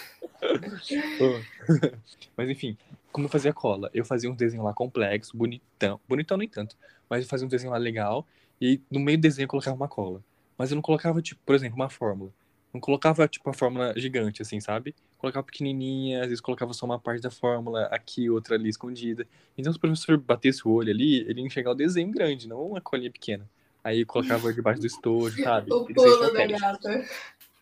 Mas 2.35 2.49
enfim, 2.49 2.77
como 3.11 3.25
eu 3.27 3.31
fazia 3.31 3.53
cola? 3.53 3.89
Eu 3.93 4.05
fazia 4.05 4.29
um 4.29 4.35
desenho 4.35 4.63
lá 4.63 4.73
complexo, 4.73 5.35
bonitão. 5.35 5.99
Bonitão 6.07 6.37
nem 6.37 6.47
tanto, 6.47 6.77
mas 7.09 7.23
eu 7.23 7.29
fazia 7.29 7.45
um 7.45 7.49
desenho 7.49 7.71
lá 7.71 7.77
legal, 7.77 8.25
e 8.59 8.81
no 8.91 8.99
meio 8.99 9.17
do 9.17 9.21
desenho 9.21 9.45
eu 9.45 9.49
colocava 9.49 9.75
uma 9.75 9.87
cola. 9.87 10.23
Mas 10.57 10.71
eu 10.71 10.75
não 10.75 10.81
colocava, 10.81 11.21
tipo, 11.21 11.41
por 11.45 11.55
exemplo, 11.55 11.75
uma 11.75 11.89
fórmula. 11.89 12.31
Não 12.75 12.81
colocava, 12.81 13.25
tipo, 13.25 13.49
a 13.49 13.53
fórmula 13.53 13.93
gigante, 13.97 14.41
assim, 14.41 14.59
sabe? 14.59 14.93
Colocava 15.17 15.45
pequenininha, 15.45 16.19
às 16.19 16.27
vezes 16.27 16.41
colocava 16.41 16.73
só 16.73 16.85
uma 16.85 16.99
parte 16.99 17.21
da 17.21 17.31
fórmula 17.31 17.85
aqui, 17.85 18.29
outra 18.29 18.55
ali 18.55 18.67
escondida. 18.67 19.25
Então, 19.57 19.71
se 19.71 19.77
o 19.77 19.79
professor 19.79 20.17
batesse 20.17 20.67
o 20.67 20.71
olho 20.71 20.91
ali, 20.91 21.19
ele 21.19 21.39
ia 21.39 21.47
enxergar 21.47 21.71
o 21.71 21.75
desenho 21.75 22.11
grande, 22.11 22.49
não 22.49 22.71
uma 22.71 22.81
colinha 22.81 23.09
pequena. 23.09 23.49
Aí 23.81 24.03
colocava 24.03 24.51
debaixo 24.51 24.81
do 24.81 24.87
estojo, 24.87 25.41
sabe? 25.41 25.71
O 25.73 25.85
pulo 25.85 26.33
da 26.33 26.47
gata. 26.47 27.05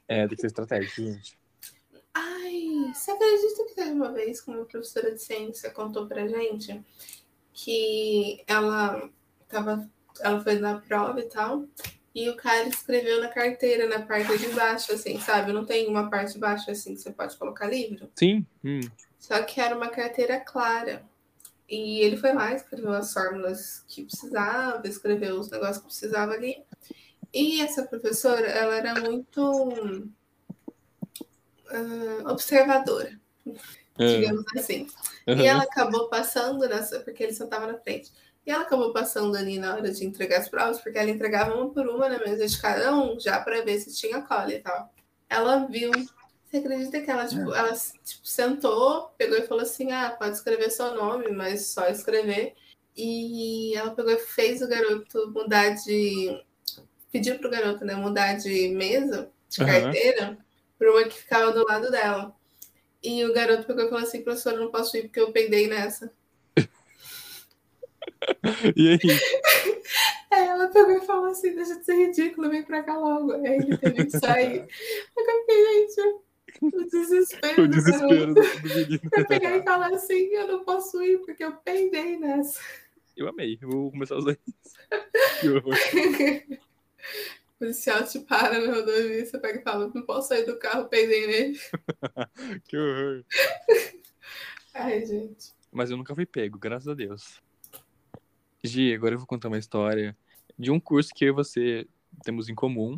É, 0.08 0.28
tem 0.28 0.36
que 0.36 0.42
ser 0.42 0.48
estratégico, 0.48 1.04
gente. 1.04 1.38
Ai, 2.12 2.92
você 2.92 3.12
acredita 3.12 3.66
que 3.66 3.76
teve 3.76 3.92
uma 3.92 4.12
vez 4.12 4.42
que 4.42 4.50
uma 4.50 4.66
professora 4.66 5.12
de 5.12 5.22
ciência 5.22 5.70
contou 5.70 6.08
pra 6.08 6.28
gente 6.28 6.84
que 7.54 8.44
ela 8.48 9.08
tava, 9.48 9.88
ela 10.22 10.42
foi 10.42 10.58
na 10.58 10.80
prova 10.80 11.20
e 11.20 11.30
tal, 11.30 11.68
E 12.16 12.30
o 12.30 12.36
cara 12.36 12.68
escreveu 12.68 13.20
na 13.22 13.28
carteira, 13.28 13.88
na 13.88 14.06
parte 14.06 14.38
de 14.38 14.50
baixo, 14.50 14.94
assim, 14.94 15.20
sabe? 15.20 15.52
Não 15.52 15.66
tem 15.66 15.88
uma 15.88 16.10
parte 16.10 16.34
de 16.34 16.40
baixo 16.40 16.70
assim 16.70 16.94
que 16.94 17.02
você 17.02 17.12
pode 17.12 17.36
colocar 17.38 17.68
livro? 17.68 18.10
Sim. 18.16 18.46
Hum. 18.64 18.82
Só 19.18 19.42
que 19.42 19.60
era 19.60 19.76
uma 19.76 19.90
carteira 19.90 20.40
clara. 20.40 21.04
E 21.68 22.02
ele 22.02 22.18
foi 22.18 22.34
lá, 22.34 22.54
escreveu 22.54 22.92
as 22.92 23.12
fórmulas 23.12 23.84
que 23.88 24.04
precisava, 24.04 24.88
escreveu 24.88 25.40
os 25.40 25.50
negócios 25.50 25.78
que 25.78 25.86
precisava 25.86 26.34
ali. 26.34 26.64
E 27.34 27.62
essa 27.62 27.84
professora, 27.84 28.46
ela 28.46 28.76
era 28.76 29.00
muito 29.02 29.42
uh, 31.72 32.30
observadora, 32.30 33.20
É. 33.98 34.18
digamos 34.18 34.46
assim. 34.56 34.88
Uhum. 35.28 35.40
E 35.40 35.48
ela 35.48 35.64
acabou 35.64 36.10
passando 36.10 36.68
nessa, 36.68 37.00
porque 37.00 37.24
ele 37.24 37.34
sentava 37.34 37.66
na 37.66 37.80
frente. 37.80 38.12
E 38.46 38.52
ela 38.52 38.64
acabou 38.64 38.92
passando 38.92 39.36
ali 39.38 39.58
na 39.58 39.74
hora 39.74 39.92
de 39.92 40.06
entregar 40.06 40.40
as 40.40 40.50
provas, 40.50 40.80
porque 40.82 40.98
ela 40.98 41.10
entregava 41.10 41.56
uma 41.56 41.70
por 41.70 41.88
uma 41.88 42.10
na 42.10 42.20
mesa 42.20 42.46
de 42.46 42.62
cada 42.62 42.94
um, 42.96 43.18
já 43.20 43.40
para 43.40 43.64
ver 43.64 43.80
se 43.80 43.96
tinha 43.96 44.22
cola 44.22 44.54
e 44.54 44.60
tal. 44.60 44.94
Ela 45.30 45.66
viu. 45.66 45.92
Você 45.92 46.58
acredita 46.58 47.02
que 47.02 47.10
ela, 47.10 47.26
tipo, 47.26 47.54
ela 47.54 47.74
tipo, 47.74 48.28
sentou, 48.28 49.14
pegou 49.18 49.38
e 49.38 49.48
falou 49.48 49.64
assim: 49.64 49.92
ah, 49.92 50.12
pode 50.12 50.36
escrever 50.36 50.70
seu 50.70 50.94
nome, 50.94 51.32
mas 51.32 51.68
só 51.68 51.88
escrever. 51.88 52.54
E 52.96 53.76
ela 53.76 53.92
pegou 53.92 54.12
e 54.12 54.20
fez 54.20 54.62
o 54.62 54.68
garoto 54.68 55.32
mudar 55.32 55.70
de. 55.70 56.44
Pediu 57.12 57.40
pro 57.40 57.50
garoto, 57.50 57.86
né, 57.86 57.96
mudar 57.96 58.34
de 58.34 58.70
mesa, 58.70 59.32
de 59.48 59.64
Aham. 59.64 59.72
carteira, 59.72 60.38
para 60.78 60.92
uma 60.92 61.04
que 61.06 61.18
ficava 61.18 61.52
do 61.52 61.66
lado 61.66 61.90
dela. 61.90 62.36
E 63.02 63.24
o 63.26 63.34
garoto 63.34 63.66
pegou 63.66 63.86
e 63.86 63.90
falou 63.90 64.04
assim: 64.04 64.22
professora, 64.22 64.58
não 64.58 64.70
posso 64.70 64.98
ir 64.98 65.04
porque 65.04 65.20
eu 65.20 65.32
peidei 65.32 65.68
nessa. 65.68 66.12
E 68.76 68.90
aí? 68.90 69.00
Aí 70.32 70.48
ela 70.48 70.68
pegou 70.68 70.98
e 70.98 71.06
falou 71.06 71.28
assim: 71.28 71.54
deixa 71.56 71.78
de 71.78 71.86
ser 71.86 71.96
ridículo, 71.96 72.50
vem 72.50 72.64
pra 72.64 72.84
cá 72.84 72.98
logo. 72.98 73.34
Aí 73.34 73.58
ele 73.58 73.78
teve 73.78 74.06
que 74.06 74.20
sair. 74.20 74.66
Eu 75.16 75.26
fiquei, 75.26 75.66
gente, 75.66 76.24
o 76.62 76.86
desespero. 76.90 77.64
O 77.64 77.68
desespero 77.68 78.34
do, 78.34 78.42
do 78.42 78.76
menino. 78.76 79.10
Pra 79.10 79.26
pegar 79.26 79.58
e 79.58 79.64
falar 79.64 79.94
assim: 79.94 80.28
eu 80.34 80.48
não 80.48 80.64
posso 80.64 81.02
ir 81.04 81.20
porque 81.20 81.44
eu 81.44 81.54
peidei 81.58 82.18
nessa. 82.18 82.60
Eu 83.16 83.28
amei. 83.28 83.58
Eu 83.62 83.70
vou 83.70 83.92
começar 83.92 84.16
a 84.16 84.20
usar 84.20 84.32
isso. 84.32 84.78
Que 85.40 85.50
horror. 85.50 85.76
O 87.56 87.66
policial 87.66 88.04
te 88.04 88.20
para 88.20 88.60
na 88.60 88.74
rodovia, 88.74 89.26
você 89.26 89.40
pega 89.40 89.60
e 89.60 89.64
fala: 89.64 89.90
não 89.94 90.02
posso 90.02 90.30
sair 90.30 90.46
do 90.46 90.58
carro, 90.58 90.90
peidei 90.90 91.28
nele. 91.28 91.60
Que 92.68 92.78
horror. 92.78 93.26
Ai, 94.74 95.06
gente. 95.06 95.54
Mas 95.72 95.90
eu 95.90 95.96
nunca 95.96 96.14
fui 96.16 96.26
pego, 96.26 96.58
graças 96.58 96.88
a 96.88 96.94
Deus. 96.94 97.42
Gi, 98.64 98.94
agora 98.94 99.14
eu 99.16 99.20
vou 99.20 99.28
contar 99.28 99.50
uma 99.50 99.58
história 99.58 100.16
de 100.58 100.72
um 100.72 100.80
curso 100.80 101.10
que 101.14 101.26
eu 101.26 101.30
e 101.30 101.32
você 101.32 101.86
temos 102.24 102.48
em 102.48 102.56
comum, 102.56 102.98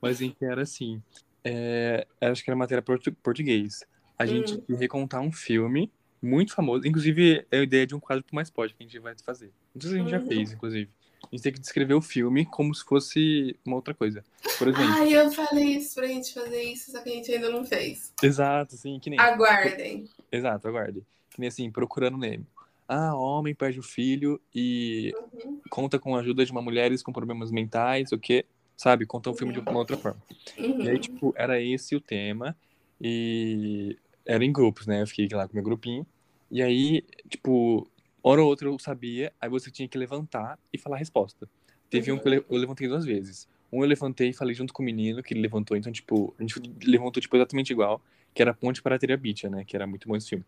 mas 0.00 0.20
em 0.22 0.30
que 0.30 0.44
era 0.44 0.62
assim. 0.62 1.02
É, 1.44 2.06
acho 2.20 2.42
que 2.42 2.50
era 2.50 2.56
matéria 2.56 2.80
portu- 2.82 3.12
português. 3.22 3.84
A 4.18 4.24
gente 4.24 4.54
Hum. 4.54 4.76
recontar 4.76 5.20
um 5.20 5.32
filme 5.32 5.90
muito 6.22 6.54
famoso. 6.54 6.86
Inclusive, 6.86 7.44
é 7.50 7.58
a 7.58 7.62
ideia 7.62 7.86
de 7.86 7.94
um 7.94 8.00
quadro 8.00 8.24
pro 8.24 8.34
mais 8.34 8.48
pode 8.48 8.74
que 8.74 8.82
a 8.82 8.86
gente 8.86 8.98
vai 9.00 9.14
fazer. 9.24 9.52
Não 9.74 9.80
sei 9.82 9.90
se 9.90 9.96
a 9.96 9.98
gente 9.98 10.10
já 10.10 10.18
Uhum. 10.18 10.26
fez, 10.26 10.52
inclusive. 10.52 10.90
A 11.24 11.28
gente 11.36 11.42
tem 11.42 11.52
que 11.52 11.60
descrever 11.60 11.94
o 11.94 12.00
filme 12.02 12.46
como 12.46 12.74
se 12.74 12.84
fosse 12.84 13.56
uma 13.64 13.76
outra 13.76 13.92
coisa. 13.92 14.24
Por 14.58 14.68
exemplo. 14.68 14.86
Ai, 14.94 15.12
eu 15.12 15.30
falei 15.32 15.76
isso 15.76 15.94
pra 15.94 16.06
gente 16.06 16.32
fazer 16.32 16.62
isso, 16.62 16.90
só 16.92 17.02
que 17.02 17.10
a 17.10 17.12
gente 17.12 17.32
ainda 17.32 17.50
não 17.50 17.64
fez. 17.64 18.12
Exato, 18.22 18.76
sim, 18.76 18.98
que 19.00 19.10
nem. 19.10 19.18
Aguardem. 19.20 20.08
Exato, 20.30 20.68
aguarde. 20.68 21.02
Que 21.30 21.40
nem 21.40 21.48
assim, 21.48 21.70
procurando 21.70 22.16
Nemo. 22.18 22.46
Ah, 22.94 23.14
homem 23.14 23.54
perde 23.54 23.78
o 23.78 23.82
filho 23.82 24.40
e 24.54 25.14
Uhum. 25.32 25.60
conta 25.70 25.98
com 25.98 26.14
a 26.14 26.20
ajuda 26.20 26.44
de 26.44 26.52
uma 26.52 26.60
mulher 26.60 26.90
com 27.02 27.12
problemas 27.12 27.50
mentais, 27.50 28.12
o 28.12 28.18
quê? 28.18 28.44
Sabe? 28.76 29.06
Conta 29.06 29.30
o 29.30 29.34
filme 29.34 29.52
de 29.52 29.60
uma 29.60 29.78
outra 29.78 29.96
forma. 29.96 30.20
Uhum. 30.58 30.84
E 30.84 30.88
aí, 30.90 30.98
tipo, 30.98 31.32
era 31.36 31.60
esse 31.60 31.96
o 31.96 32.00
tema. 32.00 32.54
E 33.00 33.96
era 34.26 34.44
em 34.44 34.52
grupos, 34.52 34.86
né? 34.86 35.02
Eu 35.02 35.06
fiquei 35.06 35.26
lá 35.32 35.48
com 35.48 35.54
meu 35.54 35.62
grupinho. 35.64 36.06
E 36.50 36.62
aí, 36.62 37.02
tipo, 37.28 37.88
hora 38.22 38.42
ou 38.42 38.48
outra 38.48 38.68
eu 38.68 38.78
sabia, 38.78 39.32
aí 39.40 39.48
você 39.48 39.70
tinha 39.70 39.88
que 39.88 39.96
levantar 39.96 40.58
e 40.72 40.76
falar 40.78 40.96
a 40.96 40.98
resposta. 40.98 41.48
Teve 41.88 42.12
um 42.12 42.18
que 42.18 42.28
eu, 42.28 42.30
le- 42.32 42.44
eu 42.48 42.56
levantei 42.58 42.86
duas 42.88 43.04
vezes. 43.04 43.48
Um 43.72 43.82
eu 43.82 43.88
levantei 43.88 44.28
e 44.28 44.32
falei 44.34 44.54
junto 44.54 44.72
com 44.72 44.82
o 44.82 44.86
menino 44.86 45.22
que 45.22 45.32
ele 45.32 45.40
levantou, 45.40 45.76
então, 45.76 45.90
tipo, 45.90 46.34
a 46.38 46.42
gente 46.42 46.60
levantou, 46.84 47.20
tipo, 47.22 47.34
exatamente 47.36 47.72
igual, 47.72 48.02
que 48.34 48.42
era 48.42 48.52
Ponte 48.52 48.82
para 48.82 48.98
Teria 48.98 49.16
Beach, 49.16 49.48
né? 49.48 49.64
Que 49.64 49.74
era 49.74 49.86
muito 49.86 50.06
bom 50.06 50.14
esse 50.14 50.28
filme. 50.28 50.44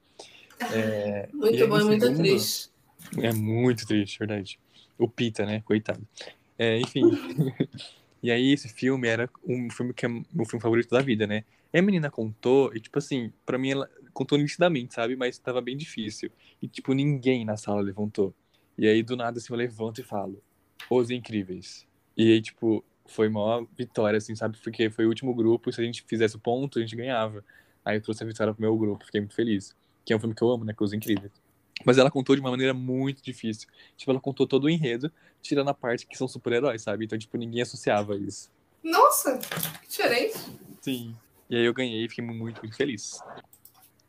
É, 0.72 1.28
Muito 1.32 1.68
bom 1.68 1.78
e 1.80 1.84
muito 1.84 2.02
segundo- 2.06 2.16
triste. 2.18 2.70
é 3.22 3.32
muito 3.32 3.86
triste, 3.86 4.18
verdade. 4.18 4.58
O 4.98 5.08
Pita, 5.08 5.44
né? 5.44 5.60
Coitado. 5.64 6.06
É, 6.58 6.78
enfim. 6.78 7.02
e 8.22 8.30
aí, 8.30 8.52
esse 8.52 8.68
filme 8.68 9.08
era 9.08 9.28
um 9.46 9.68
filme 9.70 9.92
que 9.92 10.06
é 10.06 10.08
o 10.08 10.44
filme 10.44 10.60
favorito 10.62 10.90
da 10.90 11.00
vida, 11.00 11.26
né? 11.26 11.44
E 11.72 11.78
a 11.78 11.82
menina 11.82 12.10
contou, 12.10 12.74
e 12.74 12.80
tipo 12.80 12.98
assim, 12.98 13.32
pra 13.44 13.58
mim 13.58 13.70
ela 13.72 13.90
contou 14.12 14.38
nitidamente, 14.38 14.94
sabe? 14.94 15.16
Mas 15.16 15.38
tava 15.38 15.60
bem 15.60 15.76
difícil. 15.76 16.30
E 16.62 16.68
tipo, 16.68 16.92
ninguém 16.94 17.44
na 17.44 17.56
sala 17.56 17.80
levantou. 17.80 18.32
E 18.78 18.86
aí, 18.86 19.02
do 19.02 19.16
nada, 19.16 19.38
assim, 19.38 19.52
eu 19.52 19.56
levanto 19.56 20.00
e 20.00 20.04
falo: 20.04 20.40
Os 20.88 21.10
Incríveis. 21.10 21.86
E 22.16 22.32
aí, 22.32 22.40
tipo, 22.40 22.84
foi 23.06 23.26
uma 23.28 23.66
vitória, 23.76 24.16
assim, 24.16 24.34
sabe? 24.36 24.56
Porque 24.62 24.88
foi 24.88 25.04
o 25.04 25.08
último 25.08 25.34
grupo, 25.34 25.68
e 25.68 25.72
se 25.72 25.80
a 25.80 25.84
gente 25.84 26.04
fizesse 26.06 26.36
o 26.36 26.38
ponto, 26.38 26.78
a 26.78 26.82
gente 26.82 26.94
ganhava. 26.94 27.44
Aí 27.84 27.96
eu 27.96 28.00
trouxe 28.00 28.22
a 28.22 28.26
vitória 28.26 28.54
pro 28.54 28.62
meu 28.62 28.76
grupo, 28.78 29.04
fiquei 29.04 29.20
muito 29.20 29.34
feliz. 29.34 29.74
Que 30.04 30.12
é 30.12 30.16
um 30.16 30.20
filme 30.20 30.34
que 30.34 30.42
eu 30.42 30.50
amo, 30.50 30.64
né? 30.64 30.72
Que 30.72 30.82
é 30.82 30.84
Os 30.84 30.92
Incríveis. 30.92 31.32
Mas 31.84 31.98
ela 31.98 32.10
contou 32.10 32.34
de 32.34 32.40
uma 32.40 32.50
maneira 32.50 32.72
muito 32.72 33.22
difícil. 33.22 33.68
Tipo, 33.96 34.12
ela 34.12 34.20
contou 34.20 34.46
todo 34.46 34.64
o 34.64 34.70
enredo, 34.70 35.10
tirando 35.42 35.68
a 35.68 35.74
parte 35.74 36.06
que 36.06 36.16
são 36.16 36.28
super-heróis, 36.28 36.82
sabe? 36.82 37.04
Então, 37.04 37.18
tipo, 37.18 37.36
ninguém 37.36 37.62
associava 37.62 38.16
isso. 38.16 38.50
Nossa, 38.82 39.38
que 39.82 39.88
diferente. 39.88 40.38
Sim. 40.80 41.16
E 41.48 41.56
aí 41.56 41.64
eu 41.64 41.74
ganhei 41.74 42.04
e 42.04 42.08
fiquei 42.08 42.24
muito, 42.24 42.60
muito 42.60 42.76
feliz. 42.76 43.20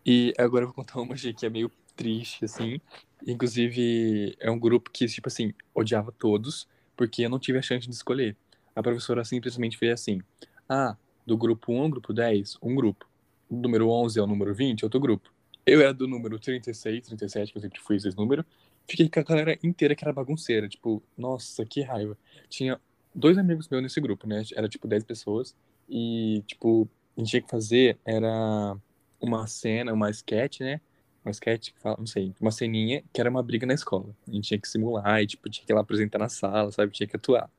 E 0.06 0.34
agora 0.38 0.64
eu 0.64 0.68
vou 0.68 0.76
contar 0.76 1.00
uma, 1.00 1.16
que 1.16 1.46
é 1.46 1.50
meio 1.50 1.72
triste, 1.96 2.46
assim. 2.46 2.80
Inclusive, 3.26 4.36
é 4.40 4.52
um 4.52 4.60
grupo 4.60 4.92
que, 4.92 5.08
tipo 5.08 5.28
assim, 5.28 5.54
odiava 5.74 6.12
todos, 6.12 6.68
porque 6.96 7.24
eu 7.24 7.30
não 7.30 7.40
tive 7.40 7.58
a 7.58 7.62
chance 7.62 7.88
de 7.88 7.96
escolher. 7.96 8.38
A 8.76 8.84
professora 8.84 9.24
simplesmente 9.24 9.78
fez 9.78 9.94
assim: 9.94 10.22
Ah, 10.70 10.96
do 11.26 11.38
grupo 11.38 11.74
1 11.74 11.82
ao 11.82 11.90
grupo 11.90 12.14
10, 12.14 12.58
um 12.62 12.76
grupo. 12.76 13.08
Do 13.50 13.58
número 13.58 13.90
11 13.90 14.20
ao 14.20 14.28
número 14.28 14.54
20, 14.54 14.84
outro 14.84 15.00
grupo. 15.00 15.32
Eu 15.66 15.82
era 15.82 15.94
do 15.94 16.08
número 16.08 16.38
36, 16.38 17.08
37, 17.08 17.52
que 17.52 17.58
eu 17.58 17.62
sempre 17.62 17.80
fui 17.80 17.96
esse 17.96 18.16
número. 18.16 18.46
Fiquei 18.88 19.10
com 19.10 19.20
a 19.20 19.24
galera 19.24 19.58
inteira 19.64 19.96
que 19.96 20.04
era 20.04 20.14
bagunceira. 20.14 20.70
Tipo, 20.70 21.02
nossa, 21.18 21.66
que 21.66 21.82
raiva. 21.82 22.16
Tinha 22.50 22.80
dois 23.14 23.38
amigos 23.38 23.68
meus 23.68 23.82
nesse 23.82 24.00
grupo, 24.00 24.28
né? 24.28 24.44
Era 24.56 24.70
tipo 24.70 24.88
10 24.88 25.04
pessoas. 25.04 25.56
E, 25.90 26.44
tipo, 26.46 26.88
a 27.18 27.20
gente 27.20 27.30
tinha 27.30 27.42
que 27.42 27.50
fazer 27.50 27.98
era 28.06 28.78
uma 29.20 29.48
cena, 29.48 29.92
uma 29.92 30.10
sketch, 30.12 30.60
né? 30.60 30.80
Uma 31.24 31.32
sketch, 31.32 31.72
não 31.98 32.06
sei, 32.06 32.32
uma 32.40 32.52
ceninha 32.52 33.04
que 33.12 33.20
era 33.20 33.30
uma 33.30 33.42
briga 33.42 33.66
na 33.66 33.74
escola. 33.74 34.16
A 34.28 34.32
gente 34.32 34.48
tinha 34.48 34.60
que 34.60 34.68
simular 34.68 35.20
e, 35.22 35.26
tipo, 35.26 35.50
tinha 35.50 35.66
que 35.66 35.72
ir 35.72 35.76
lá 35.76 35.82
apresentar 35.82 36.20
na 36.20 36.30
sala, 36.30 36.72
sabe? 36.72 36.92
Tinha 36.92 37.08
que 37.08 37.16
atuar. 37.16 37.50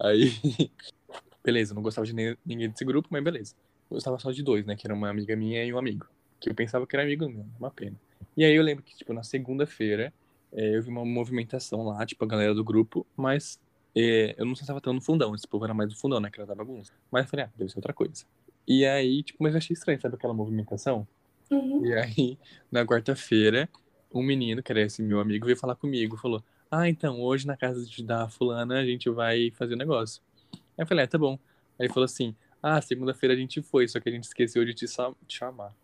Aí, 0.00 0.32
beleza, 1.44 1.72
não 1.74 1.82
gostava 1.82 2.04
de 2.04 2.12
ninguém 2.44 2.68
desse 2.68 2.84
grupo, 2.84 3.08
mas 3.12 3.22
beleza. 3.22 3.54
Eu 3.88 3.94
gostava 3.94 4.18
só 4.18 4.32
de 4.32 4.42
dois, 4.42 4.66
né? 4.66 4.74
Que 4.74 4.86
era 4.88 4.94
uma 4.94 5.08
amiga 5.08 5.36
minha 5.36 5.64
e 5.64 5.72
um 5.72 5.78
amigo. 5.78 6.08
Que 6.42 6.50
eu 6.50 6.54
pensava 6.56 6.86
que 6.86 6.96
era 6.96 7.04
amigo 7.04 7.28
meu, 7.28 7.46
uma 7.58 7.70
pena. 7.70 7.96
E 8.36 8.44
aí 8.44 8.54
eu 8.56 8.62
lembro 8.64 8.84
que, 8.84 8.96
tipo, 8.96 9.12
na 9.12 9.22
segunda-feira, 9.22 10.12
eh, 10.52 10.76
eu 10.76 10.82
vi 10.82 10.90
uma 10.90 11.04
movimentação 11.04 11.84
lá, 11.84 12.04
tipo, 12.06 12.24
a 12.24 12.28
galera 12.28 12.54
do 12.54 12.64
grupo, 12.64 13.06
mas 13.16 13.60
eh, 13.96 14.34
eu 14.38 14.44
não 14.46 14.54
sei 14.56 14.62
se 14.64 14.68
tava 14.68 14.80
tão 14.80 14.92
no 14.92 15.00
fundão. 15.00 15.34
Esse 15.36 15.48
povo 15.48 15.64
era 15.64 15.74
mais 15.74 15.90
do 15.90 15.96
fundão, 15.96 16.20
né? 16.20 16.30
Que 16.30 16.40
era 16.40 16.46
da 16.48 16.54
bagunça. 16.56 16.92
Mas 17.12 17.24
eu 17.26 17.30
falei, 17.30 17.46
ah, 17.46 17.52
deve 17.56 17.70
ser 17.70 17.78
outra 17.78 17.94
coisa. 17.94 18.26
E 18.68 18.84
aí, 18.86 19.22
tipo, 19.22 19.42
mas 19.42 19.54
eu 19.54 19.58
achei 19.58 19.74
estranho, 19.74 20.00
sabe 20.00 20.16
aquela 20.16 20.34
movimentação? 20.34 21.06
Uhum. 21.50 21.84
E 21.86 21.94
aí, 21.94 22.38
na 22.70 22.84
quarta-feira, 22.86 23.68
um 24.12 24.22
menino, 24.22 24.62
que 24.62 24.72
era 24.72 24.82
esse 24.82 25.02
meu 25.02 25.20
amigo, 25.20 25.46
veio 25.46 25.58
falar 25.58 25.76
comigo, 25.76 26.16
falou: 26.16 26.44
Ah, 26.70 26.88
então, 26.88 27.20
hoje 27.22 27.46
na 27.46 27.56
casa 27.56 27.84
de- 27.86 28.04
da 28.04 28.28
fulana 28.28 28.80
a 28.80 28.84
gente 28.86 29.08
vai 29.10 29.50
fazer 29.52 29.74
um 29.74 29.78
negócio. 29.78 30.22
Aí 30.52 30.84
eu 30.84 30.86
falei, 30.86 31.04
ah, 31.04 31.08
tá 31.08 31.18
bom. 31.18 31.34
Aí 31.78 31.86
ele 31.86 31.92
falou 31.92 32.04
assim: 32.06 32.36
Ah, 32.62 32.80
segunda-feira 32.82 33.34
a 33.34 33.38
gente 33.38 33.62
foi, 33.62 33.88
só 33.88 34.00
que 34.00 34.08
a 34.08 34.12
gente 34.12 34.24
esqueceu 34.24 34.64
de 34.64 34.74
te, 34.74 34.86
te 34.86 35.36
chamar. 35.38 35.74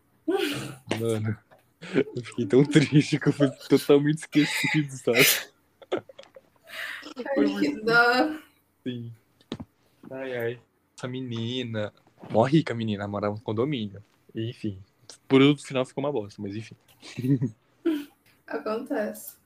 Mano, 0.98 1.38
eu 2.14 2.22
fiquei 2.22 2.46
tão 2.46 2.64
triste 2.64 3.18
que 3.18 3.28
eu 3.28 3.32
fui 3.32 3.50
totalmente 3.68 4.18
esquecido, 4.18 4.92
sabe? 4.92 5.24
Foi 7.34 7.46
Ai, 7.46 7.60
que 7.60 7.80
dó. 7.80 8.38
Sim. 8.84 9.12
Ai, 10.10 10.36
ai. 10.36 10.60
Essa 10.96 11.08
menina. 11.08 11.92
Mó 12.30 12.42
rica 12.42 12.72
a 12.74 12.76
menina, 12.76 13.08
morava 13.08 13.34
no 13.34 13.40
condomínio. 13.40 14.02
Enfim. 14.34 14.82
Por 15.26 15.40
no 15.40 15.56
final 15.56 15.86
ficou 15.86 16.04
uma 16.04 16.12
bosta, 16.12 16.42
mas 16.42 16.54
enfim. 16.54 16.76
Acontece. 18.46 19.37